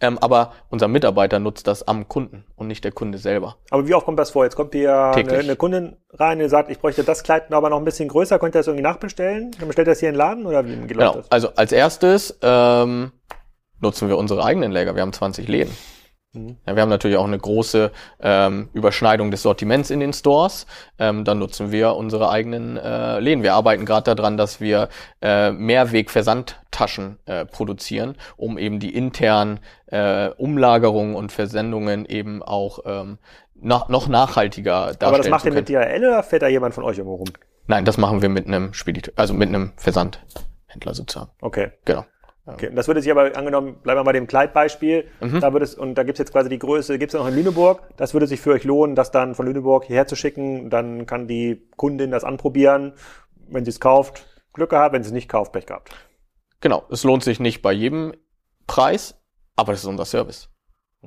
[0.01, 3.57] Ähm, aber unser Mitarbeiter nutzt das am Kunden und nicht der Kunde selber.
[3.69, 4.45] Aber wie oft kommt das vor?
[4.45, 7.77] Jetzt kommt hier eine, eine Kundin rein, die sagt, ich bräuchte das Kleid aber noch
[7.77, 8.39] ein bisschen größer.
[8.39, 9.26] Könnt ihr das irgendwie nachbestellen?
[9.59, 11.15] Dann bestellt das hier in den Laden oder wie wie läuft Genau.
[11.15, 11.31] das?
[11.31, 13.11] Also als erstes ähm,
[13.79, 14.95] nutzen wir unsere eigenen Läger.
[14.95, 15.75] Wir haben 20 Läden.
[16.33, 16.57] Mhm.
[16.67, 20.65] Ja, wir haben natürlich auch eine große ähm, Überschneidung des Sortiments in den Stores.
[20.99, 23.43] Ähm, dann nutzen wir unsere eigenen äh, Läden.
[23.43, 24.89] Wir arbeiten gerade daran, dass wir
[25.21, 33.17] äh, Mehrweg-Versandtaschen äh, produzieren, um eben die internen äh, Umlagerungen und Versendungen eben auch ähm,
[33.55, 35.61] noch, noch nachhaltiger darstellen Aber das macht zu ihr können.
[35.61, 37.27] mit DHL oder fährt da jemand von euch irgendwo rum?
[37.67, 41.31] Nein, das machen wir mit einem Spediteur, also mit einem Versandhändler sozusagen.
[41.41, 41.71] Okay.
[41.85, 42.05] Genau.
[42.49, 45.41] Okay, das würde sich aber angenommen, bleiben wir bei dem Kleidbeispiel, mhm.
[45.41, 47.35] da würde es, und da gibt es jetzt quasi die Größe, gibt es noch in
[47.35, 51.05] Lüneburg, das würde sich für euch lohnen, das dann von Lüneburg hierher zu schicken, dann
[51.05, 52.93] kann die Kundin das anprobieren,
[53.49, 55.89] wenn sie es kauft, Glück gehabt, wenn sie es nicht kauft, Pech gehabt.
[56.61, 58.13] Genau, es lohnt sich nicht bei jedem
[58.65, 59.21] Preis,
[59.57, 60.49] aber das ist unser Service.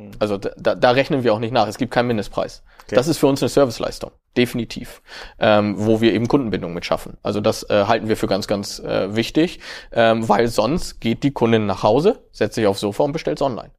[0.07, 0.11] Mhm.
[0.19, 1.67] Also da, da rechnen wir auch nicht nach.
[1.69, 2.63] Es gibt keinen Mindestpreis.
[2.85, 2.95] Okay.
[2.95, 5.03] Das ist für uns eine Serviceleistung, definitiv,
[5.39, 7.17] ähm, wo wir eben Kundenbindung mit schaffen.
[7.23, 9.61] Also das äh, halten wir für ganz, ganz äh, wichtig,
[9.93, 13.43] ähm, weil sonst geht die Kundin nach Hause, setzt sich aufs Sofa und bestellt es
[13.43, 13.71] online.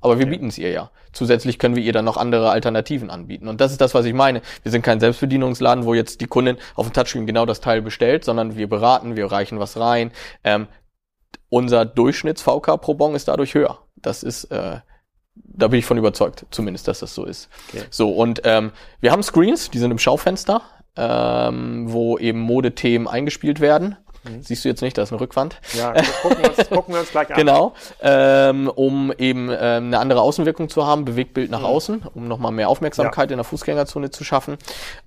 [0.00, 0.30] Aber wir ja.
[0.30, 0.90] bieten es ihr ja.
[1.12, 3.48] Zusätzlich können wir ihr dann noch andere Alternativen anbieten.
[3.48, 4.40] Und das ist das, was ich meine.
[4.62, 8.24] Wir sind kein Selbstbedienungsladen, wo jetzt die Kundin auf dem Touchscreen genau das Teil bestellt,
[8.24, 10.12] sondern wir beraten, wir reichen was rein.
[10.44, 10.68] Ähm,
[11.48, 13.78] unser Durchschnitts-VK pro Bon ist dadurch höher.
[13.96, 14.78] Das ist äh,
[15.44, 17.48] da bin ich von überzeugt, zumindest, dass das so ist.
[17.68, 17.84] Okay.
[17.90, 20.62] So, und ähm, wir haben Screens, die sind im Schaufenster,
[20.96, 23.96] ähm, wo eben Modethemen eingespielt werden.
[24.22, 24.42] Mhm.
[24.42, 25.56] Siehst du jetzt nicht, da ist eine Rückwand.
[25.72, 27.36] Ja, gucken wir uns, gucken wir uns gleich an.
[27.36, 31.66] Genau, ähm, um eben ähm, eine andere Außenwirkung zu haben, Bewegtbild nach mhm.
[31.66, 33.34] außen, um nochmal mehr Aufmerksamkeit ja.
[33.34, 34.58] in der Fußgängerzone zu schaffen.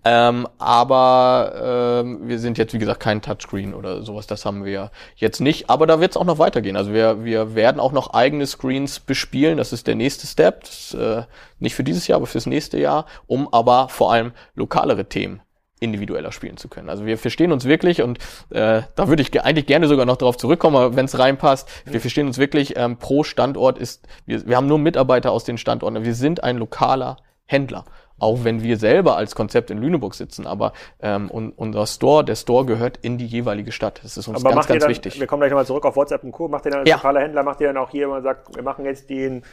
[0.03, 4.91] Ähm, aber ähm, wir sind jetzt, wie gesagt, kein Touchscreen oder sowas, das haben wir
[5.15, 5.69] jetzt nicht.
[5.69, 6.75] Aber da wird es auch noch weitergehen.
[6.75, 9.57] Also wir, wir werden auch noch eigene Screens bespielen.
[9.57, 10.61] Das ist der nächste Step.
[10.61, 11.23] Das, äh,
[11.59, 15.41] nicht für dieses Jahr, aber fürs nächste Jahr, um aber vor allem lokalere Themen
[15.83, 16.89] individueller spielen zu können.
[16.89, 18.17] Also wir verstehen uns wirklich und
[18.49, 21.69] äh, da würde ich eigentlich gerne sogar noch darauf zurückkommen, wenn es reinpasst.
[21.85, 25.57] Wir verstehen uns wirklich, ähm, pro Standort ist, wir, wir haben nur Mitarbeiter aus den
[25.57, 26.03] Standorten.
[26.03, 27.85] Wir sind ein lokaler Händler.
[28.19, 30.71] Auch wenn wir selber als Konzept in Lüneburg sitzen, aber
[31.01, 33.99] ähm, un, unser Store, der Store gehört in die jeweilige Stadt.
[34.03, 35.19] Das ist uns aber ganz, ganz dann, wichtig.
[35.19, 36.47] Wir kommen gleich nochmal zurück auf WhatsApp und Co.
[36.47, 36.95] Macht ihr dann als ja.
[36.95, 39.43] lokaler Händler, macht ihr dann auch hier, wenn man sagt, wir machen jetzt den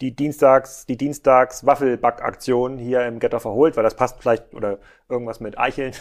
[0.00, 4.78] die Dienstags, die Dienstags Waffelbackaktion hier im Getter verholt, weil das passt vielleicht oder
[5.08, 5.92] irgendwas mit Eicheln.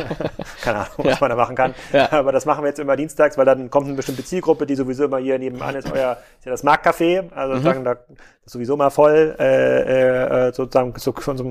[0.62, 1.16] Keine Ahnung, was ja.
[1.20, 1.74] man da machen kann.
[1.92, 2.10] Ja.
[2.12, 5.04] Aber das machen wir jetzt immer dienstags, weil dann kommt eine bestimmte Zielgruppe, die sowieso
[5.04, 7.56] immer hier nebenan ist, euer, ist ja das Marktcafé, also mhm.
[7.58, 7.96] sozusagen da
[8.46, 11.44] sowieso mal voll, äh, äh, sozusagen, so, von so,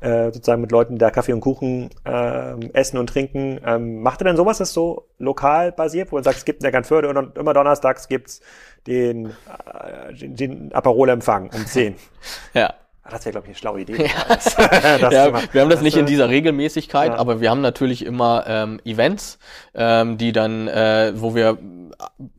[0.00, 3.60] äh, sozusagen mit Leuten, die da Kaffee und Kuchen äh, essen und trinken.
[3.64, 6.64] Ähm, macht ihr denn sowas, das so lokal basiert, wo man sagt, es gibt in
[6.64, 8.40] der Ganförde und immer donnerstags gibt's
[8.86, 11.96] den, äh, den, den Aperol-Empfang um 10.
[12.54, 12.74] ja.
[13.10, 14.06] Ah, das wäre, glaube ich, eine schlaue Idee.
[14.06, 15.10] Ja.
[15.10, 17.18] ja, wir haben das nicht in dieser Regelmäßigkeit, ja.
[17.18, 19.38] aber wir haben natürlich immer ähm, Events,
[19.74, 21.58] ähm, die dann, äh, wo wir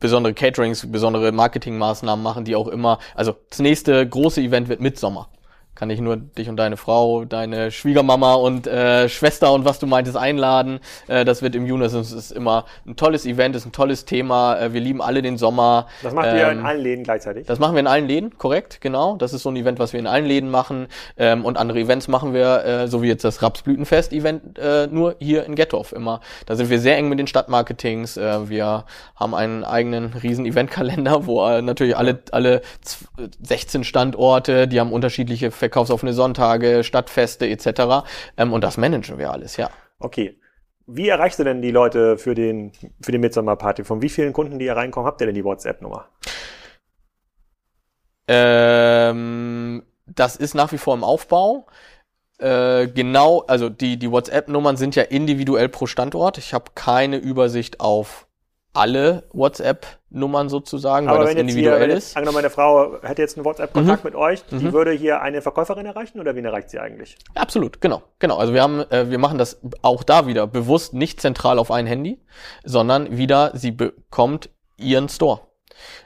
[0.00, 5.28] besondere Caterings, besondere Marketingmaßnahmen machen, die auch immer, also das nächste große Event wird Mitsommer
[5.74, 9.86] kann ich nur dich und deine Frau, deine Schwiegermama und äh, Schwester und was du
[9.86, 10.80] meintest einladen.
[11.08, 14.58] Äh, das wird im Juni, das ist, immer ein tolles Event, ist ein tolles Thema.
[14.58, 15.86] Äh, wir lieben alle den Sommer.
[16.02, 17.46] Das macht ähm, ihr in allen Läden gleichzeitig?
[17.46, 19.16] Das machen wir in allen Läden, korrekt, genau.
[19.16, 20.88] Das ist so ein Event, was wir in allen Läden machen.
[21.16, 25.44] Ähm, und andere Events machen wir, äh, so wie jetzt das Rapsblütenfest-Event, äh, nur hier
[25.46, 26.20] in Gettorf immer.
[26.46, 28.18] Da sind wir sehr eng mit den Stadtmarketings.
[28.18, 28.84] Äh, wir
[29.16, 32.60] haben einen eigenen riesen Eventkalender, wo äh, natürlich alle, alle
[33.42, 38.04] 16 Standorte, die haben unterschiedliche verkaufsoffene Sonntage, Stadtfeste etc.
[38.36, 39.70] Ähm, und das managen wir alles, ja.
[40.00, 40.38] Okay.
[40.88, 43.84] Wie erreichst du denn die Leute für den für die Midsommer-Party?
[43.84, 46.08] Von wie vielen Kunden, die hier reinkommen, habt ihr denn die WhatsApp-Nummer?
[48.26, 51.66] Ähm, das ist nach wie vor im Aufbau.
[52.38, 56.38] Äh, genau, also die, die WhatsApp-Nummern sind ja individuell pro Standort.
[56.38, 58.26] Ich habe keine Übersicht auf
[58.72, 62.16] alle WhatsApp-Nummern sozusagen, Aber weil das individuell hier, ist.
[62.16, 64.10] Angenommen, meine Frau hätte jetzt einen WhatsApp-Kontakt mhm.
[64.10, 64.72] mit euch, die mhm.
[64.72, 67.16] würde hier eine Verkäuferin erreichen oder wen erreicht sie eigentlich?
[67.34, 68.36] Absolut, genau, genau.
[68.36, 71.86] Also wir haben, äh, wir machen das auch da wieder bewusst nicht zentral auf ein
[71.86, 72.20] Handy,
[72.64, 74.48] sondern wieder, sie bekommt
[74.78, 75.40] ihren Store.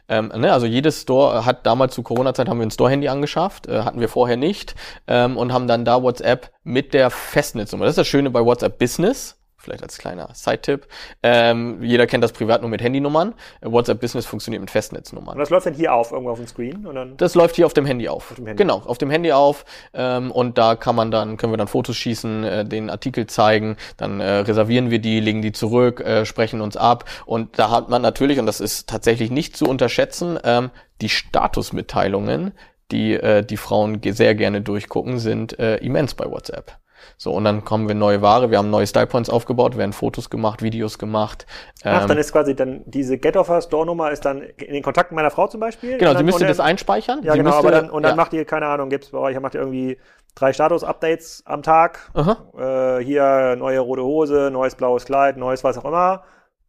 [0.09, 3.83] Ähm, ne, also jedes Store hat damals zu Corona-Zeit haben wir ein Store-Handy angeschafft, äh,
[3.83, 4.75] hatten wir vorher nicht
[5.07, 7.85] ähm, und haben dann da WhatsApp mit der Festnetznummer.
[7.85, 9.36] Das ist das Schöne bei WhatsApp Business
[9.67, 10.87] vielleicht als kleiner Side-Tipp.
[11.23, 13.35] Ähm, jeder kennt das privat nur mit Handynummern.
[13.61, 15.35] WhatsApp Business funktioniert mit Festnetznummern.
[15.35, 16.87] Und das läuft dann hier auf, irgendwo auf dem Screen?
[16.87, 17.07] Oder?
[17.07, 18.31] Das läuft hier auf dem Handy auf.
[18.31, 18.63] Auf dem Handy.
[18.63, 19.65] Genau, auf dem Handy auf.
[19.93, 23.77] Ähm, und da kann man dann, können wir dann Fotos schießen, äh, den Artikel zeigen,
[23.97, 27.05] dann äh, reservieren wir die, legen die zurück, äh, sprechen uns ab.
[27.27, 32.53] Und da hat man natürlich, und das ist tatsächlich nicht zu unterschätzen, ähm, die Statusmitteilungen,
[32.91, 36.73] die äh, die Frauen sehr gerne durchgucken, sind äh, immens bei WhatsApp.
[37.19, 40.29] So, und dann kommen wir neue Ware, wir haben neue Style Points aufgebaut, werden Fotos
[40.29, 41.47] gemacht, Videos gemacht.
[41.83, 45.31] Ach, ähm, dann ist quasi dann diese Get-Offer Store-Nummer ist dann in den Kontakten meiner
[45.31, 45.99] Frau zum Beispiel?
[45.99, 47.23] Genau, sie müsste das einspeichern.
[47.23, 48.17] Ja, sie genau, müsste, aber dann, und dann ja.
[48.17, 49.99] macht ihr, keine Ahnung, gibt's bei euch, macht ihr irgendwie
[50.35, 52.11] drei Status-Updates am Tag.
[52.15, 56.25] Äh, hier neue rote Hose, neues blaues Kleid, neues was auch immer.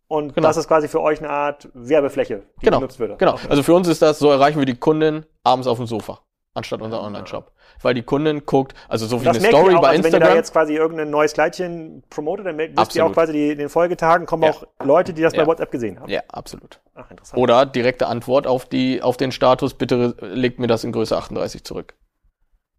[0.10, 0.48] Und genau.
[0.48, 2.78] das ist quasi für euch eine Art Werbefläche, die genau.
[2.80, 3.16] genutzt würde.
[3.18, 3.36] Genau.
[3.50, 6.20] Also für uns ist das, so erreichen wir die Kundin abends auf dem Sofa.
[6.54, 7.52] anstatt unser Online-Shop.
[7.84, 10.12] Weil die Kundin guckt, also so wie eine ihr Story auch, bei also wenn ihr
[10.12, 10.36] da Instagram.
[10.38, 13.10] jetzt quasi irgendein neues Kleidchen promotet, dann wisst ihr Absolut.
[13.10, 14.52] auch quasi die, in den Folgetagen kommen Ja.
[14.52, 15.48] auch Leute, die das bei Ja.
[15.48, 16.10] WhatsApp gesehen haben.
[16.10, 16.80] Ja, absolut.
[16.96, 17.40] Ach, interessant.
[17.40, 21.64] Oder direkte Antwort auf die, auf den Status, bitte legt mir das in Größe 38
[21.64, 21.94] zurück.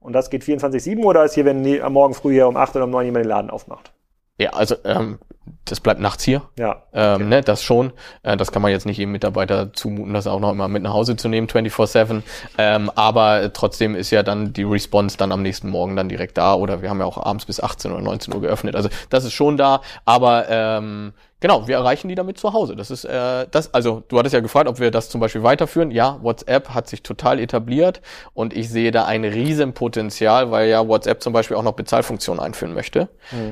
[0.00, 2.86] Und das geht 24-7 oder ist hier, wenn am Morgen früh hier um 8 oder
[2.86, 3.92] um 9 jemand den Laden aufmacht?
[4.38, 5.18] Ja, also ähm,
[5.64, 6.42] das bleibt nachts hier.
[6.58, 6.82] Ja.
[6.92, 7.92] Ähm, ne, das schon.
[8.22, 10.92] Äh, das kann man jetzt nicht jedem Mitarbeiter zumuten, das auch noch immer mit nach
[10.92, 12.22] Hause zu nehmen, 24-7.
[12.58, 16.54] Ähm, aber trotzdem ist ja dann die Response dann am nächsten Morgen dann direkt da.
[16.54, 18.76] Oder wir haben ja auch abends bis 18 oder 19 Uhr geöffnet.
[18.76, 19.82] Also das ist schon da.
[20.04, 22.76] Aber ähm, genau, wir erreichen die damit zu Hause.
[22.76, 23.72] Das ist äh, das.
[23.74, 25.90] Also du hattest ja gefragt, ob wir das zum Beispiel weiterführen.
[25.90, 28.00] Ja, WhatsApp hat sich total etabliert
[28.34, 32.42] und ich sehe da ein riesen Potenzial, weil ja WhatsApp zum Beispiel auch noch Bezahlfunktionen
[32.42, 33.08] einführen möchte.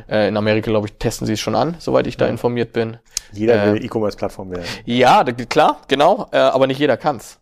[0.08, 2.98] Äh, in Amerika, glaube ich, testen sie es schon an, soweit ich da informiert bin.
[3.32, 4.64] Jeder Äh, will E-Commerce-Plattform werden.
[4.84, 7.40] Ja, klar, genau, äh, aber nicht jeder kann's.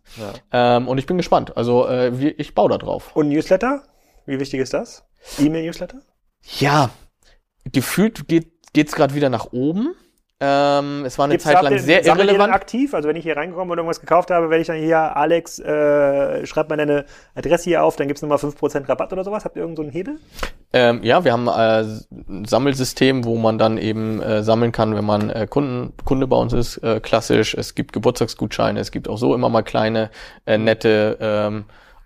[0.51, 1.55] Ähm, und ich bin gespannt.
[1.57, 3.15] Also äh, wie, ich baue da drauf.
[3.15, 3.83] Und Newsletter?
[4.25, 5.03] Wie wichtig ist das?
[5.39, 5.99] E-Mail-Newsletter?
[6.59, 6.89] Ja,
[7.71, 9.95] gefühlt geht geht's gerade wieder nach oben.
[10.47, 12.53] Ähm, es war eine Gibt's Zeit lang sehr irrelevant.
[12.53, 12.93] aktiv?
[12.93, 16.45] Also wenn ich hier reingekommen und irgendwas gekauft habe, werde ich dann hier, Alex, äh,
[16.45, 19.43] schreibt mal deine Adresse hier auf, dann gibt's nochmal 5% Rabatt oder sowas.
[19.43, 20.19] Habt ihr irgendeinen so einen Hebel?
[20.73, 21.83] Ähm, ja, wir haben äh,
[22.29, 26.37] ein Sammelsystem, wo man dann eben äh, sammeln kann, wenn man äh, Kunden, Kunde bei
[26.37, 27.55] uns ist, äh, klassisch.
[27.55, 30.11] Es gibt Geburtstagsgutscheine, es gibt auch so immer mal kleine,
[30.45, 31.65] äh, nette ähm,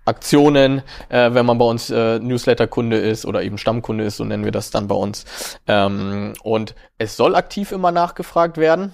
[0.10, 4.43] Aktionen, äh, wenn man bei uns äh, Newsletter-Kunde ist oder eben Stammkunde ist, so nennen
[4.43, 5.26] wir das dann bei uns.
[5.68, 8.93] Ähm, und es soll aktiv immer nachgefragt werden.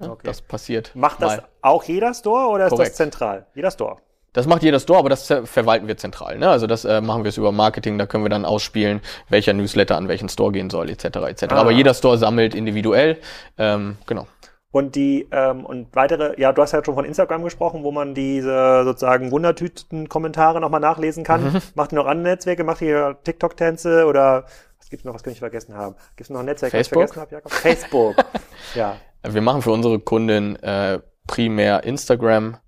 [0.00, 0.22] Okay.
[0.24, 0.90] Das passiert.
[0.94, 1.44] Macht das mal.
[1.62, 2.90] auch jeder Store oder ist Korrekt.
[2.90, 3.46] das zentral?
[3.54, 3.96] Jeder Store.
[4.34, 6.36] Das macht jeder Store, aber das ver- verwalten wir zentral.
[6.36, 6.50] Ne?
[6.50, 9.00] Also das äh, machen wir es über Marketing, da können wir dann ausspielen,
[9.30, 11.04] welcher Newsletter an welchen Store gehen soll, etc.
[11.04, 11.44] etc.
[11.48, 11.54] Ah.
[11.56, 13.16] Aber jeder Store sammelt individuell.
[13.56, 14.26] Ähm, genau.
[14.72, 18.14] Und die, ähm, und weitere, ja, du hast ja schon von Instagram gesprochen, wo man
[18.14, 21.44] diese sozusagen Wundertüten-Kommentare nochmal nachlesen kann.
[21.44, 21.62] Mhm.
[21.74, 22.64] Macht ihr noch andere Netzwerke?
[22.64, 24.44] Macht ihr TikTok-Tänze oder
[24.78, 25.96] was gibt's noch, was könnte ich vergessen haben?
[26.16, 27.04] Gibt's noch ein Netzwerk, Facebook?
[27.04, 27.52] was ich vergessen habe, Jakob?
[27.52, 28.16] Facebook.
[28.74, 28.96] ja.
[29.22, 32.58] Wir machen für unsere Kunden äh, primär Instagram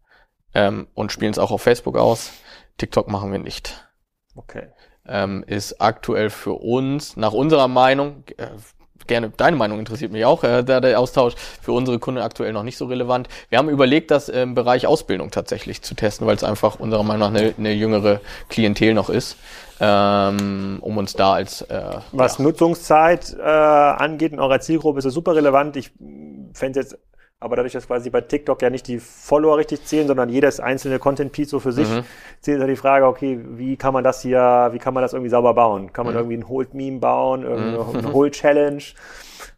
[0.54, 2.32] ähm, und spielen es auch auf Facebook aus.
[2.78, 3.84] TikTok machen wir nicht.
[4.34, 4.68] Okay.
[5.08, 8.48] ähm, ist aktuell für uns, nach unserer Meinung, äh,
[9.08, 12.62] gerne deine Meinung interessiert mich auch, äh, der, der Austausch, für unsere Kunden aktuell noch
[12.62, 13.28] nicht so relevant.
[13.48, 17.32] Wir haben überlegt, das im Bereich Ausbildung tatsächlich zu testen, weil es einfach unserer Meinung
[17.32, 19.36] nach eine, eine jüngere Klientel noch ist,
[19.80, 25.04] ähm, um uns da als äh, Was ja, Nutzungszeit äh, angeht in eurer Zielgruppe ist
[25.04, 25.76] es super relevant.
[25.76, 25.90] Ich
[26.52, 26.96] fände jetzt,
[27.40, 30.98] aber dadurch, dass quasi bei TikTok ja nicht die Follower richtig zählen, sondern jedes einzelne
[30.98, 32.04] Content-Piece so für sich, Mhm.
[32.40, 35.30] zählt ja die Frage, okay, wie kann man das hier, wie kann man das irgendwie
[35.30, 35.92] sauber bauen?
[35.92, 36.18] Kann man Mhm.
[36.20, 38.82] irgendwie ein Hold-Meme bauen, irgendeine eine Hold-Challenge?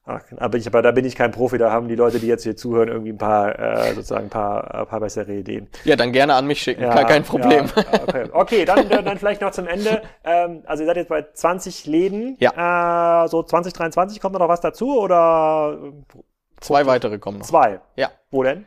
[0.05, 2.43] Ach, Aber, ich, aber da bin ich kein Profi, da haben die Leute, die jetzt
[2.43, 5.69] hier zuhören, irgendwie ein paar, äh, sozusagen ein paar, ein paar bessere Ideen.
[5.85, 7.67] ja, dann gerne an mich schicken, gar kein Problem.
[7.77, 10.03] Ja, okay, okay dann, dann vielleicht noch zum Ende.
[10.25, 12.37] Ähm, also ihr seid jetzt bei 20 Läden.
[12.41, 13.25] Ja.
[13.25, 15.79] Äh, so 2023 kommt noch was dazu oder
[16.61, 17.47] Zwei weitere kommen noch.
[17.47, 17.81] zwei?
[17.97, 18.11] Ja.
[18.31, 18.67] Wo denn?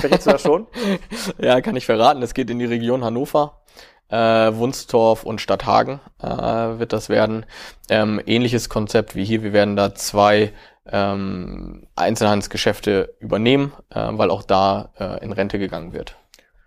[0.00, 0.66] Verrätst du das schon?
[1.38, 2.22] Ja, kann ich verraten.
[2.22, 3.60] Es geht in die Region Hannover,
[4.08, 7.46] äh, Wunstorf und Stadthagen äh, wird das werden.
[7.88, 9.42] Ähm, ähnliches Konzept wie hier.
[9.42, 10.52] Wir werden da zwei
[10.90, 16.16] ähm, Einzelhandelsgeschäfte übernehmen, äh, weil auch da äh, in Rente gegangen wird.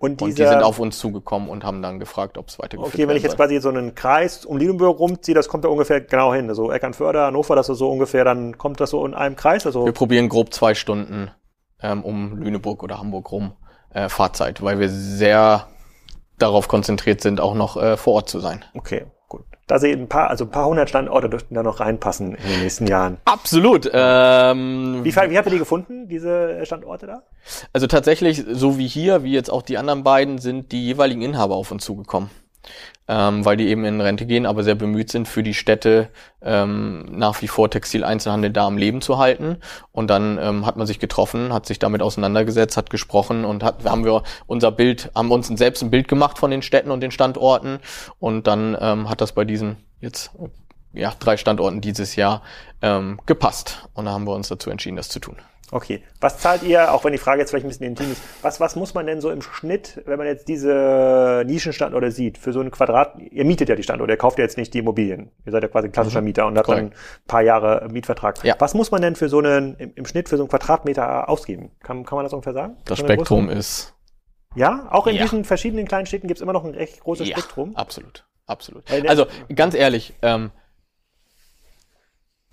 [0.03, 2.93] Und, Und dieser, die sind auf uns zugekommen und haben dann gefragt, ob es weitergeführt
[2.93, 6.01] Okay, wenn ich jetzt quasi so einen Kreis um Lüneburg rumziehe, das kommt da ungefähr
[6.01, 6.49] genau hin.
[6.49, 9.65] Also Eckernförde, Hannover, das ist so ungefähr, dann kommt das so in einem Kreis.
[9.65, 9.85] Also.
[9.85, 11.31] Wir probieren grob zwei Stunden
[11.81, 13.53] ähm, um Lüneburg oder Hamburg rum
[13.93, 15.67] äh, Fahrzeit, weil wir sehr
[16.37, 18.65] darauf konzentriert sind, auch noch äh, vor Ort zu sein.
[18.73, 19.05] okay.
[19.68, 22.61] Da sehen ein paar, also ein paar hundert Standorte dürften da noch reinpassen in den
[22.61, 23.18] nächsten Jahren.
[23.24, 23.89] Absolut.
[23.93, 27.24] Ähm, Wie, wie habt ihr die gefunden, diese Standorte da?
[27.72, 31.55] Also tatsächlich, so wie hier, wie jetzt auch die anderen beiden, sind die jeweiligen Inhaber
[31.55, 32.30] auf uns zugekommen.
[33.05, 36.07] Ähm, weil die eben in Rente gehen, aber sehr bemüht sind, für die Städte
[36.41, 39.57] ähm, nach wie vor Textileinzelhandel da am Leben zu halten.
[39.91, 43.84] Und dann ähm, hat man sich getroffen, hat sich damit auseinandergesetzt, hat gesprochen und hat,
[43.84, 47.11] haben wir unser Bild, haben uns selbst ein Bild gemacht von den Städten und den
[47.11, 47.80] Standorten.
[48.20, 50.32] Und dann ähm, hat das bei diesen jetzt
[50.93, 52.41] ja, drei Standorten dieses Jahr
[52.81, 53.87] ähm, gepasst.
[53.93, 55.37] Und da haben wir uns dazu entschieden, das zu tun.
[55.71, 56.03] Okay.
[56.21, 58.75] Was zahlt ihr, auch wenn die Frage jetzt vielleicht ein bisschen intim ist, was, was
[58.75, 62.69] muss man denn so im Schnitt, wenn man jetzt diese Nischenstandorte sieht, für so einen
[62.69, 65.31] Quadrat, ihr mietet ja die Standorte, ihr kauft ja jetzt nicht die Immobilien.
[65.45, 66.93] Ihr seid ja quasi ein klassischer Mieter und habt dann ein
[67.25, 68.43] paar Jahre Mietvertrag.
[68.43, 68.55] Ja.
[68.59, 71.71] Was muss man denn für so einen, im, im Schnitt für so einen Quadratmeter ausgeben?
[71.81, 72.77] Kann, kann man das ungefähr sagen?
[72.85, 73.95] Das Spektrum ist
[74.55, 75.23] Ja, auch in Ja.
[75.23, 77.75] diesen verschiedenen kleinen Städten gibt es immer noch ein recht großes Ja, Spektrum.
[77.75, 78.83] absolut, absolut.
[79.07, 79.25] Also
[79.55, 80.51] ganz ehrlich, ähm,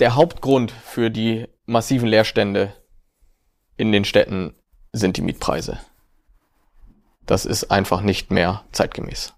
[0.01, 2.73] der Hauptgrund für die massiven Leerstände
[3.77, 4.55] in den Städten
[4.93, 5.79] sind die Mietpreise.
[7.27, 9.35] Das ist einfach nicht mehr zeitgemäß.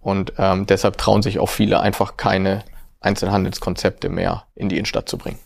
[0.00, 2.64] Und ähm, deshalb trauen sich auch viele einfach keine
[3.00, 5.38] Einzelhandelskonzepte mehr in die Innenstadt zu bringen.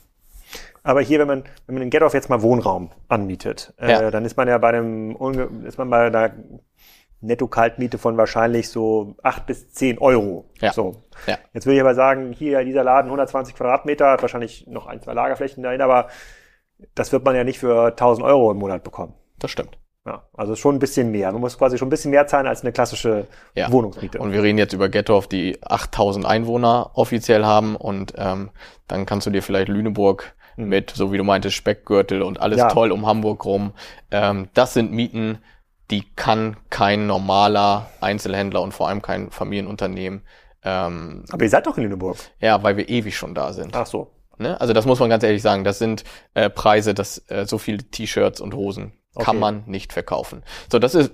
[0.84, 4.10] Aber hier, wenn man, wenn man in Gettorf jetzt mal Wohnraum anmietet, äh, ja.
[4.10, 5.16] dann ist man ja bei dem,
[5.64, 6.32] ist man bei einer
[7.22, 10.46] Netto-Kaltmiete von wahrscheinlich so acht bis zehn Euro.
[10.60, 10.72] Ja.
[10.72, 10.96] So.
[11.26, 11.38] Ja.
[11.54, 15.14] Jetzt würde ich aber sagen, hier dieser Laden 120 Quadratmeter, hat wahrscheinlich noch ein, zwei
[15.14, 16.08] Lagerflächen dahin, aber
[16.94, 19.14] das wird man ja nicht für 1000 Euro im Monat bekommen.
[19.38, 19.78] Das stimmt.
[20.04, 21.30] Ja, also schon ein bisschen mehr.
[21.30, 23.70] Man muss quasi schon ein bisschen mehr zahlen als eine klassische ja.
[23.70, 24.18] Wohnungsmiete.
[24.18, 28.50] Und wir reden jetzt über Gettorf, die 8000 Einwohner offiziell haben und ähm,
[28.88, 30.68] dann kannst du dir vielleicht Lüneburg mhm.
[30.68, 32.68] mit, so wie du meintest, Speckgürtel und alles ja.
[32.68, 33.74] toll um Hamburg rum.
[34.10, 35.38] Ähm, das sind Mieten,
[35.92, 40.22] die kann kein normaler Einzelhändler und vor allem kein Familienunternehmen.
[40.64, 42.16] Ähm, Aber ihr seid doch in Lüneburg.
[42.40, 43.76] Ja, weil wir ewig schon da sind.
[43.76, 44.10] Ach so.
[44.38, 44.58] Ne?
[44.58, 45.64] Also das muss man ganz ehrlich sagen.
[45.64, 49.26] Das sind äh, Preise, dass äh, so viele T-Shirts und Hosen okay.
[49.26, 50.42] kann man nicht verkaufen.
[50.70, 51.12] So, das ist,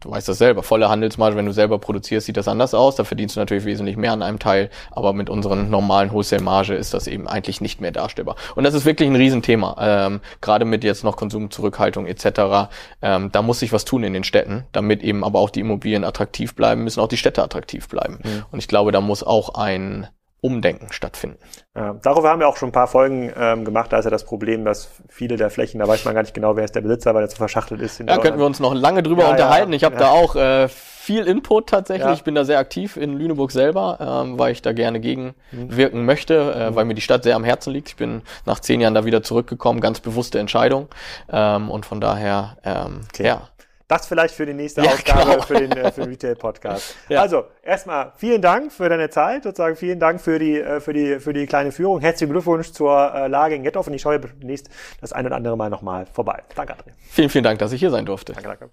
[0.00, 2.96] du weißt das selber, volle Handelsmarge, wenn du selber produzierst, sieht das anders aus.
[2.96, 6.94] Da verdienst du natürlich wesentlich mehr an einem Teil, aber mit unseren normalen Wholesale-Marge ist
[6.94, 8.36] das eben eigentlich nicht mehr darstellbar.
[8.54, 12.70] Und das ist wirklich ein Riesenthema, ähm, gerade mit jetzt noch Konsumzurückhaltung etc.
[13.02, 16.04] Ähm, da muss sich was tun in den Städten, damit eben aber auch die Immobilien
[16.04, 18.18] attraktiv bleiben, müssen auch die Städte attraktiv bleiben.
[18.22, 18.44] Mhm.
[18.50, 20.08] Und ich glaube, da muss auch ein
[20.46, 21.38] Umdenken stattfinden.
[21.74, 23.92] Ja, darüber haben wir auch schon ein paar Folgen ähm, gemacht.
[23.92, 26.54] Da ist ja das Problem, dass viele der Flächen, da weiß man gar nicht genau,
[26.54, 28.00] wer ist der Besitzer, weil der so verschachtelt ist.
[28.06, 29.72] Da könnten wir uns noch lange drüber ja, unterhalten.
[29.72, 30.02] ich habe ja.
[30.02, 32.14] da auch äh, viel Input tatsächlich.
[32.14, 36.06] Ich bin da sehr aktiv in Lüneburg selber, ähm, weil ich da gerne gegenwirken mhm.
[36.06, 36.76] möchte, äh, mhm.
[36.76, 37.88] weil mir die Stadt sehr am Herzen liegt.
[37.88, 40.88] Ich bin nach zehn Jahren da wieder zurückgekommen, ganz bewusste Entscheidung.
[41.30, 43.26] Ähm, und von daher, ähm, okay.
[43.26, 43.48] ja.
[43.88, 45.42] Das vielleicht für die nächste ja, Ausgabe genau.
[45.42, 46.96] für den, äh, für den Retail-Podcast.
[47.08, 47.20] ja.
[47.20, 51.20] Also, erstmal vielen Dank für deine Zeit, sozusagen vielen Dank für die, äh, für die,
[51.20, 52.00] für die kleine Führung.
[52.00, 54.68] Herzlichen Glückwunsch zur äh, Lage in Gethoff und ich schaue demnächst
[55.00, 56.42] das ein oder andere Mal nochmal vorbei.
[56.56, 56.92] Danke, André.
[57.10, 58.32] Vielen, vielen Dank, dass ich hier sein durfte.
[58.32, 58.70] Danke, danke.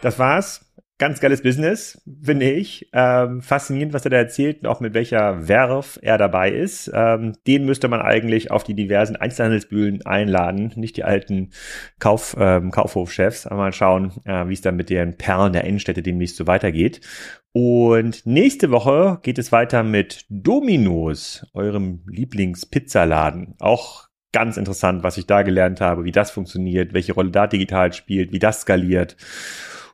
[0.00, 0.67] Das war's
[0.98, 2.88] ganz geiles Business, finde ich.
[2.92, 6.90] Ähm, faszinierend, was er da erzählt und auch mit welcher Werf er dabei ist.
[6.92, 11.50] Ähm, den müsste man eigentlich auf die diversen Einzelhandelsbühnen einladen, nicht die alten
[12.00, 13.46] Kauf, ähm, Kaufhofchefs.
[13.46, 17.00] Aber mal schauen, äh, wie es dann mit den Perlen der Innenstädte demnächst so weitergeht.
[17.52, 23.54] Und nächste Woche geht es weiter mit Dominos, eurem Lieblingspizzaladen.
[23.60, 27.92] Auch ganz interessant, was ich da gelernt habe, wie das funktioniert, welche Rolle da digital
[27.92, 29.16] spielt, wie das skaliert.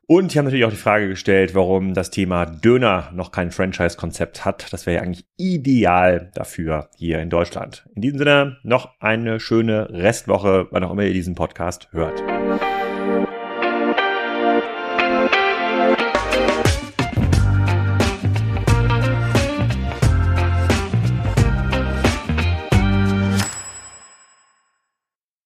[0.07, 4.45] Und ich habe natürlich auch die Frage gestellt, warum das Thema Döner noch kein Franchise-Konzept
[4.45, 4.71] hat.
[4.71, 7.89] Das wäre ja eigentlich ideal dafür hier in Deutschland.
[7.95, 12.23] In diesem Sinne noch eine schöne Restwoche, wann auch immer ihr diesen Podcast hört.